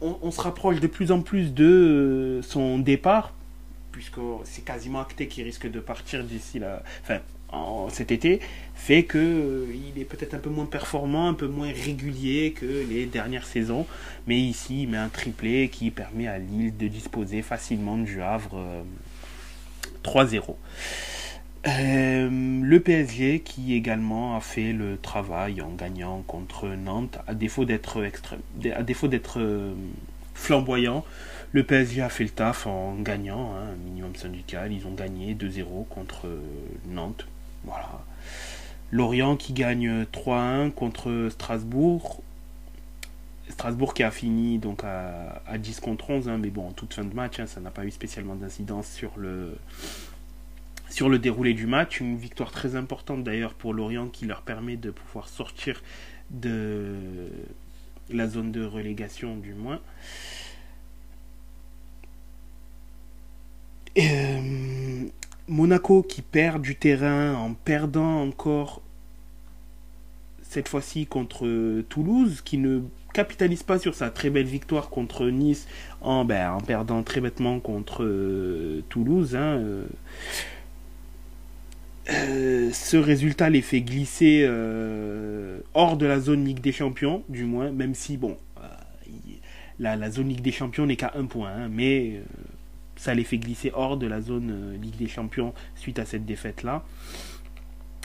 [0.00, 3.34] on, se rapproche de plus en plus de euh, son départ
[3.92, 7.18] puisque c'est quasiment acté qu'il risque de partir d'ici la enfin
[7.90, 8.40] cet été
[8.74, 12.84] fait que euh, il est peut-être un peu moins performant, un peu moins régulier que
[12.88, 13.86] les dernières saisons.
[14.26, 18.84] Mais ici, il met un triplé qui permet à Lille de disposer facilement du Havre
[20.02, 20.56] 3-0.
[21.66, 22.30] Euh,
[22.62, 28.02] le PSG qui également a fait le travail en gagnant contre Nantes, à défaut d'être
[28.74, 29.74] à défaut d'être
[30.32, 31.04] flamboyant,
[31.52, 34.72] le PSG a fait le taf en gagnant, hein, un minimum syndical.
[34.72, 36.28] Ils ont gagné 2-0 contre
[36.88, 37.26] Nantes.
[37.64, 38.02] Voilà.
[38.90, 42.22] Lorient qui gagne 3-1 contre Strasbourg.
[43.48, 47.04] Strasbourg qui a fini donc à, 10 contre 11, hein, mais bon, en toute fin
[47.04, 49.56] de match, hein, ça n'a pas eu spécialement d'incidence sur le,
[50.88, 52.00] sur le déroulé du match.
[52.00, 55.82] Une victoire très importante d'ailleurs pour Lorient qui leur permet de pouvoir sortir
[56.30, 57.28] de
[58.08, 59.80] la zone de relégation du moins.
[63.98, 65.08] Euh,
[65.50, 68.80] Monaco qui perd du terrain en perdant encore
[70.42, 72.80] cette fois-ci contre Toulouse, qui ne
[73.12, 75.66] capitalise pas sur sa très belle victoire contre Nice
[76.00, 79.36] en, ben, en perdant très bêtement contre euh, Toulouse.
[79.36, 79.60] Hein,
[82.08, 84.44] euh, ce résultat les fait glisser
[85.74, 88.36] hors de la zone Ligue des Champions, du moins, même si, bon,
[89.78, 92.20] la, la, zone Ligue des Champions n'est qu'à un point, hein, mais
[93.00, 96.26] ça les fait glisser hors de la zone euh, Ligue des Champions suite à cette
[96.26, 96.84] défaite-là.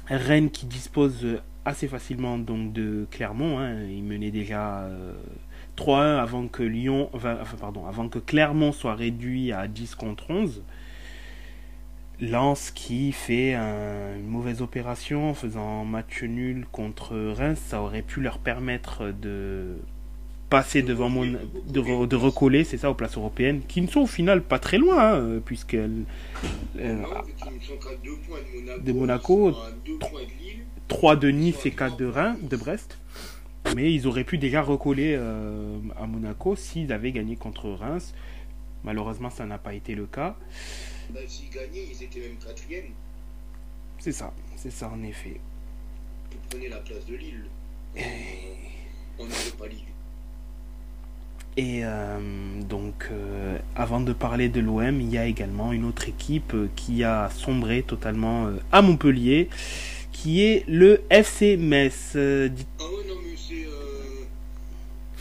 [0.07, 4.87] Rennes qui dispose assez facilement donc de Clermont, hein, il menait déjà
[5.75, 7.09] 3-1 euh, avant que Lyon,
[7.59, 10.63] pardon, avant que Clermont soit réduit à 10 contre 11.
[12.21, 18.21] Lens qui fait une mauvaise opération en faisant match nul contre Reims, ça aurait pu
[18.21, 19.75] leur permettre de
[20.49, 24.07] passer devant mon de, de recoller c'est ça aux places européennes qui ne sont au
[24.07, 26.03] final pas très loin hein, puisqu'elles
[26.77, 27.03] euh,
[28.81, 29.97] de Monaco, de
[30.87, 32.97] 3 de Nice et 4 de Reims de Brest.
[33.75, 38.13] Mais ils auraient pu déjà recoller euh, à Monaco s'ils avaient gagné contre Reims.
[38.83, 40.35] Malheureusement ça n'a pas été le cas.
[41.09, 42.85] Bah, s'ils gagnaient ils étaient même quatrième.
[43.97, 45.39] C'est ça c'est ça en effet.
[46.31, 47.45] Vous prenez la place de Lille.
[49.17, 49.67] On n'aurait pas
[51.57, 52.19] et euh,
[52.63, 56.67] donc, euh, avant de parler de l'OM, il y a également une autre équipe euh,
[56.75, 59.49] qui a sombré totalement à Montpellier,
[60.11, 62.11] qui est le FC Metz.
[62.15, 62.49] Ah ouais,
[63.07, 63.65] non, mais c'est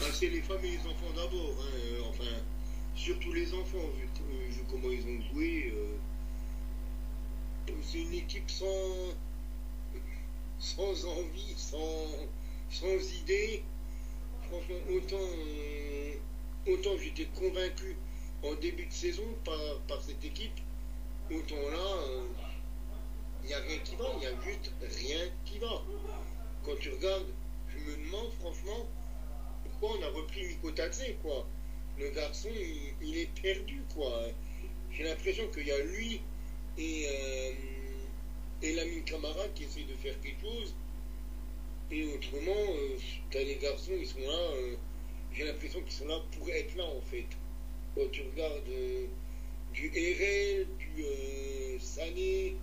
[0.00, 1.54] bah, les femmes et les enfants d'abord.
[1.60, 2.30] Hein, enfin,
[2.96, 4.08] surtout les enfants, vu,
[4.68, 5.72] comment ils ont joué.
[7.80, 9.14] c'est une équipe sans,
[10.58, 12.08] sans envie, sans,
[12.70, 13.62] sans idée.
[14.48, 15.16] Franchement, autant
[16.66, 17.96] autant j'étais convaincu
[18.42, 20.60] en début de saison par, cette équipe,
[21.30, 21.96] autant là,
[23.42, 25.82] il euh, n'y a rien qui va, il n'y a juste rien qui va.
[26.64, 27.26] Quand tu regardes,
[27.68, 28.86] je me demande franchement
[29.62, 30.70] pourquoi on a repris Miko
[31.22, 31.46] quoi.
[31.98, 32.48] Le garçon,
[33.00, 34.26] il, est perdu, quoi.
[34.90, 36.20] J'ai l'impression qu'il y a lui
[36.76, 37.52] et, euh,
[38.62, 40.74] et l'ami camarade qui essaient de faire quelque chose.
[41.92, 42.98] Et autrement, euh,
[43.34, 44.76] as les garçons, ils sont là.
[45.34, 47.26] Euh, j'ai l'impression qu'ils sont là pour être là en fait.
[47.94, 49.06] Quand tu regardes euh,
[49.72, 52.56] du RL, du euh, Sané,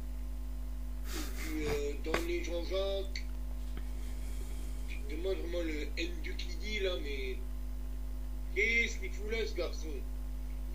[1.48, 3.24] du euh, Jean-Jacques,
[4.88, 7.38] tu te demandes vraiment le N du dit là, mais
[8.56, 9.88] qu'est-ce qu'il fout là ce garçon?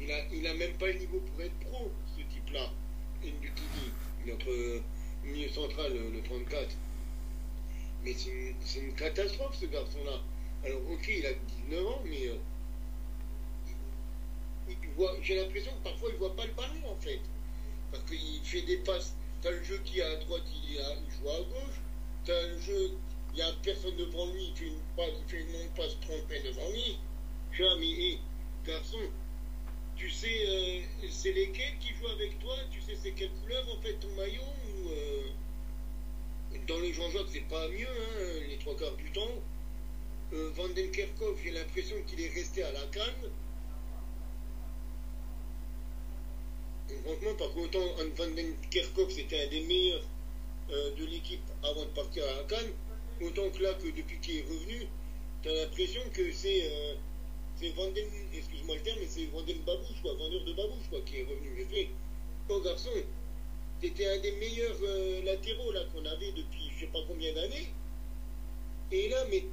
[0.01, 2.70] Il a, il a même pas le niveau pour être pro, ce type-là,
[3.24, 3.51] N du
[4.27, 4.82] notre
[5.24, 6.77] milieu central, le, 34.
[8.05, 10.20] Mais c'est une catastrophe ce garçon-là.
[10.66, 11.32] Alors, ok, il a
[11.70, 12.34] 19 ans, mais euh,
[15.22, 17.20] j'ai l'impression que parfois il ne voit pas le ballon en fait.
[17.93, 19.14] Parce qu'il fait des passes.
[19.43, 21.80] Tu as le jeu qui est à droite, il, joue à gauche.
[22.24, 22.90] Tu as le jeu,
[23.32, 26.68] il n'y a personne devant lui, il fait une, passe, il une non-passe trompée devant
[26.70, 26.98] lui.
[27.52, 28.18] Je suis mais hé,
[28.66, 28.98] garçon,
[29.94, 32.56] tu sais, euh, c'est lesquels qui jouent avec toi?
[32.72, 35.28] Tu sais, c'est quelle couleur en fait ton maillot ou, euh,
[36.66, 39.30] Dans le Jean-Jacques, c'est pas mieux, hein, les trois quarts du temps.
[40.32, 43.31] Euh, Van Kerkhoff, j'ai l'impression qu'il est resté à la canne.
[47.05, 47.78] franchement, par contre,
[48.16, 50.03] Van den Kerkhoff, c'était un des meilleurs
[50.70, 52.73] euh, de l'équipe avant de partir à la canne,
[53.23, 54.89] autant que là, que depuis qu'il est revenu,
[55.43, 56.94] tu as l'impression que c'est euh,
[57.77, 61.01] Van den, excuse-moi le terme, mais c'est Van den Babouche, quoi, vendeur de Babouche, quoi,
[61.03, 61.51] qui est revenu.
[61.57, 61.89] J'ai fait,
[62.48, 62.90] oh garçon,
[63.81, 67.69] c'était un des meilleurs euh, latéraux là qu'on avait depuis je sais pas combien d'années.
[68.93, 69.44] Et là, mais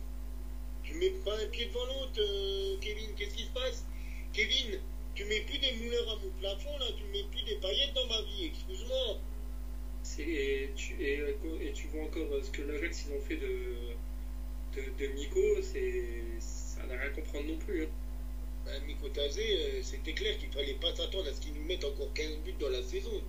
[0.84, 3.10] tu mets pas un pied devant l'autre, euh, Kevin.
[3.16, 3.86] Qu'est-ce qui se passe
[4.34, 4.80] Kevin,
[5.16, 6.86] tu mets plus des mouleurs à mon plafond, là.
[6.98, 8.46] Tu mets plus des paillettes dans ma vie.
[8.46, 9.20] Excuse-moi.
[10.20, 11.20] Et tu, et,
[11.62, 13.94] et, tu vois encore ce que l'Ajax ils ont fait de,
[14.76, 17.86] de, de Nico, ça n'a rien à comprendre non plus.
[17.86, 17.90] Hein.
[18.66, 21.84] Ben, Nico Tazé, euh, c'était clair qu'il fallait pas s'attendre à ce qu'il nous mette
[21.84, 23.22] encore 15 buts dans la saison.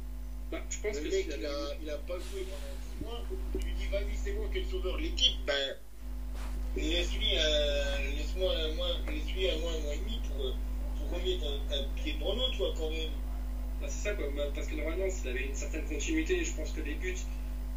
[0.50, 3.24] Bah, je pense le que mec, il, a, il a pas joué pendant 6 mois.
[3.60, 4.98] Tu dis, vas-y, c'est moi qui le sauveur.
[4.98, 5.76] L'équipe, ben,
[6.76, 10.54] laisse-lui euh, laisse-moi un mois, laisse-lui un mois, un mois et demi pour,
[10.96, 13.10] pour remettre un, un pied dans l'eau, toi, quand même.
[13.80, 14.26] Bah, c'est ça, quoi.
[14.34, 17.14] Bah, parce que normalement, s'il avait une certaine continuité, je pense que les buts,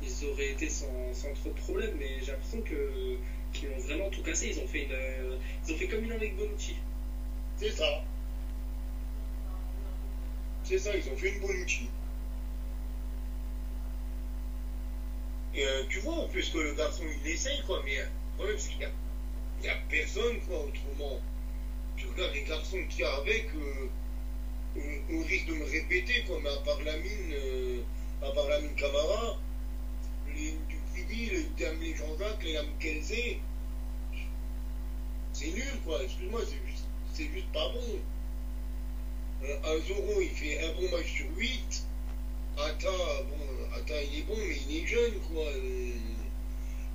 [0.02, 3.18] ils auraient été sans, sans trop de problèmes, mais j'ai l'impression que
[3.54, 4.50] qu'ils ont vraiment tout cassé.
[4.50, 6.76] Ils ont fait une, euh, ils ont fait comme une avec Bonucci.
[7.58, 8.04] C'est ça.
[10.64, 11.88] C'est ça, ils ont fait une Bonucci.
[15.56, 17.98] Et euh, tu vois, en plus que le garçon, il essaye, quoi, mais
[18.38, 21.20] problème, c'est qu'il n'y a, a, personne, quoi, autrement.
[21.96, 23.90] Tu regardes les garçons qu'il y a avec, euh,
[25.12, 27.82] on, risque de me répéter, quoi, mais à part la mine, euh,
[28.22, 29.38] à part la mine Camara,
[30.36, 32.58] les Dupridi, les Damien Jean-Jacques, les
[35.34, 38.00] c'est nul, quoi, excuse-moi, c'est juste, juste pas bon.
[39.44, 41.84] Euh, Azoro, il fait un bon match sur 8.
[42.58, 42.90] Atta,
[43.30, 45.46] bon, Atta, il est bon, mais il est jeune, quoi.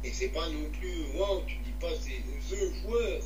[0.04, 3.22] Et c'est pas non plus, waouh, tu dis pas, c'est the joueur.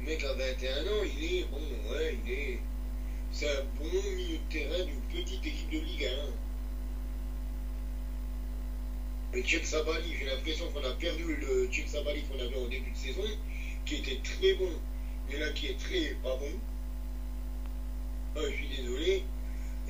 [0.00, 1.58] Le mec à 21 ans, il est, bon,
[1.90, 2.60] ouais, il est.
[3.32, 6.08] C'est un bon milieu de terrain d'une petite équipe de Ligue 1.
[9.36, 12.92] Le Tchèque Sabali, j'ai l'impression qu'on a perdu le Tchèque Sabali qu'on avait en début
[12.92, 13.28] de saison,
[13.84, 14.70] qui était très bon,
[15.28, 16.52] mais là qui est très pas bon.
[18.36, 19.24] Ah, je suis désolé.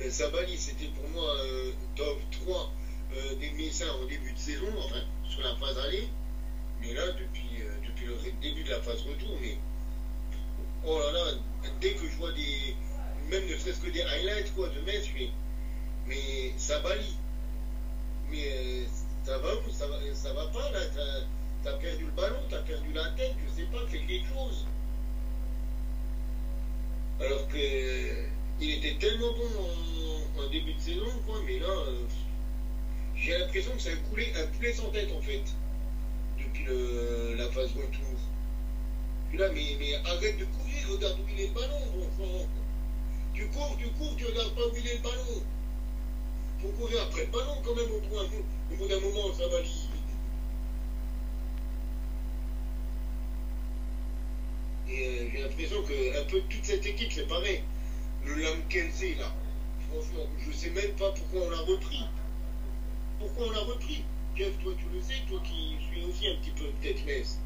[0.01, 2.71] Euh, Sabali, c'était pour moi euh, top 3
[3.17, 6.07] euh, des Messins en début de saison, enfin sur la phase aller.
[6.81, 9.57] Mais là, depuis, euh, depuis le début de la phase retour, mais
[10.85, 11.31] oh là là,
[11.81, 12.75] dès que je vois des,
[13.29, 15.29] même ne serait-ce que des highlights quoi, de Metz, mais,
[16.07, 17.15] mais Sabali,
[18.29, 18.85] mais euh,
[19.25, 22.61] ça va ou ça va, ça va pas là, t'as as perdu le ballon, t'as
[22.61, 24.65] perdu la tête, je sais pas, fais quelque chose.
[27.19, 28.27] Alors que
[28.59, 31.67] il était tellement bon en, début de saison, quoi, mais là,
[33.19, 35.41] j'ai l'impression que c'est un poulet, un poulet sans tête, en fait,
[36.37, 38.17] depuis le, la phase retour.
[39.29, 42.47] Puis là, mais, arrête de courir, regarde où il est le ballon, bon enfant.
[43.33, 45.43] Tu cours, tu cours, tu regardes pas où il est le ballon.
[46.61, 48.15] Faut courir après le ballon, quand même, au bout,
[48.71, 49.71] au bout d'un moment, ça va lire.
[54.89, 57.61] Et euh, j'ai l'impression que un peu toute cette équipe, c'est pareil
[58.27, 59.31] le Lamkelze là,
[59.89, 62.03] franchement, je sais même pas pourquoi on l'a repris.
[63.19, 64.03] Pourquoi on l'a repris
[64.35, 67.39] Jeff, toi tu le sais, toi qui suis aussi un petit peu peut-être laisse.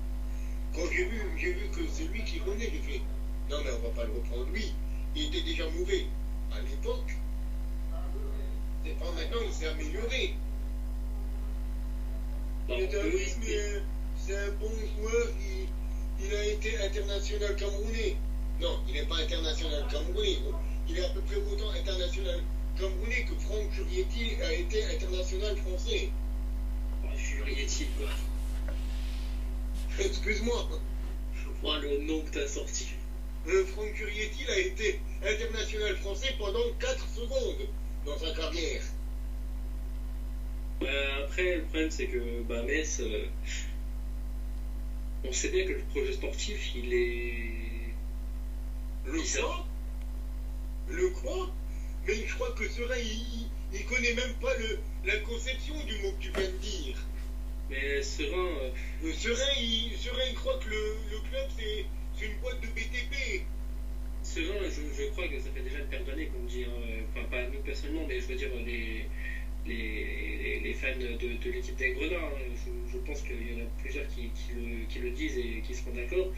[0.73, 3.01] Quand j'ai vu, j'ai vu que c'est lui qui revenait, j'ai fait,
[3.49, 4.73] non mais on va pas le reprendre lui.
[5.15, 6.05] Il était déjà mauvais
[6.51, 7.15] à l'époque.
[8.83, 10.33] C'est pas maintenant, il s'est amélioré.
[12.69, 13.83] Il est un rythme,
[14.17, 18.15] c'est un bon joueur, il, il a été international camerounais.
[18.59, 20.39] Non, il n'est pas international camerounais.
[20.87, 22.41] Il est à peu près autant international
[22.81, 26.09] camerounais que Franck Jurietti a été international français.
[27.15, 28.09] Jurietti, quoi.
[29.99, 30.67] Excuse-moi.
[31.35, 32.87] Je vois le nom que t'as sorti.
[33.47, 37.67] Euh, Franck Jurietti a été international français pendant 4 secondes
[38.05, 38.81] dans sa carrière.
[40.81, 43.27] Euh, après, le problème, c'est que bah, Metz, euh,
[45.23, 47.93] on sait bien que le projet sportif, il est
[49.05, 49.67] le quoi?
[50.89, 51.51] Le quoi?
[52.07, 56.23] Mais je crois que Serein, il, connaît même pas le, la conception du mot que
[56.23, 56.97] tu viens de dire.
[57.69, 58.71] Mais Serein...
[59.03, 59.13] Euh...
[59.13, 63.45] Serein, il, Serein, il croit que le, le club, c'est une boîte de BTP.
[64.23, 67.25] Serein, je, je, crois que ça fait déjà une paire d'années qu'on dit, hein, enfin
[67.29, 69.05] pas nous personnellement, mais je veux dire les,
[69.65, 72.17] les, les fans de, de l'équipe des Grenats.
[72.17, 75.37] Hein, je, je, pense qu'il y en a plusieurs qui, qui, le, qui, le, disent
[75.37, 76.31] et qui seront d'accord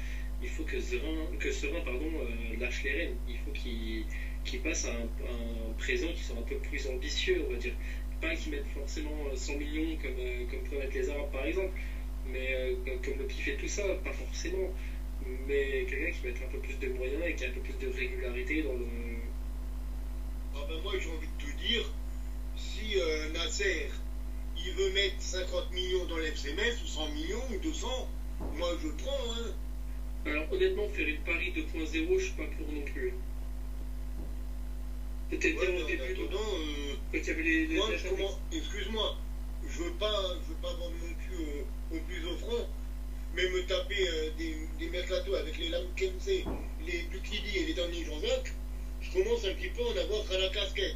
[0.44, 3.16] il faut que Serein, que Serein pardon, euh, lâche les rênes.
[3.28, 4.06] Il faut qu'il
[4.44, 7.74] qu passe à un, un, présent qui soit un peu plus ambitieux, on va dire.
[8.22, 11.74] Pas qu'il mette forcément 100 millions comme, euh, comme peuvent mettre les Arabes par exemple,
[12.26, 14.70] mais euh, comme le PIF et tout ça, pas forcément.
[15.48, 17.78] Mais quelqu'un qui mette un peu plus de moyens et qui a un peu plus
[17.80, 18.86] de régularité dans le.
[20.56, 21.92] Ah ben moi j'ai envie de te dire,
[22.56, 23.90] si euh, Nasser
[24.58, 28.10] il veut mettre 50 millions dans l'FCMS ou 100 millions ou 200,
[28.58, 29.34] moi je prends.
[29.34, 29.52] Hein.
[30.26, 33.14] Alors honnêtement, faire une Paris 2.0, je suis pas pour non plus.
[35.38, 36.14] Peut-être ouais, bien au début.
[36.30, 39.16] Non, euh, les, les moi, comment, excuse-moi,
[39.68, 41.36] je veux pas, je veux pas vendre mon cul
[41.92, 42.68] au, au plus offrant,
[43.36, 46.28] mais me taper euh, des, des mercato avec les Lamkense,
[46.86, 48.52] les Buklidi et les derniers Jean-Jacques,
[49.02, 50.96] je commence un petit peu à en avoir à la casquette.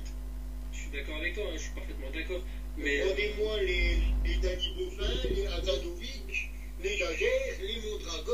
[0.71, 2.41] Je suis d'accord avec toi, hein, je suis parfaitement d'accord.
[2.77, 6.49] Mais, Demandez-moi les, les Danny Bovin, les Azanovic,
[6.83, 8.31] les Jagers, les Mondragon.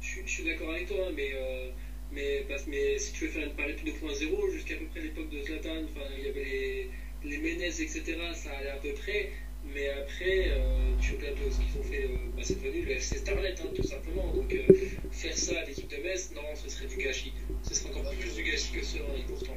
[0.00, 1.68] je, suis- je suis d'accord avec toi, hein, mais, euh,
[2.14, 5.42] mais, parce, mais si tu veux faire une Paris 2.0, jusqu'à peu près l'époque de
[5.42, 5.82] Zlatan,
[6.16, 6.90] il y avait les,
[7.24, 8.02] les Menez, etc.,
[8.34, 9.30] ça allait à peu près.
[9.72, 13.16] Mais après, euh, tu regardes ce qu'ils ont fait, euh, bah, c'est devenu le FC
[13.18, 14.32] Starlet, hein, tout simplement.
[14.34, 14.62] Donc euh,
[15.10, 17.32] faire ça à l'équipe de Metz, non, ce serait du gâchis.
[17.62, 19.56] Ce serait encore plus du gâchis que ce et pourtant.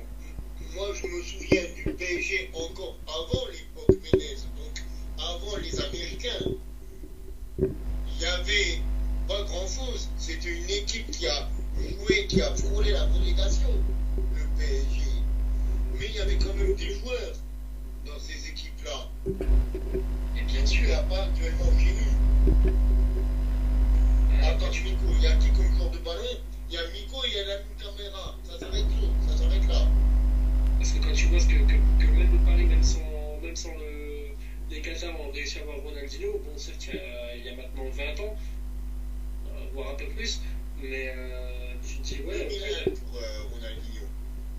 [0.74, 4.84] Moi, je me souviens du PSG encore avant l'époque Menez, donc
[5.18, 6.52] avant les Américains.
[7.60, 8.80] Il y avait
[9.28, 10.10] pas grand-chose.
[10.18, 11.50] C'était une équipe qui a
[11.84, 13.70] joué, qui a frôlé la relégation,
[14.18, 15.02] le PSG.
[16.00, 17.34] Mais il y avait quand même des joueurs
[18.06, 19.08] dans ces équipes-là.
[20.38, 22.72] Et bien sûr, a pas actuellement chez nous.
[24.44, 26.22] Attends, Miko, il y a qui comme joueur de ballon?
[26.70, 28.36] Il y a Miko, il y a la caméra.
[28.44, 29.08] Ça s'arrête là.
[29.28, 29.88] Ça s'arrête là.
[30.78, 33.00] Parce que quand tu vois que, même le Paris, même sans,
[33.42, 34.36] même sans le,
[34.70, 37.56] les Qatars ont réussi à avoir Ronaldinho, bon certes il y a, il y a
[37.56, 38.36] maintenant 20 ans,
[39.48, 40.42] euh, voire un peu plus,
[40.82, 44.06] mais euh, tu dis ouais, 2001 ok, pour euh, Ronaldinho.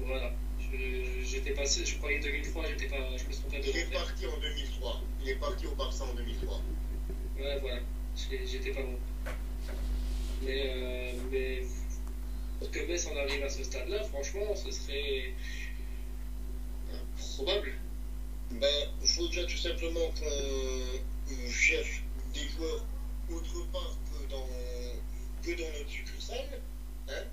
[0.01, 0.31] voilà.
[0.61, 3.93] Je- J'étais passé, je croyais 2003, j'étais pas, je me suis trompé de Il est
[3.93, 5.01] parti en 2003.
[5.23, 6.61] Il est parti au Barça en 2003.
[7.39, 7.78] Ouais, voilà,
[8.47, 8.99] j'étais pas bon.
[10.43, 11.62] Mais, euh, mais
[12.73, 15.32] que Metz en arrive à ce stade-là, franchement, ce serait
[17.16, 17.73] probable.
[18.53, 18.66] Ben,
[19.03, 22.85] il faut déjà tout simplement qu'on euh, cherche des joueurs
[23.31, 24.47] autre part que dans,
[25.57, 26.61] que dans notre succursale.
[27.09, 27.25] Hein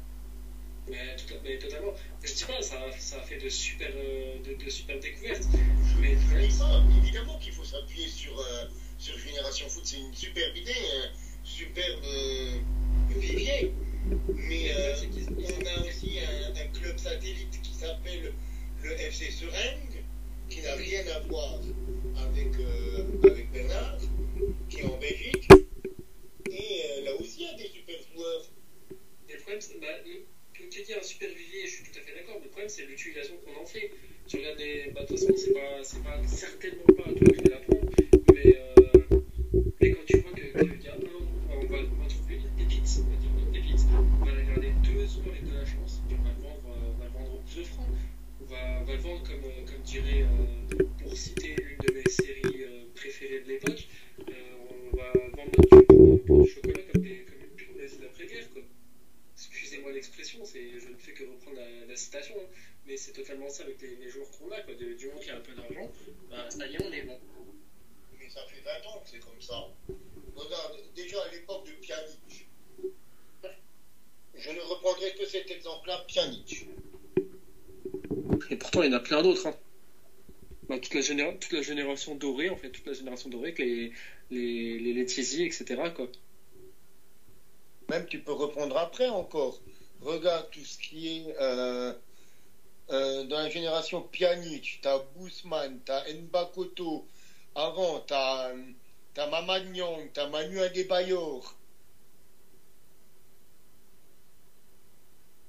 [0.88, 1.94] Mais, tout, mais totalement.
[2.24, 5.48] Je dis pas, ça, ça a fait de super, euh, de, de super découvertes.
[6.00, 8.66] Mais- dis ça, évidemment qu'il faut s'appuyer sur, euh,
[8.98, 11.10] sur Génération Foot, c'est une superbe idée, un
[11.44, 12.58] superbe euh,
[13.10, 13.74] vivier.
[14.30, 14.96] Mais euh,
[15.40, 18.34] on a aussi un, un club satellite qui s'appelle
[18.84, 20.04] le FC Seringue,
[20.48, 21.56] qui n'a rien à voir
[22.18, 23.98] avec, euh, avec Bernard,
[24.70, 25.50] qui est en Belgique.
[26.56, 28.49] Et euh, là aussi, il y a des super joueurs.
[29.27, 29.88] Le problème, c'est, bah,
[30.57, 32.86] comme tu dis, un super vivier, je suis tout à fait d'accord, le problème, c'est
[32.86, 33.91] l'utilisation qu'on en fait.
[34.26, 34.91] Tu regardes les.
[34.91, 37.91] Bah, de c'est pas, pas certainement pas à toi que je vais l'apprendre,
[38.34, 39.19] mais, euh,
[39.82, 40.99] mais quand tu vois qu'il y a un,
[41.49, 44.72] on va, on trouver une pépite, on va dire une pépite, on va aller regarder
[44.82, 47.11] deux secondes avec de la chance, et on va le vendre, euh, on va le
[47.11, 47.90] vendre francs.
[48.40, 50.26] On va, on va le vendre comme, comme dirait,
[51.03, 52.65] pour citer l'une de mes séries
[52.95, 53.85] préférées de l'époque,
[62.18, 62.48] hein,
[62.86, 65.28] mais c'est totalement ça avec les, les joueurs qu'on a, quoi, de- du moment qu'il
[65.30, 65.92] y a un peu d'argent,
[66.30, 67.20] bah, ça y est, on est bon.
[68.20, 69.68] Mais ça fait 20 ans que c'est comme ça.
[70.36, 72.48] Regarde, déjà à l'époque de Pjanic,
[74.36, 76.68] je ne reprendrai que cet exemple-là, Pjanic.
[78.50, 79.48] Et pourtant, il y en a plein d'autres.
[79.48, 79.56] Hein.
[80.68, 83.60] Bah, toute, la généra- toute la génération dorée, en fait, toute la génération dorée, avec
[83.60, 83.94] les,
[84.32, 85.76] les, les Letizy, etc.
[85.96, 86.08] Quoi.
[87.90, 89.62] Même tu peux reprendre après encore.
[90.02, 91.94] Regarde tout ce qui est euh,
[92.91, 97.07] euh, dans la génération Pjanic, t'as Bousman, t'as Nbakoto,
[97.56, 98.53] avant t'as
[99.14, 101.56] t'as Mamad Nyang, t'as Manu Adebayor.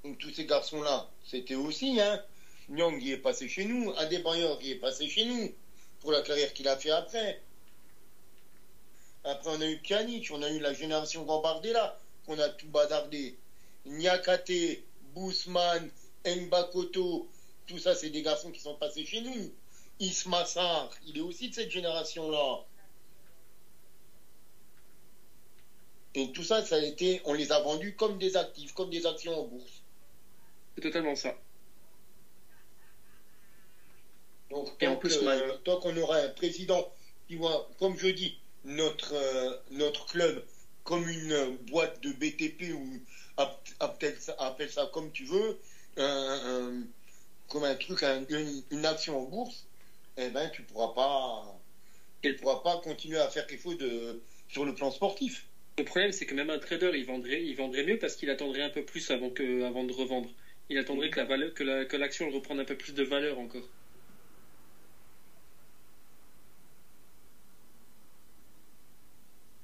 [0.03, 2.23] Donc tous ces garçons-là, c'était aussi, hein.
[2.69, 5.53] Nyang y est passé chez nous, Adebayor y est passé chez nous,
[5.99, 7.41] pour la carrière qu'il a fait après.
[9.23, 13.37] Après on a eu Pjanic, on a eu la génération Gambardella, qu'on a tout bazardé.
[13.85, 14.83] Nyakate,
[15.13, 15.89] Bousman,
[16.25, 17.29] Mbakoto,
[17.67, 19.51] tout ça, c'est des garçons qui sont passés chez nous.
[19.99, 22.65] Isma Sarr, il est aussi de cette génération-là.
[26.15, 29.05] Et tout ça, ça a été, on les a vendus comme des actifs, comme des
[29.05, 29.83] actions en bourse.
[30.75, 31.35] C'est totalement ça.
[34.49, 35.19] Donc, Et en tant plus,
[35.65, 36.91] tant qu'on aura un président
[37.27, 40.43] qui voit, comme je dis, notre, euh, notre club
[40.83, 43.01] comme une euh, boîte de BTP ou
[43.79, 45.59] appelle ça, appelle ça comme tu veux,
[45.97, 46.87] un- un-
[47.47, 48.25] comme un truc, un-
[48.71, 49.67] une, action en bourse,
[50.17, 51.61] eh ben, tu pourras pas,
[52.23, 55.47] tu pourras pas continuer à faire quelque chose de, sur le plan sportif.
[55.79, 58.63] Le problème, c'est que même un trader, il vendrait, il vendrait mieux parce qu'il attendrait
[58.63, 60.29] un peu plus avant, que, avant de revendre.
[60.69, 63.03] Il attendrait que la valeur, que la- que l'action elle reprenne un peu plus de
[63.03, 63.69] valeur encore.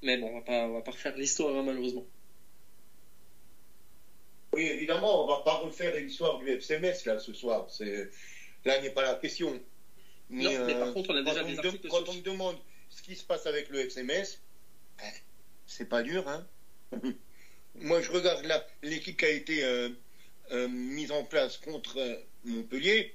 [0.04, 2.06] Mais bon, on va pas, on va pas refaire l'histoire, hein, malheureusement.
[4.54, 7.68] Oui, évidemment, on va pas refaire l'histoire du FCMS là ce soir.
[8.66, 9.60] Là n'est pas la question.
[10.30, 12.14] Non, mais par contre, on a quand déjà on des me articles de- quand on
[12.14, 12.58] me demande
[12.90, 14.40] ce qui se passe avec le FCMS,
[14.98, 15.12] ben,
[15.66, 16.46] c'est pas dur, hein.
[17.76, 18.46] Moi, je regarde
[18.84, 19.90] l'équipe qui a été euh,
[20.52, 22.16] euh, mise en place contre euh,
[22.46, 23.12] Montpellier.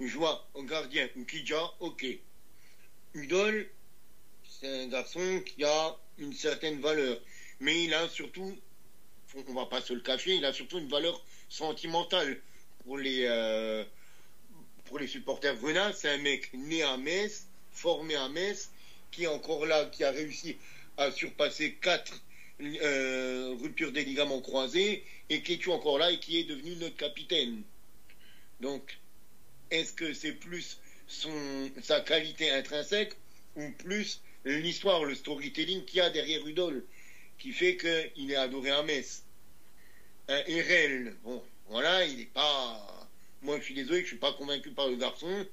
[0.00, 2.06] Je vois au gardien Ukidja, ok.
[3.14, 3.68] Udol,
[4.44, 7.20] c'est un garçon qui a une certaine valeur.
[7.60, 8.56] Mais il a surtout,
[9.34, 12.40] on va pas se le cacher, il a surtout une valeur sentimentale
[12.84, 13.84] pour les, euh,
[14.84, 15.92] pour les supporters grenats.
[15.92, 18.70] C'est un mec né à Metz, formé à Metz,
[19.10, 20.56] qui est encore là, qui a réussi
[20.96, 22.20] à surpasser quatre
[22.60, 26.96] euh, ruptures des ligaments croisés et qui est encore là et qui est devenu notre
[26.96, 27.62] capitaine.
[28.60, 28.98] Donc,
[29.70, 33.12] est-ce que c'est plus son, sa qualité intrinsèque
[33.56, 36.84] ou plus l'histoire, le storytelling qu'il y a derrière Rudol
[37.38, 39.24] qui fait qu'il est adoré à Metz
[40.28, 43.08] Un RL, bon, voilà, il n'est pas.
[43.42, 45.46] Moi, je suis désolé, je suis pas convaincu par le garçon.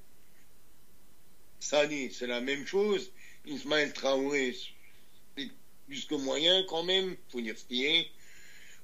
[1.59, 3.11] Sani, c'est la même chose.
[3.45, 4.55] Ismaël Traoré,
[5.37, 5.49] c'est
[5.87, 8.09] plus que moyen quand même, faut dire ce qui est.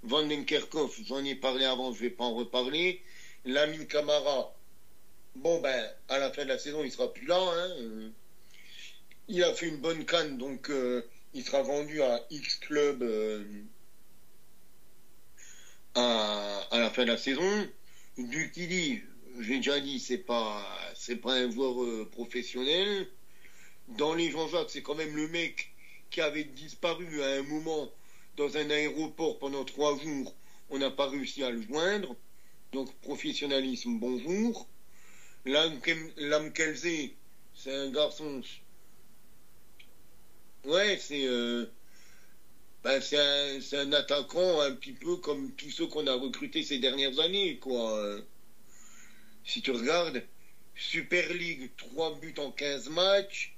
[0.03, 3.01] Van Kerkhoff, j'en ai parlé avant, je vais pas en reparler.
[3.45, 4.55] Lamine Camara,
[5.35, 7.39] bon ben, à la fin de la saison, il sera plus là.
[7.39, 8.11] Hein.
[9.27, 13.43] Il a fait une bonne canne, donc euh, il sera vendu à X club euh,
[15.95, 17.67] à, à, la fin de la saison.
[18.17, 19.01] Dukili,
[19.39, 23.07] j'ai déjà dit, c'est pas c'est pas un joueur euh, professionnel.
[23.97, 25.71] Dans les Jean-Jacques, c'est quand même le mec
[26.09, 27.89] qui avait disparu à un moment
[28.37, 30.33] dans un aéroport pendant trois jours.
[30.69, 32.15] On n'a pas réussi à le joindre.
[32.71, 34.67] Donc professionnalisme, bonjour.
[35.45, 37.11] Lamkelze,
[37.53, 38.41] c'est un garçon.
[40.65, 41.65] Ouais, c'est euh,
[42.83, 47.19] ben c'est un, attaquant un petit peu comme tous ceux qu'on a recrutés ces dernières
[47.19, 48.19] années, quoi.
[49.43, 50.23] Si tu regardes,
[50.75, 53.55] Super League, 3 buts en 15 matchs.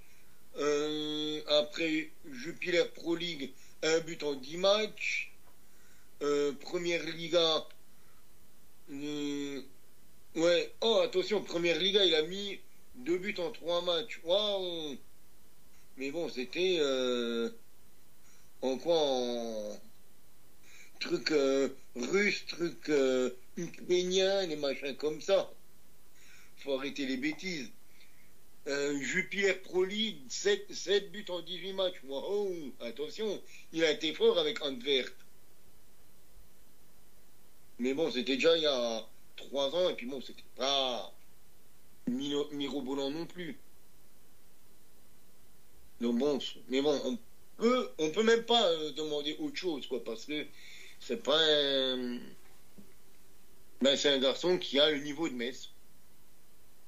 [0.57, 3.51] Euh, après, Jupiler Pro League,
[3.81, 5.31] 1 but en 10 matchs.
[6.21, 7.67] Euh, première Liga,
[8.91, 9.61] euh,
[10.35, 12.59] ouais, oh attention, Première Liga, il a mis
[12.95, 14.19] 2 buts en 3 matchs.
[14.23, 14.97] Waouh!
[15.97, 17.49] Mais bon, c'était euh,
[18.61, 19.79] en quoi en
[20.99, 25.51] truc euh, russe, truc euh, ukrainien, des machins comme ça
[26.63, 27.69] faut arrêter les bêtises.
[28.67, 32.01] Euh, Jupiler Pro League, 7, buts en 18 matchs.
[32.05, 32.49] Wow,
[32.79, 33.41] attention,
[33.73, 35.13] il a été fort avec Antwerp.
[37.79, 39.05] Mais bon, c'était déjà il y a
[39.35, 41.13] 3 ans, et puis bon, c'était pas
[42.07, 43.57] mirobolant non plus.
[46.01, 46.39] Donc bon,
[46.69, 47.17] mais bon, on
[47.57, 50.45] peut, on peut même pas euh, demander autre chose, quoi, parce que
[50.99, 52.19] c'est pas un...
[53.81, 55.73] Ben, c'est un garçon qui a le niveau de Metz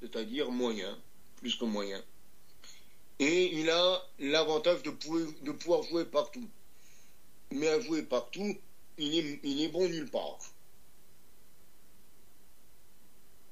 [0.06, 0.98] c'est-à-dire moyen,
[1.38, 2.02] plus que moyen.
[3.20, 4.92] Et il a l'avantage de,
[5.42, 6.48] de, pouvoir jouer partout.
[7.52, 8.58] Mais à jouer partout,
[8.98, 10.38] il est, il est bon nulle part.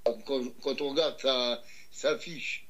[0.04, 2.68] Quand, on regarde sa, sa, fiche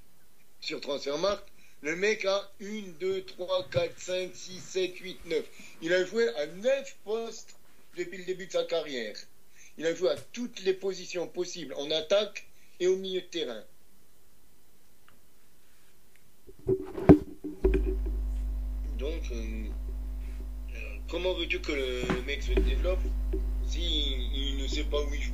[0.59, 1.47] sur Transfermarkt,
[1.83, 5.45] le mec a 1, 2, 3, 4, 5, 6, 7, 8, 9.
[5.81, 7.57] Il a joué à 9 postes
[7.97, 9.17] depuis le début de sa carrière.
[9.77, 12.47] Il a joué à toutes les positions possibles en attaque
[12.79, 13.63] et au milieu de terrain.
[18.97, 19.67] Donc, euh,
[21.09, 23.01] comment veux-tu que le mec se développe
[23.67, 25.33] s'il ne sait pas où il joue?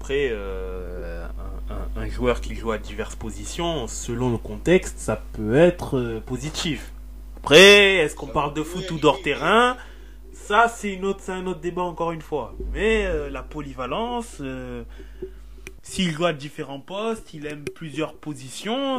[0.00, 1.26] Après, euh,
[1.96, 6.92] un, joueur qui joue à diverses positions, selon le contexte, ça peut être euh, positif.
[7.36, 9.76] Après, est-ce qu'on parle de foot ou d'hors terrain?
[10.32, 10.98] Ça, c'est
[11.28, 12.54] un autre débat encore une fois.
[12.72, 14.42] Mais la polyvalence,
[15.82, 18.98] s'il joue à différents postes, il aime plusieurs positions,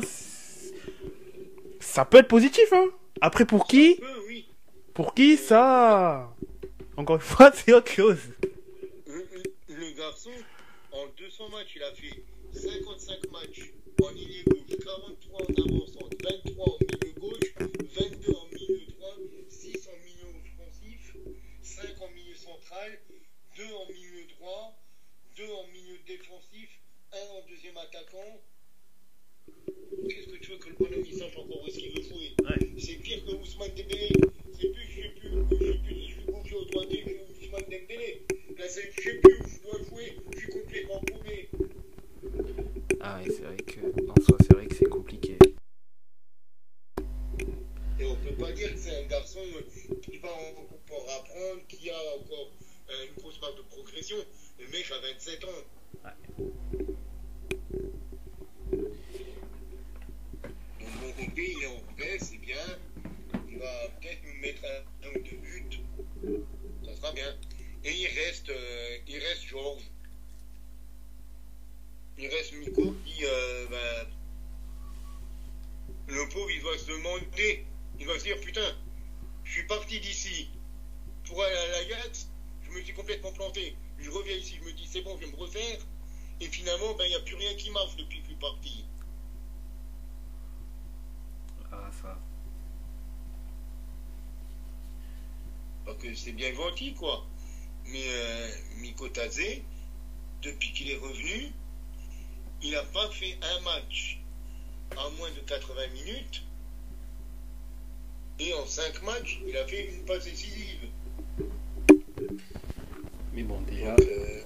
[1.81, 2.85] ça peut être positif, hein.
[3.19, 3.99] Après, pour qui?
[4.93, 6.33] Pour qui, ça?
[6.95, 8.19] Encore une fois, c'est autre chose.
[9.07, 10.29] Le, garçon,
[10.91, 12.23] en 200 matchs, il a fait
[12.53, 15.85] 55 matchs en ligne gauche, 43 en avant
[16.23, 19.15] 23 en milieu gauche, 22 en milieu droit,
[19.49, 21.15] 6 en milieu offensif,
[21.61, 22.99] 5 en milieu central,
[23.57, 24.77] 2 en milieu droit,
[25.37, 26.69] 2 en milieu défensif,
[27.13, 28.41] 1 en deuxième attaquant.
[30.09, 32.35] Qu'est-ce que tu veux que le bonhomme il sache encore où est-ce qu'il veut jouer?
[32.77, 34.09] C'est pire que Ousmane Dembélé.
[34.59, 37.43] C'est plus je sais plus, je sais plus si je suis gaucher ou droitier que
[37.43, 38.25] Ousmane Dembélé.
[38.57, 40.17] Là c'est je sais plus où je dois jouer,
[43.01, 43.79] Ah oui, c'est vrai que
[44.09, 45.37] en soi c'est vrai que c'est compliqué.
[47.99, 49.41] Et on peut pas dire que c'est un garçon
[50.01, 52.51] qui va encore apprendre, qui a encore
[52.89, 54.17] une grosse marque de progression.
[54.59, 55.47] Le mec a 27 ans.
[56.05, 56.11] Ouais.
[61.01, 62.79] mon côté, il est en paix, c'est bien.
[63.49, 64.63] Il va peut-être nous mettre
[65.03, 65.79] un, ou deux buts.
[66.85, 67.35] Ça sera bien.
[67.83, 69.90] Et il reste, euh, il reste Georges.
[72.21, 74.07] Il reste Miko qui, euh, ben,
[76.29, 77.65] pauvre, il doit se demander,
[77.99, 78.75] il va se dire, putain,
[79.43, 80.49] je suis parti d'ici
[81.25, 82.29] pour aller à l'Ajax,
[82.63, 83.75] je me suis complètement planté.
[83.97, 85.79] Je reviens ici, je me dis, c'est bon, je vais me refaire.
[86.39, 88.85] Et finalement, ben, il n'y a plus rien qui marche depuis que je suis parti.
[91.71, 92.19] Ah, ça.
[95.85, 97.25] Parce que c'est bien gentil, quoi.
[97.85, 99.61] Mais euh, Mikotadze,
[100.43, 101.51] depuis qu'il est revenu,
[102.63, 104.19] il n'a pas fait un match
[104.97, 106.43] en moins de 80 minutes.
[108.39, 110.89] Et en 5 matchs, il a fait une passe décisive.
[113.33, 113.95] Mais bon, déjà.
[113.95, 114.41] Donc, euh,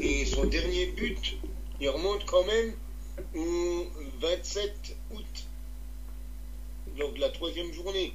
[0.00, 1.36] et son dernier but,
[1.80, 2.74] il remonte quand même
[3.34, 3.86] au
[4.20, 5.46] 27 août,
[6.98, 8.12] lors de la troisième journée.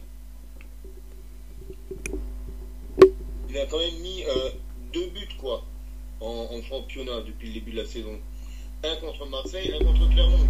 [3.49, 4.51] Il a quand même mis euh,
[4.93, 5.63] deux buts, quoi,
[6.21, 8.17] en, en championnat depuis le début de la saison.
[8.83, 10.47] Un contre Marseille, un contre Clermont.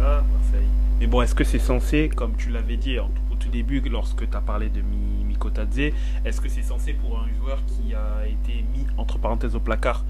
[0.00, 0.68] Ah, Marseille.
[1.00, 4.28] Mais bon, est-ce que c'est censé, comme tu l'avais dit en- au tout début, lorsque
[4.28, 5.92] tu as parlé de Mi- Miko Tadze,
[6.24, 10.04] est-ce que c'est censé pour un joueur qui a été mis entre parenthèses au placard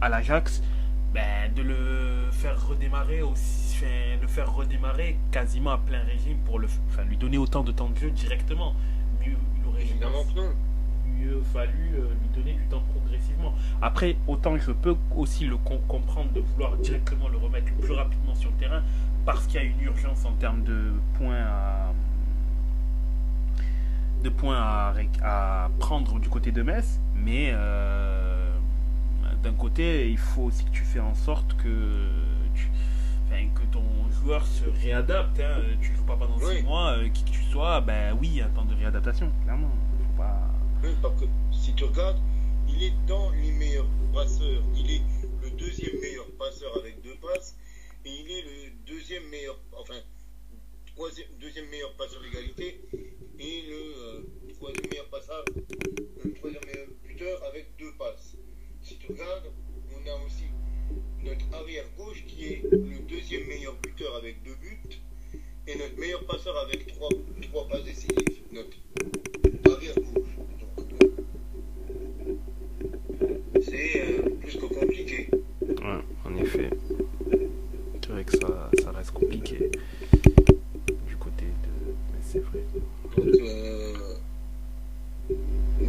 [0.00, 0.62] à l'Ajax,
[1.14, 3.86] ben, de le faire redémarrer aussi, enfin,
[4.20, 7.88] le faire redémarrer quasiment à plein régime pour le, enfin, lui donner autant de temps
[7.88, 8.74] de jeu directement?
[9.24, 9.32] Il
[9.66, 10.50] aurait Évidemment que non.
[11.18, 13.54] Mieux fallu euh, lui donner du temps progressivement.
[13.82, 17.92] Après, autant je peux aussi le com- comprendre de vouloir directement le remettre le plus
[17.94, 18.82] rapidement sur le terrain
[19.24, 21.92] parce qu'il y a une urgence en termes de points à
[24.22, 28.50] de points à, à prendre du côté de Metz, mais euh,
[29.44, 32.08] d'un côté, il faut aussi que tu fais en sorte que
[32.54, 32.68] tu-
[33.26, 33.84] enfin, que ton
[34.20, 35.38] joueur se réadapte.
[35.40, 35.60] Hein.
[35.80, 36.56] Tu joues pas pendant Oui.
[36.56, 38.74] six mois, euh, qui que tu sois, ben oui, il y a un temps de
[38.74, 39.70] réadaptation, clairement.
[41.02, 42.20] Parce que si tu regardes,
[42.68, 44.62] il est dans les meilleurs passeurs.
[44.76, 45.02] Il est
[45.42, 47.56] le deuxième meilleur passeur avec deux passes.
[48.04, 50.00] Et il est le deuxième meilleur, enfin,
[51.40, 52.80] deuxième meilleur passeur d'égalité.
[53.38, 54.22] Et le euh,
[54.54, 55.44] troisième meilleur passeur,
[56.44, 58.36] meilleur buteur avec deux passes.
[58.82, 59.50] Si tu regardes,
[59.92, 60.44] on a aussi
[61.22, 64.82] notre arrière gauche qui est le deuxième meilleur buteur avec deux buts.
[65.66, 67.10] Et notre meilleur passeur avec trois,
[67.42, 68.42] trois passes décisives.
[68.50, 68.76] Notre
[69.66, 70.36] arrière gauche.
[70.78, 71.02] Donc,
[73.22, 75.28] euh, c'est euh, plus que compliqué.
[75.62, 76.70] Ouais, en effet.
[78.00, 79.70] C'est vrai que ça, ça reste compliqué
[81.06, 81.92] du côté de.
[82.12, 82.60] Mais c'est vrai.
[83.16, 83.92] Donc, euh,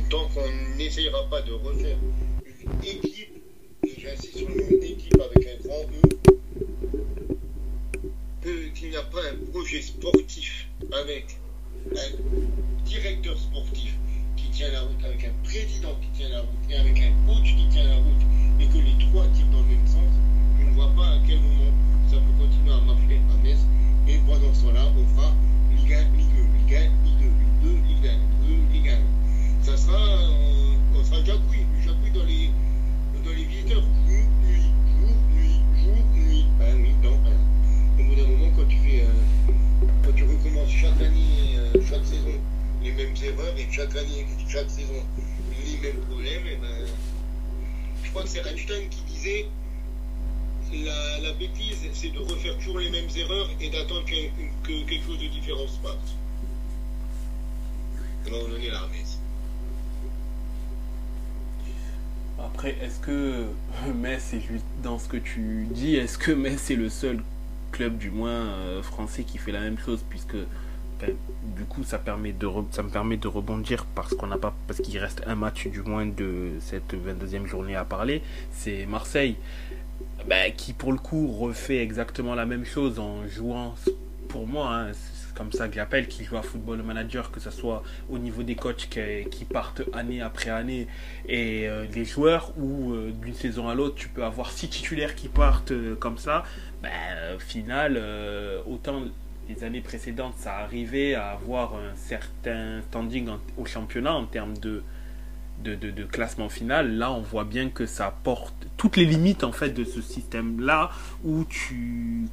[0.09, 1.97] tant qu'on n'essayera pas de refaire
[2.63, 3.41] une équipe,
[3.83, 5.85] et j'insiste sur le mot équipe avec un grand
[8.45, 11.37] E, qu'il n'y a pas un projet sportif avec
[11.95, 13.93] un directeur sportif
[14.51, 17.67] tient la route, avec un président qui tient la route et avec un coach qui
[17.69, 18.23] tient la route,
[18.59, 20.11] et que les trois tirent dans le même sens,
[20.59, 21.71] je ne vois pas à quel moment
[22.09, 23.59] ça peut continuer à marcher à Metz.
[24.07, 25.33] Et pendant ce temps-là, on fera
[25.71, 28.17] Ligue 1, Ligue 2, Ligue 1, Ligue 2, Ligue 2, Ligue 1,
[28.47, 29.63] Ligue 2, Ligue 1.
[29.63, 32.49] Ça sera, euh, on sera jacouille, jacouille dans les,
[33.23, 33.83] dans les visiteurs.
[34.07, 34.65] Jour, nuit,
[34.97, 36.45] jour, nuit, jour, nuit.
[36.57, 37.37] Ben oui, non, ben,
[37.99, 39.53] au bout d'un moment, quand tu fais, euh,
[40.03, 42.33] quand tu recommences chaque année, euh, chaque saison,
[42.81, 45.03] les mêmes erreurs et chaque année, chaque saison,
[45.65, 46.87] les mêmes problèmes, et ben,
[48.03, 49.47] je crois que c'est Einstein qui disait
[50.73, 55.05] la, la bêtise, c'est de refaire toujours les mêmes erreurs et d'attendre que, que quelque
[55.05, 56.15] chose de différent se passe.
[58.25, 59.03] Ben, on en est là, mais
[62.43, 63.47] Après, est-ce que
[63.95, 64.33] Metz
[64.81, 67.21] dans ce que tu dis Est-ce que Metz est le seul
[67.71, 70.37] club, du moins euh, français, qui fait la même chose Puisque
[71.07, 74.79] du coup, ça, permet de ça me permet de rebondir parce qu'on n'a pas, parce
[74.81, 78.21] qu'il reste un match du moins de cette 22e journée à parler.
[78.51, 79.35] C'est Marseille,
[80.27, 83.75] ben, qui pour le coup refait exactement la même chose en jouant,
[84.27, 84.91] pour moi, hein,
[85.35, 88.55] comme ça que j'appelle, qui joue à football manager, que ce soit au niveau des
[88.55, 90.87] coachs qui, partent année après année.
[91.27, 95.15] Et euh, les joueurs où euh, d'une saison à l'autre tu peux avoir six titulaires
[95.15, 96.43] qui partent euh, comme ça.
[96.81, 96.89] Ben,
[97.39, 99.03] final euh, autant
[99.49, 104.83] les années précédentes ça arrivait à avoir un certain standing au championnat en termes de
[105.63, 109.71] de, classement final là on voit bien que ça porte toutes les limites en fait
[109.71, 110.89] de ce système là
[111.25, 112.27] où tu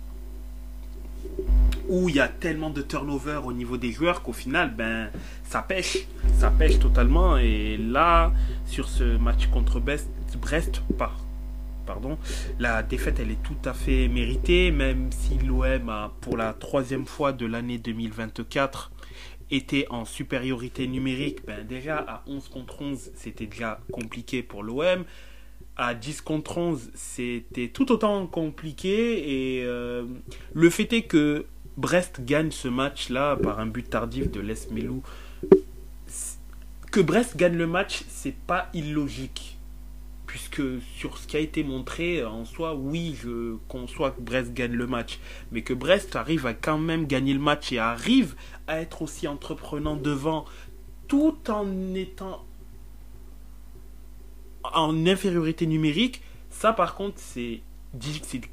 [1.88, 5.08] où il y a tellement de turnover au niveau des joueurs qu'au final, ben,
[5.44, 5.98] ça pêche.
[6.38, 7.36] Ça pêche totalement.
[7.36, 8.32] Et là,
[8.66, 10.08] sur ce match contre Brest,
[10.40, 10.82] Brest
[12.58, 17.06] la défaite, elle est tout à fait méritée, même si l'OM a, pour la troisième
[17.06, 18.92] fois de l'année 2024,
[19.50, 21.44] été en supériorité numérique.
[21.46, 25.04] Ben, déjà, à 11 contre 11, c'était déjà compliqué pour l'OM.
[25.76, 29.58] à 10 contre 11, c'était tout autant compliqué.
[29.58, 30.04] Et euh,
[30.54, 31.44] le fait est que
[31.76, 35.02] Brest gagne ce match-là par un but tardif de Les Melou.
[36.90, 39.58] Que Brest gagne le match, c'est pas illogique.
[40.26, 40.62] Puisque
[40.96, 44.86] sur ce qui a été montré, en soi, oui, je conçois que Brest gagne le
[44.86, 45.18] match.
[45.52, 48.34] Mais que Brest arrive à quand même gagner le match et arrive
[48.66, 50.44] à être aussi entreprenant devant,
[51.08, 52.44] tout en étant
[54.74, 57.60] en infériorité numérique, ça par contre c'est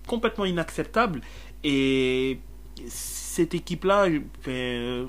[0.07, 1.21] complètement inacceptable
[1.63, 2.39] et
[2.87, 4.07] cette équipe-là,
[4.47, 5.07] euh,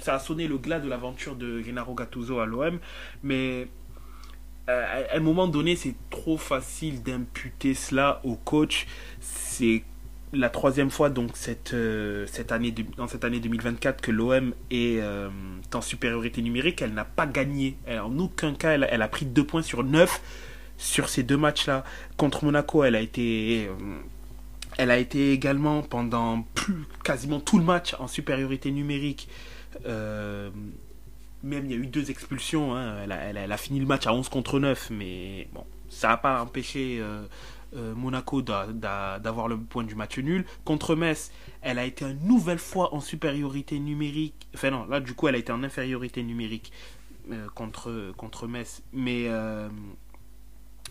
[0.00, 2.78] ça a sonné le glas de l'aventure de Gennaro Gattuso à l'OM,
[3.22, 3.64] mais euh,
[4.66, 8.86] à un moment donné, c'est trop facile d'imputer cela au coach.
[9.20, 9.84] C'est
[10.32, 15.00] la troisième fois donc cette, euh, cette année dans cette année 2024 que l'OM est
[15.74, 16.82] en supériorité numérique.
[16.82, 17.76] Elle n'a pas gagné.
[17.88, 20.20] en aucun cas, elle, elle, a pris deux points sur 9
[20.76, 21.84] sur ces deux matchs-là.
[22.16, 23.68] Contre Monaco, elle a été
[24.76, 29.28] elle a été également pendant plus, quasiment tout le match en supériorité numérique.
[31.44, 32.74] Euh, même il y a eu deux expulsions.
[32.74, 33.04] Hein.
[33.04, 34.90] Elle, a, fini le match à 11 contre 9.
[34.90, 37.24] Mais bon, ça n'a pas empêché euh,
[37.76, 40.44] euh, Monaco d'avoir le point du match nul.
[40.64, 41.30] Contre Metz,
[41.62, 44.48] elle a été une nouvelle fois en supériorité numérique.
[44.54, 46.72] Enfin non, là du coup elle a été en infériorité numérique
[47.54, 48.82] contre, contre Metz.
[48.92, 49.28] Mais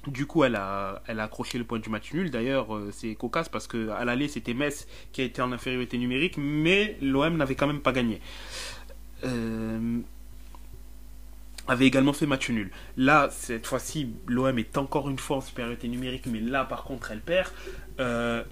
[0.07, 2.29] du coup, elle a, elle a accroché le point du match nul.
[2.29, 6.35] D'ailleurs, euh, c'est cocasse parce qu'à l'aller, c'était Metz qui a été en infériorité numérique,
[6.37, 8.19] mais l'OM n'avait quand même pas gagné.
[9.23, 9.99] Euh,
[11.67, 12.71] avait également fait match nul.
[12.97, 17.11] Là, cette fois-ci, l'OM est encore une fois en supériorité numérique, mais là, par contre,
[17.11, 17.49] elle perd.
[17.99, 18.43] Euh,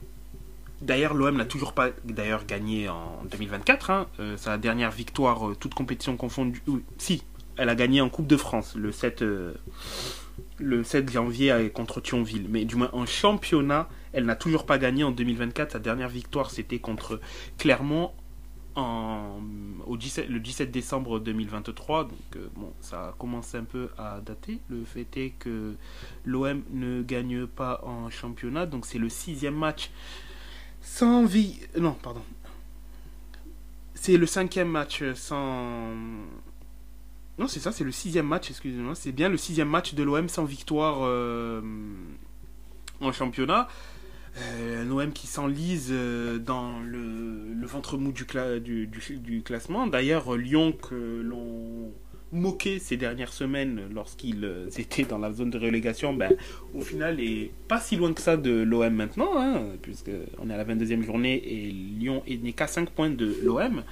[0.81, 3.89] d'ailleurs, l'OM n'a toujours pas d'ailleurs gagné en 2024.
[3.89, 4.07] Hein.
[4.37, 6.61] sa dernière victoire, toute compétition confondue.
[6.97, 7.23] si,
[7.57, 9.23] elle a gagné en Coupe de France le 7
[10.57, 12.47] le 7 janvier contre Thionville.
[12.49, 15.73] Mais du moins en championnat, elle n'a toujours pas gagné en 2024.
[15.73, 17.19] Sa dernière victoire, c'était contre
[17.57, 18.11] Clermont
[18.75, 22.05] au 17, le 17 décembre 2023.
[22.05, 24.59] Donc euh, bon, ça commence un peu à dater.
[24.69, 25.75] Le fait est que
[26.25, 28.65] l'OM ne gagne pas en championnat.
[28.65, 29.91] Donc c'est le sixième match
[30.81, 31.59] sans vie.
[31.79, 32.23] Non, pardon.
[33.93, 35.93] C'est le cinquième match sans
[37.37, 38.93] non, c'est ça, c'est le sixième match, excusez-moi.
[38.93, 41.61] C'est bien le sixième match de l'OM sans victoire euh,
[42.99, 43.67] en championnat.
[44.37, 48.25] Euh, L'OM qui s'enlise euh, dans le, ventre mou du,
[49.43, 49.87] classement.
[49.87, 51.91] D'ailleurs, Lyon, que l'on
[52.31, 56.33] moquait ces dernières semaines lorsqu'ils étaient dans la zone de relégation, ben,
[56.73, 60.57] au final, est pas si loin que ça de l'OM maintenant, hein, puisqu'on est à
[60.57, 63.83] la 22e journée et Lyon n'est qu'à 5 points de l'OM.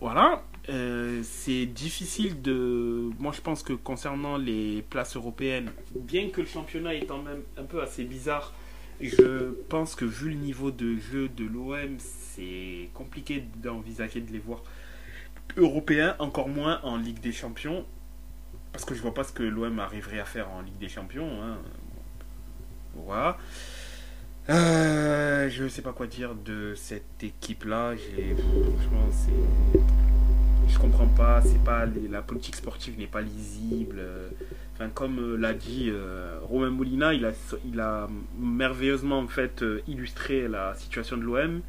[0.00, 0.42] voilà.
[0.68, 3.10] Euh, c'est difficile de.
[3.18, 7.64] Moi, je pense que concernant les places européennes, bien que le championnat étant même un
[7.64, 8.52] peu assez bizarre,
[9.00, 14.38] je pense que vu le niveau de jeu de l'OM, c'est compliqué d'envisager de les
[14.38, 14.62] voir
[15.56, 17.84] européens, encore moins en Ligue des Champions.
[18.72, 21.42] Parce que je vois pas ce que l'OM arriverait à faire en Ligue des Champions.
[21.42, 21.58] Hein.
[22.94, 23.38] Voilà.
[24.48, 27.94] Euh, je ne sais pas quoi dire de cette équipe-là.
[27.96, 29.80] Franchement, c'est
[30.70, 34.00] je comprends pas, c'est pas la politique sportive n'est pas lisible.
[34.80, 37.32] Enfin, comme euh, l'a dit euh, Romain Molina, il a,
[37.70, 41.60] il a merveilleusement en fait euh, illustré la situation de l'OM.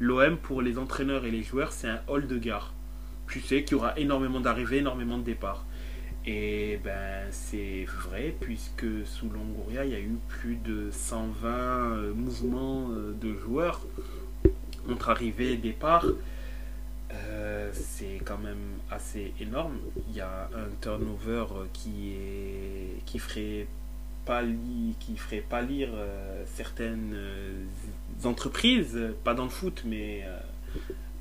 [0.00, 2.74] L'OM pour les entraîneurs et les joueurs, c'est un hall de gare.
[3.26, 5.64] Tu sais qu'il y aura énormément d'arrivées, énormément de départs.
[6.26, 12.90] Et ben c'est vrai puisque sous Longoria, il y a eu plus de 120 mouvements
[12.90, 13.80] de joueurs
[14.90, 16.04] entre arrivées et départs.
[17.14, 19.78] Euh, c'est quand même assez énorme.
[20.08, 23.66] Il y a un turnover qui, est, qui ferait
[24.26, 27.64] pâlir, qui ferait pâlir euh, certaines euh,
[28.24, 30.24] entreprises, pas dans le foot, mais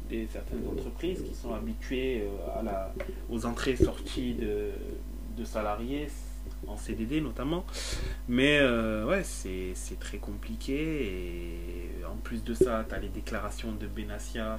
[0.10, 2.28] des, certaines entreprises qui sont habituées
[2.58, 2.94] à la,
[3.30, 4.72] aux entrées sorties de,
[5.38, 6.08] de salariés
[6.68, 7.66] en CDD notamment.
[8.28, 8.60] Mais
[9.06, 11.06] ouais, c'est très compliqué.
[12.02, 14.58] Et en plus de ça, tu as les déclarations de Benassia.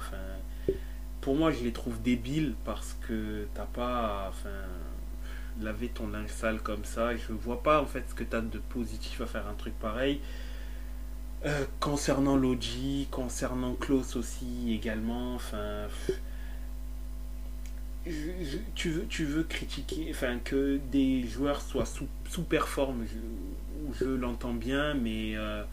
[1.21, 4.27] Pour moi, je les trouve débiles parce que t'as pas.
[4.29, 4.49] Enfin,
[5.61, 7.15] laver ton linge sale comme ça.
[7.15, 9.77] Je vois pas en fait ce que tu as de positif à faire un truc
[9.79, 10.21] pareil.
[11.45, 15.87] Euh, concernant Logi, concernant Klaus aussi également, enfin.
[18.75, 24.09] tu, veux, tu veux critiquer, enfin que des joueurs soient sous, sous performe, je, je
[24.09, 25.63] l'entends bien, mais euh,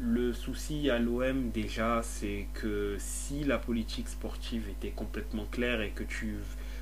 [0.00, 5.90] le souci à l'OM déjà, c'est que si la politique sportive était complètement claire et
[5.90, 6.36] que tu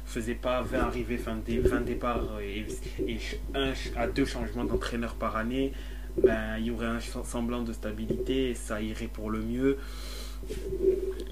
[0.05, 2.67] faisait pas 20 arrivées, 20, 20 départs et,
[3.55, 5.73] un à deux changements d'entraîneur par année,
[6.23, 9.79] ben, il y aurait un semblant de stabilité et ça irait pour le mieux.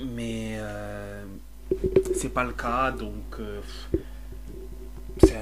[0.04, 1.24] Mais euh,
[2.14, 3.60] c'est pas le cas, donc euh,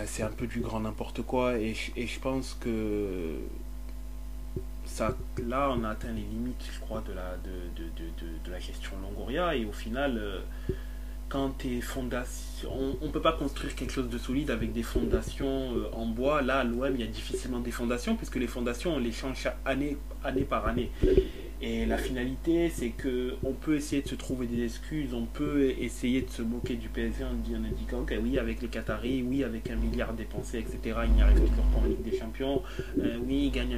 [0.06, 1.58] c'est un peu du grand n'importe quoi.
[1.58, 3.34] Et, je pense que
[5.46, 7.50] là, on a atteint les limites, je crois, de la, de,
[8.44, 8.58] de, la
[9.02, 9.54] Longoria.
[9.54, 10.40] Et au final, euh,
[11.34, 12.70] quand tes fondations.
[13.02, 16.42] On peut pas construire quelque chose de solide avec des fondations euh, en bois.
[16.42, 19.48] Là, à l'OM, il y a difficilement des fondations, puisque les fondations, on les change
[19.64, 20.92] année, année par année.
[21.60, 25.74] Et la finalité, c'est que on peut essayer de se trouver des excuses, on peut
[25.80, 29.68] essayer de se moquer du PSG en, indiquant que oui, avec les Qataris, oui, avec
[29.70, 32.62] un milliard dépensé, etc., il n'y arrive toujours pas en Ligue des Champions.
[33.00, 33.76] Euh, oui, il, gagne,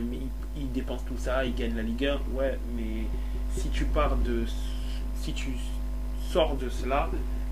[0.58, 2.20] il, dépense tout ça, il gagne la Ligue 1.
[2.34, 3.06] Ouais, mais
[3.56, 4.44] si tu pars de.
[5.22, 5.52] Si tu
[6.30, 7.08] sors de cela,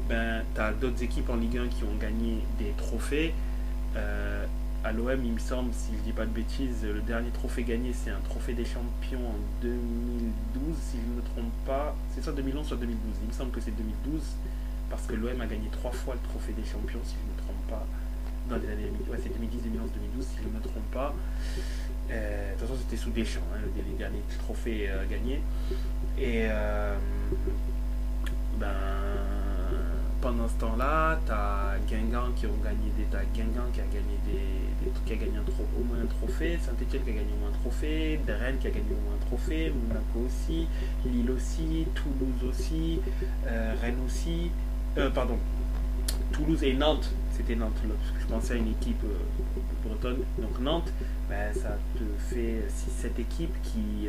[0.09, 3.35] ben, tu d'autres équipes en Ligue 1 qui ont gagné des trophées.
[3.97, 4.44] Euh,
[4.85, 7.93] à l'OM, il me semble, si je dis pas de bêtises, le dernier trophée gagné,
[7.94, 11.97] c'est un trophée des champions en 2012, si je ne me trompe pas.
[12.14, 13.01] C'est soit 2011, soit 2012.
[13.22, 14.20] Il me semble que c'est 2012,
[14.90, 17.39] parce que l'OM a gagné trois fois le trophée des champions, si je ne me
[17.39, 17.86] trompe pas.
[18.51, 21.14] Dans les années ouais, c'est 2010, 2011, 2012, si je ne me trompe pas.
[22.10, 25.40] Euh, de toute façon, c'était sous Deschamps, hein, les derniers trophées euh, gagnés.
[26.18, 26.94] Et euh,
[28.60, 28.68] ben
[30.25, 33.15] pendant ce temps-là, tu as Guingamp qui gagné des.
[33.15, 37.03] As Guingamp qui a gagné des, qui a gagné un au moins un trophée, Saint-Etienne
[37.03, 39.71] qui a gagné au moins un trophée, Rennes qui a gagné au moins un trophée,
[39.71, 40.67] Monaco aussi,
[41.05, 43.01] Lille aussi, Toulouse aussi,
[43.47, 44.51] euh, Rennes aussi,
[44.97, 45.37] euh, pardon,
[46.33, 50.23] Toulouse et Nantes, c'était Nantes là, parce que je pensais à une équipe euh, bretonne,
[50.39, 50.91] donc Nantes,
[51.29, 52.67] ben, ça te fait
[53.03, 54.09] 6-7 équipes qui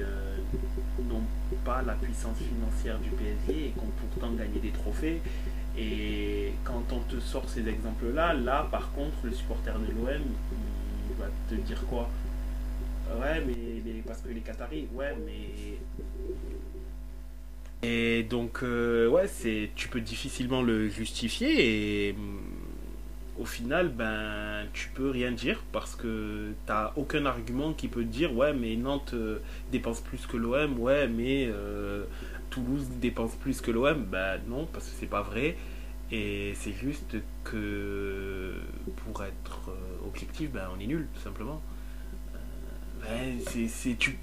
[1.09, 1.23] n'ont
[1.65, 5.21] pas la puissance financière du PSG et qui ont pourtant gagné des trophées.
[5.77, 10.21] Et quand on te sort ces exemples-là, là par contre, le supporter de l'OM,
[11.09, 12.09] il va te dire quoi?
[13.19, 15.77] Ouais, mais, parce que les Qataris, ouais, mais.
[17.83, 22.39] Et donc, euh, ouais, c'est, tu peux difficilement le justifier et mm,
[23.37, 28.01] au final, ben, tu peux rien dire parce que tu n'as aucun argument qui peut
[28.01, 29.39] te dire, ouais, mais Nantes euh,
[29.71, 32.05] dépense plus que l'OM, ouais, mais euh,
[32.55, 35.57] Toulouse dépense plus que l'OM, ben non, parce que c'est pas vrai.
[36.09, 38.53] Et c'est juste que
[39.03, 41.61] pour être euh, objectif, ben on est nul, tout simplement.
[43.01, 44.17] Ben, c'est, tu,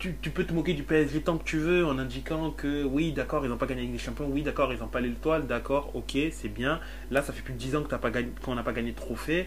[0.00, 3.12] tu, tu, peux te moquer du PSG tant que tu veux en indiquant que oui,
[3.12, 6.18] d'accord, ils n'ont pas gagné des champions, oui, d'accord, ils n'ont pas l'étoile, d'accord, ok,
[6.32, 6.80] c'est bien.
[7.12, 8.10] Là, ça fait plus de 10 ans que pas
[8.42, 9.46] qu'on n'a pas gagné de trophée.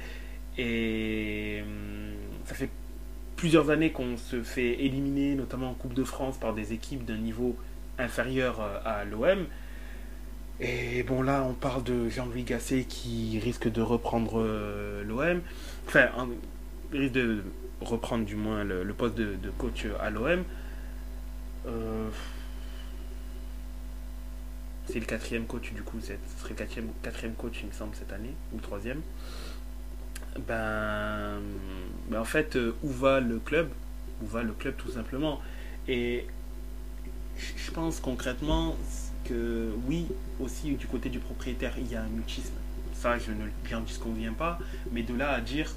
[0.57, 2.13] Et hum,
[2.45, 2.69] ça fait
[3.35, 7.17] plusieurs années qu'on se fait éliminer, notamment en Coupe de France, par des équipes d'un
[7.17, 7.55] niveau
[7.97, 9.45] inférieur euh, à l'OM.
[10.59, 15.41] Et bon, là, on parle de Jean-Louis Gasset qui risque de reprendre euh, l'OM.
[15.87, 16.07] Enfin,
[16.93, 17.43] il risque de
[17.81, 20.43] reprendre du moins le, poste de, coach à l'OM.
[21.67, 22.09] Euh,
[24.85, 27.93] c'est le quatrième coach du coup, ce serait le quatrième, quatrième coach il me semble
[27.93, 29.01] cette année, ou troisième.
[30.47, 31.39] Ben,
[32.09, 33.69] ben en fait, où va le club?
[34.23, 35.41] Où va le club tout simplement?
[35.89, 36.25] Et
[37.37, 38.75] je pense concrètement
[39.25, 40.07] que oui,
[40.39, 42.53] aussi du côté du propriétaire, il y a un mutisme.
[42.93, 44.59] Ça, je ne bien disconviens pas.
[44.91, 45.73] Mais de là à dire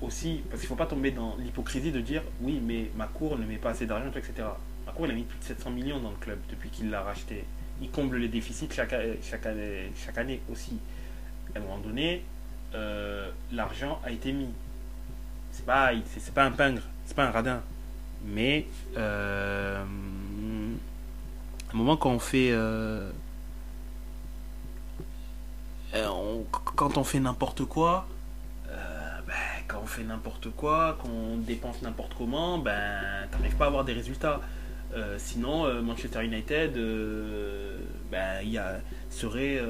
[0.00, 3.38] aussi, parce qu'il ne faut pas tomber dans l'hypocrisie de dire oui, mais ma cour
[3.38, 4.48] ne met pas assez d'argent, etc.
[4.86, 7.02] Ma cour, il a mis plus de 700 millions dans le club depuis qu'il l'a
[7.02, 7.44] racheté.
[7.80, 10.78] Il comble les déficits chaque, chaque, année, chaque année aussi.
[11.54, 12.24] À un moment donné,
[12.74, 14.48] euh, l'argent a été mis.
[15.52, 17.62] C'est pas, c'est, pas un pingre, c'est pas un radin.
[18.24, 18.66] Mais
[18.96, 19.84] euh,
[21.72, 23.10] un moment quand on fait euh,
[25.94, 28.06] euh, quand on fait n'importe quoi
[28.68, 28.74] euh,
[29.26, 29.34] ben,
[29.66, 33.92] quand on fait n'importe quoi qu'on dépense n'importe comment ben t'arrives pas à avoir des
[33.92, 34.40] résultats.
[35.18, 36.72] Sinon Manchester United
[38.10, 38.72] ben
[39.10, 39.62] serait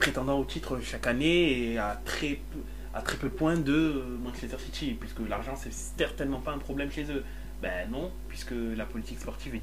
[0.00, 2.58] prétendant au titre chaque année et à très peu,
[2.92, 6.90] à très peu de points de Manchester City puisque l'argent c'est certainement pas un problème
[6.90, 7.22] chez eux
[7.62, 9.62] ben non, puisque la politique sportive est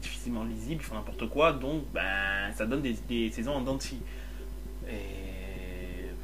[0.00, 3.78] difficilement, lisible, ils font n'importe quoi, donc ben ça donne des, saisons en dents
[4.88, 4.92] Et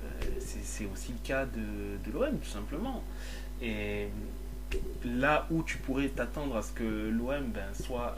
[0.02, 3.02] ben, c'est aussi le cas de, de l'OM, tout simplement.
[3.62, 4.08] Et
[5.04, 8.16] là où tu pourrais t'attendre à ce que l'OM ben, soit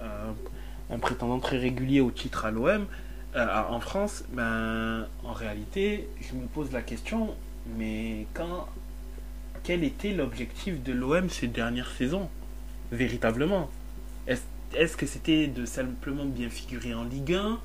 [0.91, 2.87] un, prétendant très régulier au titre à l'OM,
[3.35, 7.35] euh, en France, ben, en réalité, je me pose la question,
[7.77, 8.67] mais quand,
[9.63, 12.29] quel était l'objectif de l'OM ces dernières saisons?
[12.93, 13.71] Véritablement.
[14.75, 17.61] Est-ce que c'était de simplement bien figurer en Ligue 1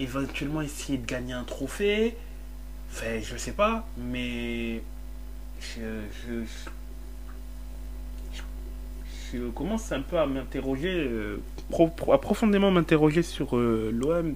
[0.00, 2.16] Éventuellement essayer de gagner un trophée?
[2.90, 4.82] Enfin, je sais pas, mais
[5.60, 6.44] je,
[9.54, 11.40] commence un peu à m'interroger, euh,
[12.12, 14.34] à profondément m'interroger sur euh, l'OM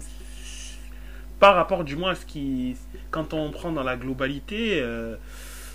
[1.39, 2.77] par rapport du moins à ce qui,
[3.11, 5.17] quand on prend dans la globalité, euh,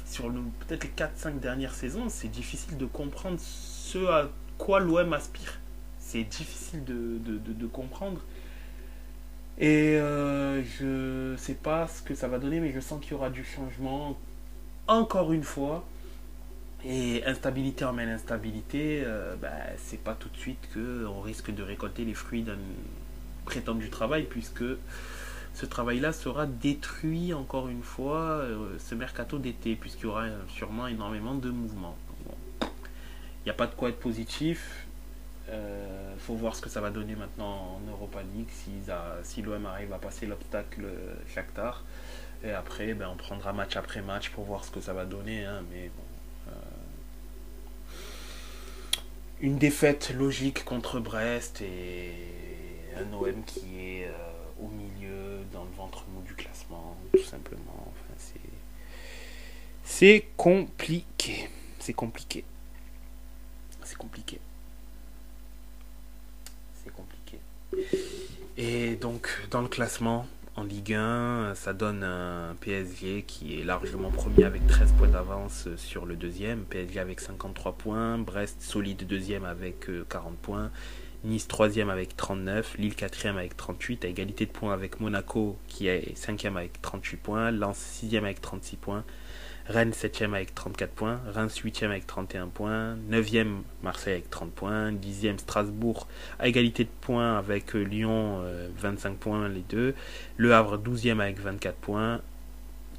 [0.06, 0.30] sur
[0.68, 3.40] peut-être les 4-5 dernières saisons, c'est difficile de comprendre
[3.94, 5.60] ce à quoi l'OM aspire.
[6.00, 8.22] C'est difficile de, comprendre.
[9.60, 13.14] Et euh, je sais pas ce que ça va donner, mais je sens qu'il y
[13.14, 14.18] aura du changement
[14.88, 15.86] encore une fois.
[16.86, 22.04] Et instabilité emmène instabilité, euh, bah, c'est pas tout de suite qu'on risque de récolter
[22.04, 22.58] les fruits d'un
[23.46, 24.66] prétendu travail, puisque
[25.54, 30.88] ce travail-là sera détruit encore une fois euh, ce mercato d'été, puisqu'il y aura sûrement
[30.88, 31.96] énormément de mouvements.
[33.44, 34.86] Il n'y a pas de quoi être positif.
[35.50, 38.48] Euh, faut voir ce que ça va donner maintenant en Europa League
[39.24, 41.84] si, l'OM arrive à passer l'obstacle euh, Shakhtar.
[42.46, 45.44] Et après, ben, on prendra match après match pour voir ce que ça va donner.
[45.44, 46.04] hein, mais bon,
[46.50, 46.52] euh,
[49.42, 52.14] une défaite logique contre Brest et
[52.96, 54.10] un OM qui est
[54.62, 57.92] au milieu, dans le ventre mou du classement, tout simplement.
[59.84, 61.50] C'est compliqué.
[61.80, 62.46] C'est compliqué.
[64.04, 64.40] C'est compliqué.
[66.84, 67.40] C'est compliqué.
[68.58, 74.12] Et donc, dans le classement, en Ligue 1, ça donne un PSG qui est largement
[74.12, 76.64] premier avec 13 points d'avance sur le deuxième.
[76.66, 78.18] PSG avec 53 points.
[78.18, 80.70] Brest solide deuxième avec euh, 40 points.
[81.24, 82.78] Nice troisième avec 39.
[82.78, 84.06] Lille quatrième avec 38.
[84.06, 87.52] À égalité de points avec Monaco qui est cinquième avec 38 points.
[87.52, 89.04] Lens sixième avec 36 points.
[89.68, 94.92] Rennes 7ème avec 34 points, Reims 8ème avec 31 points, 9ème Marseille avec 30 points,
[94.92, 96.08] 10ème Strasbourg
[96.40, 99.96] à égalité de points avec Lyon euh, 25 points les deux,
[100.36, 102.22] Le Havre 12ème avec 24 points,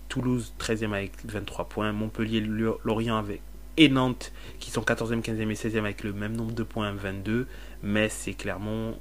[0.09, 3.43] Toulouse 13ème avec 23 points, Montpellier, Lorient avec
[3.77, 7.47] et Nantes qui sont 14e, 15e et 16e avec le même nombre de points 22,
[7.83, 8.97] Metz c'est Clermont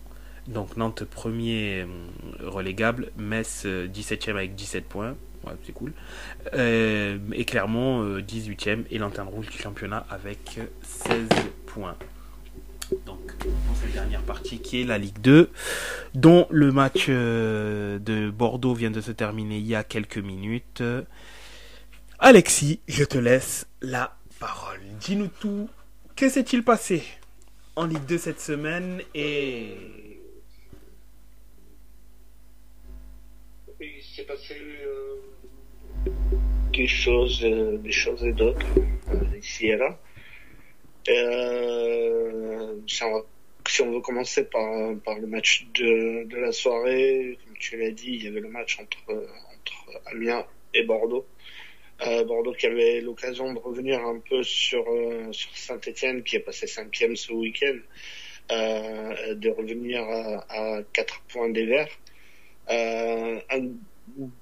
[0.47, 1.87] donc Nantes premier
[2.41, 5.15] relégable, Metz 17ème avec 17 points,
[5.45, 5.93] ouais, c'est cool.
[6.53, 11.27] Euh, et euh, 18ème et lanterne rouge du championnat avec 16
[11.65, 11.97] points.
[13.05, 15.49] Donc dans cette dernière partie qui est la Ligue 2,
[16.13, 20.83] dont le match euh, de Bordeaux vient de se terminer il y a quelques minutes.
[22.19, 24.79] Alexis, je te laisse la parole.
[24.99, 25.69] Dis-nous tout.
[26.15, 27.03] Que s'est-il passé
[27.75, 29.75] en Ligue 2 cette semaine et
[33.83, 34.55] il s'est passé
[34.85, 35.32] euh,
[36.73, 38.65] des choses, euh, des choses et d'autres
[39.13, 39.99] euh, ici et là.
[41.07, 47.77] Euh, si, on veut commencer par, par le match de, de la soirée, comme tu
[47.77, 51.25] l'as dit, il y avait le match entre, entre Amiens et Bordeaux.
[52.27, 54.83] Bordeaux qui avait l'occasion de revenir un peu sur,
[55.31, 57.77] sur Saint-Etienne qui est passé cinquième ce week-end,
[58.49, 61.97] de revenir à, à 4 points des Verts.
[62.67, 63.69] Un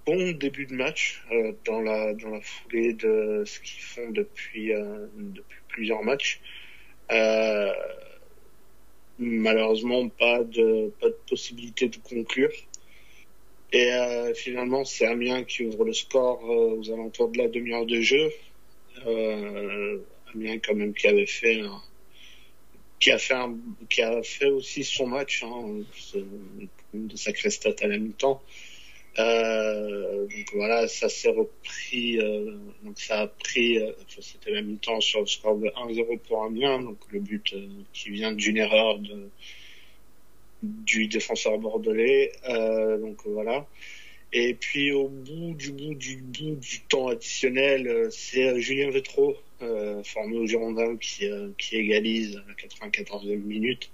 [0.06, 4.74] bon début de match euh, dans la dans la foulée de ce qu'ils font depuis
[4.74, 6.42] euh, depuis plusieurs matchs.
[9.20, 12.52] malheureusement, pas de pas de possibilité de conclure.
[13.74, 13.90] Et
[14.36, 18.30] finalement, c'est Amiens qui ouvre le score aux alentours de la demi-heure de jeu.
[20.34, 21.82] Amiens quand même qui avait fait un,
[23.00, 23.58] qui a fait un,
[23.90, 25.84] qui a fait aussi son match, hein,
[26.94, 28.42] de sacré stats à la mi-temps.
[29.20, 35.02] Euh, donc voilà, ça s'est repris, euh, donc ça a pris, euh, c'était la mi-temps
[35.02, 39.00] sur le score de 1-0 pour Amiens, donc le but euh, qui vient d'une erreur
[39.00, 39.30] de,
[40.64, 43.68] du défenseur bordelais, euh, donc voilà.
[44.34, 49.36] Et puis au bout du bout du bout du temps additionnel, c'est Julien Vétro,
[50.06, 51.26] formé au Girondin, qui,
[51.58, 53.92] qui égalise à la 94e minute.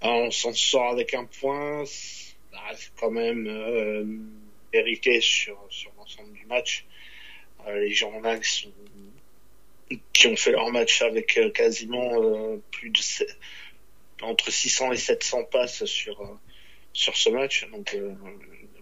[0.00, 4.04] Alors, on s'en sort avec un point, c'est quand même euh,
[5.20, 6.84] sur, sur l'ensemble du match.
[7.66, 8.72] Euh, les Girondins qui,
[10.12, 13.00] qui ont fait leur match avec euh, quasiment euh, plus de
[14.22, 16.38] entre 600 et 700 passes sur
[16.92, 17.68] sur ce match.
[17.70, 18.14] Donc euh,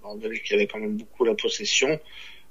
[0.02, 2.00] Bordeaux qui avait quand même beaucoup la possession.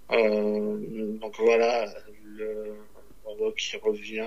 [0.09, 1.93] donc voilà,
[2.23, 2.75] le
[3.23, 4.25] Bordeaux qui revient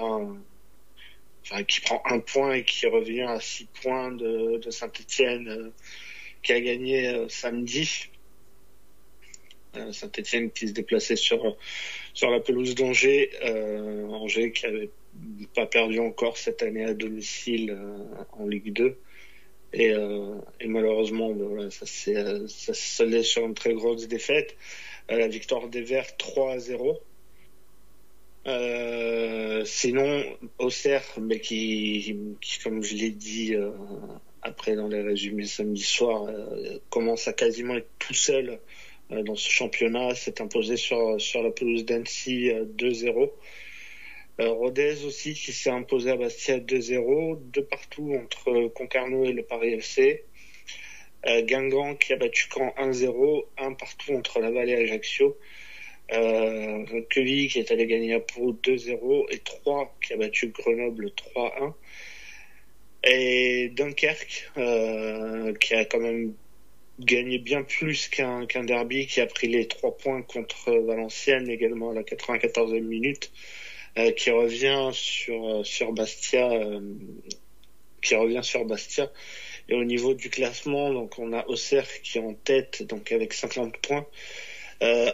[1.43, 5.73] enfin qui prend un point et qui revient à six points de, de Saint-Etienne euh,
[6.43, 8.11] qui a gagné samedi.
[9.77, 11.57] Euh, Saint-Etienne qui se déplaçait sur
[12.23, 13.31] la pelouse d'Angers,
[14.11, 14.91] Angers qui avait
[15.55, 17.77] pas perdu encore cette année à domicile
[18.33, 18.97] en Ligue 2.
[19.73, 19.93] Et,
[20.67, 24.57] malheureusement, ben voilà, ça s'est soldé sur une très grosse défaite.
[25.09, 27.01] la victoire des Verts 3 à 0.
[29.65, 30.25] sinon,
[30.59, 32.17] Auxerre, mais qui,
[32.63, 33.55] comme je l'ai dit
[34.43, 36.29] après dans les résumés samedi soir,
[36.91, 38.61] commence à quasiment être tout seul
[39.11, 43.31] dans ce championnat, s'est imposé sur, sur la pelouse d'Annecy 2-0.
[44.41, 49.45] Euh, Rodez aussi qui s'est imposé à Bastia 2-0, de partout entre Concarneau et le
[49.45, 50.25] Paris FC.
[51.27, 55.39] Euh, Guingamp qui a battu Caen 1-0, un partout entre Laval et Ajaccio.
[56.13, 61.73] Euh, qui est allé gagner à Pau 2-0 et 3 qui a battu Grenoble 3-1.
[63.05, 66.35] Et Dunkerque euh, qui a quand même
[66.99, 71.91] gagné bien plus qu'un qu'un derby qui a pris les 3 points contre Valenciennes également
[71.91, 73.31] à la 94e minute.
[73.97, 76.81] Euh, qui revient sur euh, sur Bastia, euh,
[78.03, 79.13] qui revient sur Bastia.
[79.69, 83.33] Et au niveau du classement, donc on a Auxerre qui est en tête, donc avec
[83.33, 84.07] 50 points.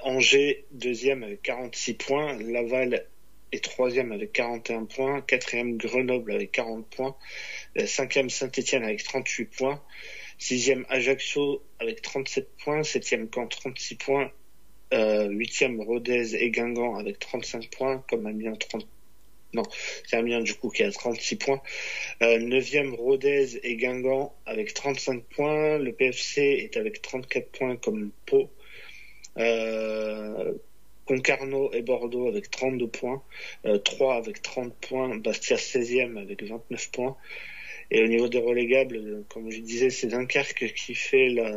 [0.02, 2.39] Angers deuxième avec 46 points.
[2.43, 3.07] Laval
[3.52, 5.20] est troisième avec 41 points.
[5.20, 7.16] Quatrième Grenoble avec 40 points.
[7.86, 9.81] Cinquième Saint-Étienne avec 38 points.
[10.41, 12.83] Sixième Ajaccio avec 37 points.
[12.83, 14.33] Septième Caen 36 points.
[14.95, 18.89] Euh, huitième Rodez et Guingamp avec 35 points, comme Amiens 30.
[19.53, 19.65] Non,
[20.07, 21.61] c'est Amiens du coup qui a 36 points.
[22.23, 25.79] Euh, neuvième Rodez et Guingamp avec 35 points.
[25.79, 28.51] Le PFC est avec 34 points comme Pau.
[29.37, 30.55] Euh,
[31.05, 33.23] Concarneau et Bordeaux avec 32 points.
[33.67, 35.17] Euh, 3 avec 30 points.
[35.17, 37.17] Bastia 16e avec 29 points.
[37.91, 41.51] Et au niveau des relégables, comme je disais, c'est Dunkerque qui fait la,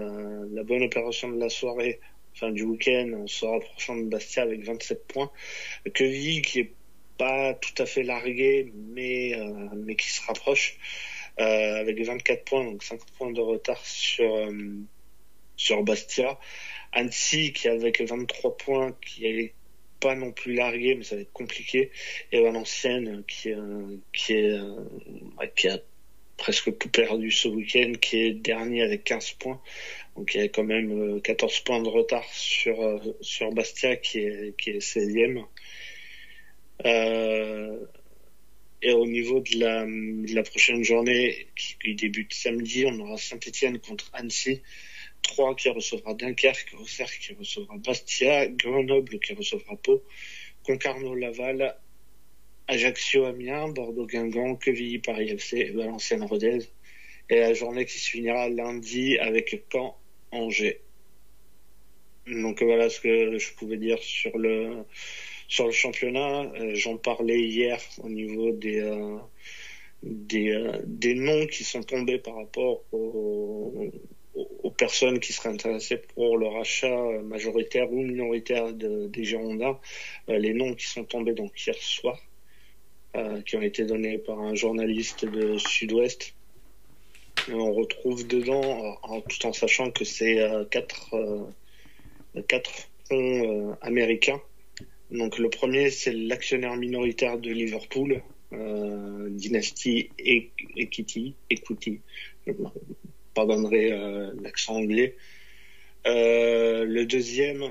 [0.51, 1.99] la bonne opération de la soirée
[2.33, 5.31] fin du week-end en se rapprochant de Bastia avec 27 points.
[5.93, 6.71] Quevilly qui est
[7.17, 10.77] pas tout à fait largué, mais euh, mais qui se rapproche
[11.39, 14.51] euh, avec 24 points, donc 5 points de retard sur euh,
[15.55, 16.39] sur Bastia.
[16.91, 19.53] Annecy qui avec 23 points, qui est
[19.99, 21.91] pas non plus largué, mais ça va être compliqué.
[22.31, 23.51] Et Valenciennes qui
[24.11, 24.59] qui est
[25.55, 25.79] qui a
[26.43, 29.61] presque tout perdu ce week-end, qui est dernier avec 15 points.
[30.17, 33.95] Donc il y a quand même 14 euh, points de retard sur euh, sur Bastia
[33.95, 35.45] qui est qui est 16e.
[36.85, 37.77] Euh,
[38.81, 43.79] et au niveau de la, de la prochaine journée qui, débute samedi, on aura Saint-Etienne
[43.79, 44.61] contre Annecy,
[45.21, 50.03] 3 qui recevra Dunkerque, Auxerre qui recevra Bastia, Grenoble qui recevra Pau,
[50.65, 51.77] Concarneau-Laval,
[52.67, 56.59] Ajaccio-Amiens, Bordeaux-Guingamp, Quevilly-Paris-FC, Valenciennes-Rodez.
[57.29, 59.97] Et la journée qui se finira lundi avec Caen
[60.31, 60.81] Angers.
[62.27, 64.85] Donc voilà ce que je pouvais dire sur le
[65.47, 66.43] sur le championnat.
[66.55, 69.17] Euh, j'en parlais hier au niveau des euh,
[70.03, 73.91] des, euh, des noms qui sont tombés par rapport aux,
[74.35, 79.79] aux, personnes qui seraient intéressées pour le rachat majoritaire ou minoritaire des Girondins.
[80.27, 82.19] les noms qui sont tombés donc hier soir,
[83.45, 86.33] qui ont été donnés par un journaliste de Sud-Ouest
[87.51, 92.71] on retrouve dedans, en, tout en sachant que c'est euh, quatre, euh, quatre
[93.07, 94.41] fonds euh, américains.
[95.11, 101.99] Donc le premier, c'est l'actionnaire minoritaire de Liverpool, Dynasty Equity, Equity.
[102.47, 102.53] Je
[103.33, 103.91] pardonnerai
[104.41, 105.15] l'accent anglais.
[106.05, 107.63] le deuxième,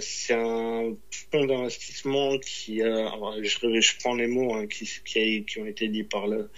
[0.00, 0.96] c'est un
[1.30, 6.50] fonds d'investissement qui, je, prends les mots hein, qui, ont été dits par le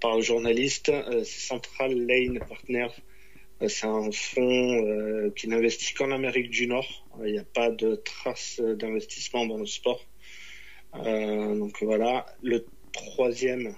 [0.00, 0.88] par le journaliste.
[0.88, 2.94] Euh, c'est Central Lane Partners.
[3.62, 7.06] Euh, c'est un fonds euh, qui n'investit qu'en Amérique du Nord.
[7.24, 10.04] Il n'y a pas de trace d'investissement dans le sport.
[10.94, 12.26] donc voilà.
[12.42, 13.76] Le troisième,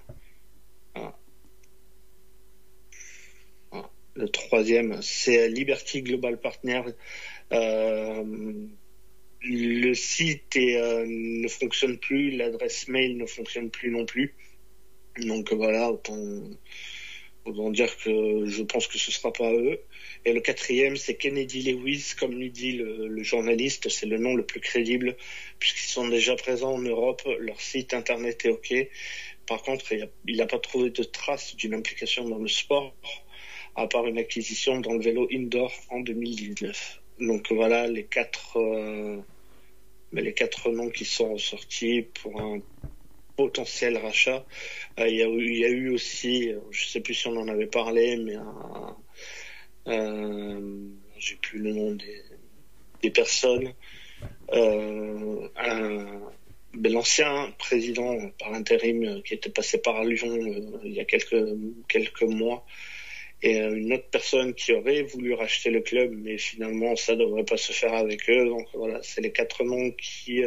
[0.95, 1.19] ah.
[3.73, 3.91] Ah.
[4.15, 6.95] le troisième, c'est Liberty Global Partners.
[9.45, 14.35] Le site ne fonctionne plus, l'adresse mail ne fonctionne plus non plus.
[15.19, 16.17] Donc voilà, autant,
[17.45, 19.81] autant dire que je pense que ce sera pas eux.
[20.25, 24.45] Et le quatrième, c'est Kennedy Lewis, comme lui dit le, journaliste, c'est le nom le
[24.45, 25.17] plus crédible,
[25.59, 28.75] puisqu'ils sont déjà présents en Europe, leur site internet est OK.
[29.47, 32.95] Par contre, il n'a pas trouvé de traces d'une implication dans le sport,
[33.75, 37.03] à part une acquisition dans le vélo indoor en 2019.
[37.21, 39.21] Donc voilà les quatre, euh,
[40.21, 42.61] les quatre noms qui sont sortis pour un
[43.37, 44.45] potentiel rachat.
[44.99, 48.17] Euh, il, y a, eu aussi, euh, je sais plus si on en avait parlé,
[48.17, 48.37] mais
[49.89, 51.97] euh, j'ai plus le nom
[53.01, 53.73] des, personnes.
[56.75, 60.35] Ben, l'ancien président par intérim qui était passé par Lyon
[60.85, 62.65] il y a quelques mois
[63.43, 67.57] et une autre personne qui aurait voulu racheter le club, mais finalement ça devrait pas
[67.57, 68.47] se faire avec eux.
[68.47, 70.43] Donc voilà, c'est les quatre noms qui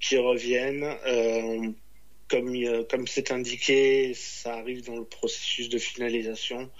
[0.00, 0.86] qui reviennent.
[2.28, 6.70] comme comme c'est indiqué, ça arrive dans le processus de finalisation.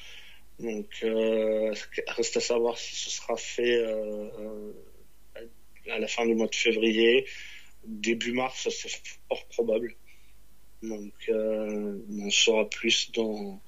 [0.58, 1.74] Donc, euh,
[2.08, 4.72] reste à savoir si ce sera fait euh,
[5.90, 7.26] à la fin du mois de février.
[7.84, 8.90] Début mars, c'est
[9.28, 9.96] fort probable.
[10.82, 13.60] Donc, euh, on saura plus dans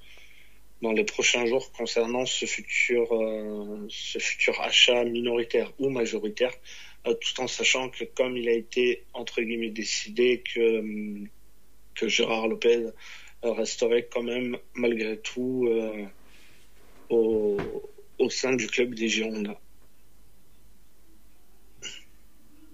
[0.81, 6.53] dans les prochains jours concernant ce futur euh, ce futur achat minoritaire ou majoritaire,
[7.07, 10.83] euh, tout en sachant que comme il a été entre guillemets décidé que
[11.95, 12.87] que Gérard Lopez
[13.41, 15.69] resterait quand même malgré tout
[17.09, 17.57] au,
[18.17, 19.57] au sein du club des Girondins.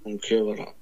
[0.05, 0.73] Donc euh, voilà.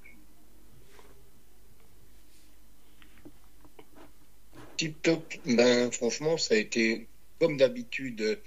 [4.77, 5.33] Tip top.
[5.45, 7.07] Ben, franchement, ça a été,
[7.39, 8.39] comme d'habitude,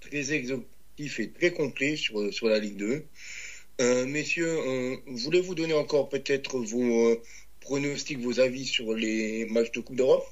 [0.00, 3.04] très exhaustif et très complet sur, sur la Ligue 2.
[3.80, 7.22] Euh, messieurs, euh, voulez-vous donner encore peut-être vos euh,
[7.60, 10.26] pronostics, vos avis sur les matchs de Coupe d'Europe?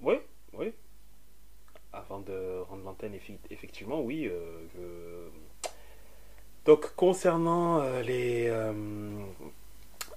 [0.00, 0.14] Oui,
[0.52, 0.72] oui
[1.92, 3.14] avant de rendre l'antenne,
[3.50, 4.30] effectivement, oui.
[6.66, 8.52] Donc, concernant les,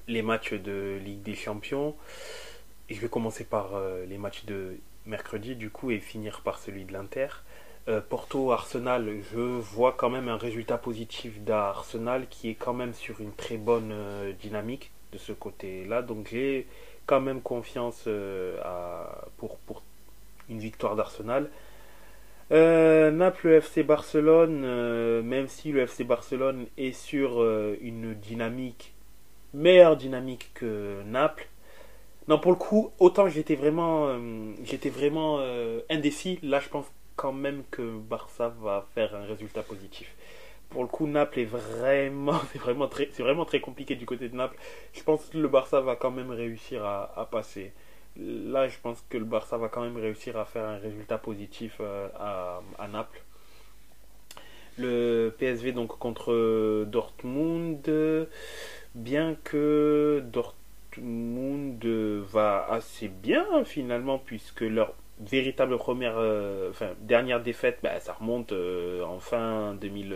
[0.06, 1.96] les matchs de Ligue des Champions,
[2.90, 6.94] je vais commencer par les matchs de mercredi, du coup, et finir par celui de
[6.94, 7.28] l'Inter.
[8.08, 13.20] Porto Arsenal, je vois quand même un résultat positif d'Arsenal qui est quand même sur
[13.20, 13.92] une très bonne
[14.40, 16.04] dynamique de ce côté-là.
[16.04, 16.68] Donc j'ai
[17.08, 18.08] quand même confiance
[18.64, 19.58] à, pour,
[20.50, 21.50] une victoire d'Arsenal.
[22.52, 28.94] Euh, Naples, FC Barcelone, euh, même si le FC Barcelone est sur euh, une dynamique,
[29.54, 31.48] meilleure dynamique que Naples.
[32.30, 34.18] Non, pour le coup, autant j'étais vraiment,
[34.64, 35.40] j'étais vraiment
[35.90, 36.40] indécis.
[36.44, 36.86] Là, je pense
[37.16, 40.16] quand même que Barça va faire un résultat positif.
[40.70, 44.30] Pour le coup, Naples est vraiment, c'est vraiment très, c'est vraiment très compliqué du côté
[44.30, 44.58] de Naples.
[44.94, 47.74] Je pense que le Barça va quand même réussir à passer
[48.20, 51.78] là, je pense que le Barça va quand même réussir à faire un résultat positif
[51.80, 52.08] euh,
[52.78, 53.22] à, Naples.
[54.78, 58.28] Le PSV donc contre Dortmund,
[58.96, 60.59] bien que Dortmund
[60.98, 68.54] va assez bien finalement puisque leur véritable première, euh, enfin dernière défaite, bah, ça remonte
[68.54, 70.16] euh, en fin, 2000,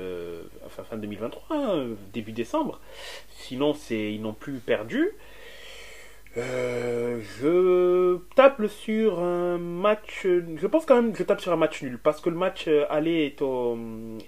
[0.70, 2.80] fin 2023, hein, début décembre.
[3.30, 5.12] Sinon, c'est ils n'ont plus perdu.
[6.36, 10.26] Euh, je tape sur un match.
[10.26, 12.66] Je pense quand même que je tape sur un match nul parce que le match
[12.68, 13.78] euh, aller est, au,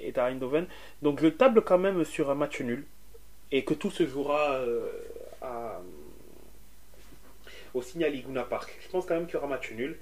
[0.02, 0.68] est à Eindhoven.
[1.02, 2.86] Donc je table quand même sur un match nul
[3.52, 4.88] et que tout se jouera euh,
[5.42, 5.82] à,
[7.76, 8.76] au Signal Iguna Park.
[8.82, 9.98] Je pense quand même qu'il y aura match nul.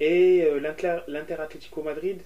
[0.00, 2.22] Et l'Inter Atlético Madrid,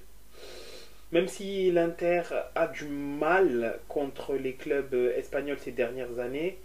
[1.13, 2.23] même si l'Inter
[2.55, 6.59] a du mal contre les clubs espagnols ces dernières années,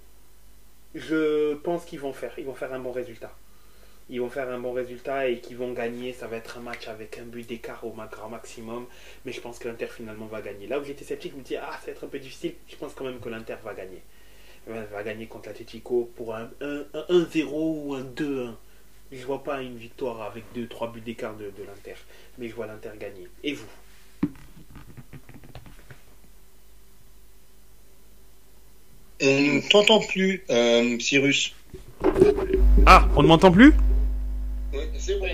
[0.94, 2.34] je pense qu'ils vont faire.
[2.38, 3.34] Ils vont faire un bon résultat.
[4.10, 6.14] Ils vont faire un bon résultat et qu'ils vont gagner.
[6.14, 7.94] Ça va être un match avec un but d'écart au
[8.30, 8.86] maximum.
[9.26, 10.68] Mais je pense que l'Inter finalement va gagner.
[10.68, 12.54] Là où j'étais sceptique, je me dis, ah, ça va être un peu difficile.
[12.68, 14.02] Je pense quand même que l'Inter va gagner.
[14.68, 18.54] Elle va gagner contre l'Atletico pour un 1-0 ou un 2-1.
[19.12, 21.96] Je vois pas une victoire avec 2-3 buts d'écart de, de l'Inter.
[22.38, 23.28] Mais je vois l'Inter gagner.
[23.44, 23.68] Et vous?
[29.22, 31.56] On ne t'entend plus, euh, Cyrus.
[32.86, 33.74] Ah, on ne m'entend plus?
[34.74, 35.28] Oui, c'est bon,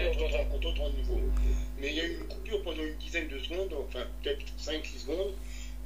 [0.54, 1.20] on t'entend de nouveau.
[1.80, 5.00] Mais il y a eu une coupure pendant une dizaine de secondes, enfin peut-être 5-6
[5.00, 5.34] secondes,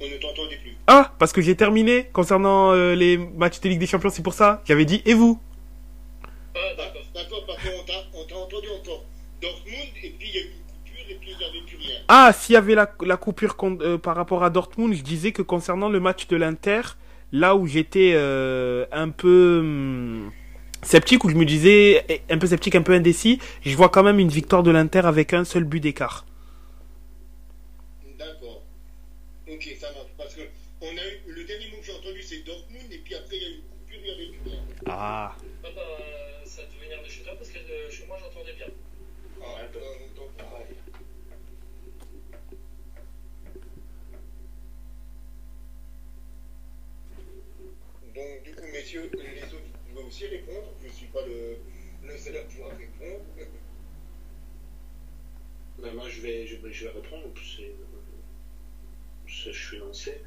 [0.00, 0.76] on ne t'entendait plus.
[0.86, 4.34] Ah, parce que j'ai terminé concernant euh, les matchs de Ligue des Champions, c'est pour
[4.34, 4.62] ça.
[4.64, 5.40] J'avais dit, et vous?
[6.54, 9.04] Ah, d'accord, d'accord, parce qu'on t'a entendu encore
[9.42, 11.76] Dortmund, et puis il y a eu une coupure, et puis il n'y avait plus
[11.76, 11.96] rien.
[12.08, 15.42] Ah, s'il y avait la, la coupure euh, par rapport à Dortmund, je disais que
[15.42, 16.80] concernant le match de l'Inter,
[17.32, 20.32] là où j'étais euh, un peu hum,
[20.82, 24.18] sceptique, où je me disais un peu sceptique, un peu indécis, je vois quand même
[24.18, 26.24] une victoire de l'Inter avec un seul but d'écart.
[28.18, 28.62] D'accord.
[29.56, 30.10] Ok, ça marche.
[30.18, 30.42] Parce que
[30.82, 33.42] on a eu, le dernier mot que j'ai entendu, c'est Dortmund, et puis après, il
[33.42, 34.30] y a eu une coupure, il y avait.
[34.84, 35.34] Ah.
[35.64, 35.82] ah bah,
[36.44, 38.66] ça devait venir de chez toi, parce que euh, chez moi, j'entendais bien.
[39.42, 39.62] Ah,
[40.14, 40.66] donc, pareil.
[48.14, 50.68] Donc, du coup, messieurs, les autres vont aussi répondre.
[50.82, 51.56] Je ne suis pas le,
[52.06, 53.24] le seul à pouvoir répondre.
[55.78, 57.32] Ben moi, je vais, je, je vais répondre.
[57.56, 57.72] C'est,
[59.52, 60.20] je suis lancé.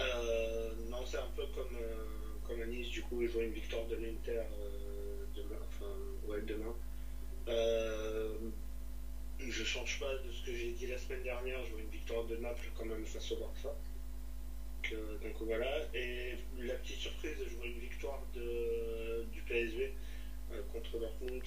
[0.00, 2.04] Euh, non, c'est un peu comme, euh,
[2.46, 2.88] comme Nice.
[2.88, 5.58] Du coup, je vois une victoire de l'Inter euh, demain.
[6.26, 6.74] Ouais, demain.
[7.48, 8.34] Euh,
[9.38, 11.64] je change pas de ce que j'ai dit la semaine dernière.
[11.66, 13.74] Je vois une victoire de Naples quand même face au Barça.
[15.22, 15.78] Donc, voilà.
[15.94, 19.92] Et la petite surprise, je vois une victoire de, du PSV
[20.72, 21.42] contre Dortmund.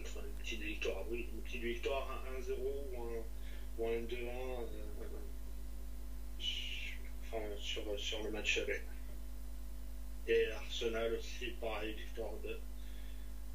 [0.00, 2.52] enfin, une petite victoire, oui, une petite victoire 1-0
[2.94, 3.24] ou un,
[3.78, 4.66] ou un 2-1
[7.58, 8.82] sur, sur le match avec.
[10.28, 12.58] Et Arsenal aussi, pareil, victoire de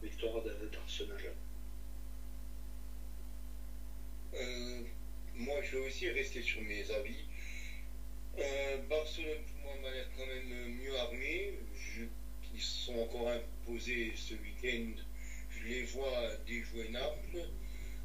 [0.01, 1.33] victoire d'Arsenal.
[4.33, 4.81] Euh,
[5.35, 7.23] moi, je vais aussi rester sur mes avis.
[8.37, 11.53] Euh, Barcelone, pour moi, m'a l'air quand même mieux armé.
[12.53, 15.01] ils sont encore imposés ce week-end.
[15.49, 17.47] Je les vois déjouer Naples.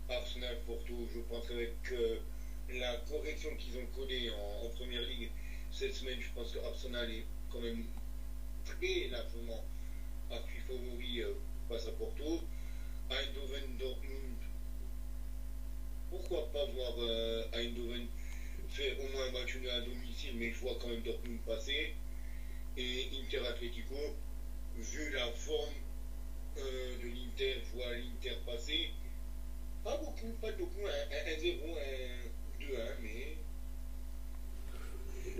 [0.08, 2.18] Arsenal, Porto, je pense avec euh,
[2.70, 5.30] la correction qu'ils ont collée en, en première ligue
[5.72, 7.84] cette semaine, je pense que Arsenal est quand même
[8.64, 9.64] très largement
[10.30, 11.32] appui favori euh,
[11.68, 12.40] face à Porto.
[13.10, 14.36] Eindhoven, Dortmund,
[16.10, 18.06] pourquoi pas voir euh, Eindhoven
[18.68, 21.94] faire au moins un match à domicile, mais je vois quand même Dortmund passer.
[22.76, 23.96] Et Inter Atletico,
[24.76, 25.74] vu la forme
[26.58, 28.90] euh, de l'Inter, je vois l'Inter passer.
[29.84, 31.60] Pas beaucoup, pas beaucoup, 1-0,
[32.60, 33.36] 1-2-1, mais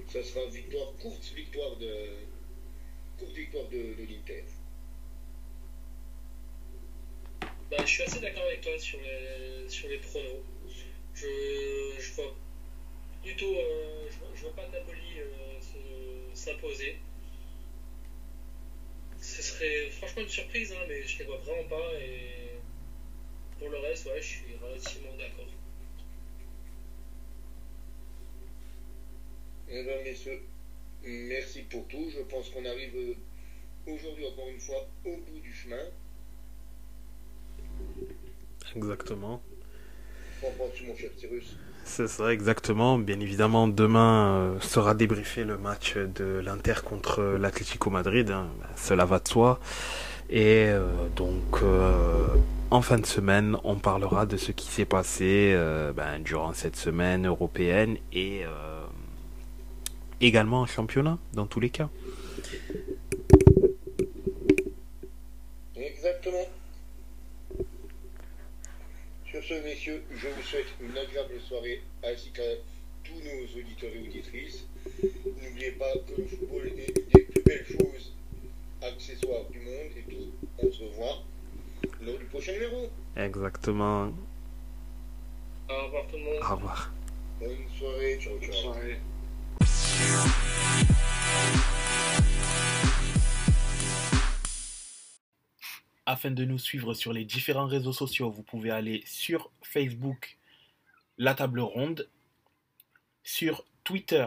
[0.08, 2.08] ça sera victoire, courte victoire de,
[3.18, 4.44] courte victoire de, de l'Inter.
[7.70, 10.42] Bah, je suis assez d'accord avec toi sur les, sur les pronos.
[11.14, 11.26] Je,
[11.98, 12.34] je vois
[13.22, 15.58] plutôt, euh, je, vois, pas Napoli euh,
[16.34, 16.96] s'imposer.
[19.20, 21.94] Ce serait franchement une surprise, hein, mais je les vois vraiment pas.
[22.00, 22.58] Et
[23.58, 25.46] pour le reste, ouais, je suis relativement d'accord.
[29.74, 30.38] Eh bien, messieurs,
[31.02, 32.04] merci pour tout.
[32.14, 33.14] Je pense qu'on arrive euh,
[33.90, 35.80] aujourd'hui, encore une fois, au bout du chemin.
[38.76, 39.42] Exactement.
[41.86, 42.98] C'est ça, exactement.
[42.98, 48.30] Bien évidemment, demain euh, sera débriefé le match de l'Inter contre l'Atlético Madrid.
[48.30, 48.50] Hein.
[48.76, 49.58] Cela va de soi.
[50.28, 51.62] Et euh, donc,
[52.70, 55.56] en fin de semaine, on parlera de ce qui s'est passé
[55.96, 58.44] ben, durant cette semaine européenne et
[60.22, 61.90] également en championnat, dans tous les cas.
[65.76, 66.46] Exactement.
[69.26, 72.42] Sur ce, messieurs, je vous souhaite une agréable soirée ainsi qu'à
[73.02, 74.66] tous nos auditeurs et auditrices.
[75.42, 78.12] N'oubliez pas que le football est une des plus belles choses
[78.82, 81.22] accessoires du monde et puis on se revoit
[82.04, 82.90] lors du prochain numéro.
[83.16, 84.12] Exactement.
[85.68, 86.38] Au revoir tout le monde.
[86.42, 86.92] Au revoir.
[87.40, 88.50] Bonne soirée, ciao ciao.
[88.50, 89.00] Bonne soirée.
[96.04, 100.36] Afin de nous suivre sur les différents réseaux sociaux, vous pouvez aller sur Facebook,
[101.16, 102.08] La Table Ronde,
[103.22, 104.26] sur Twitter,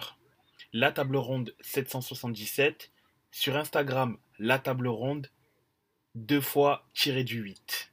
[0.74, 2.92] La Table Ronde 777,
[3.30, 5.30] sur Instagram, La Table Ronde,
[6.16, 7.92] deux fois tiré du 8.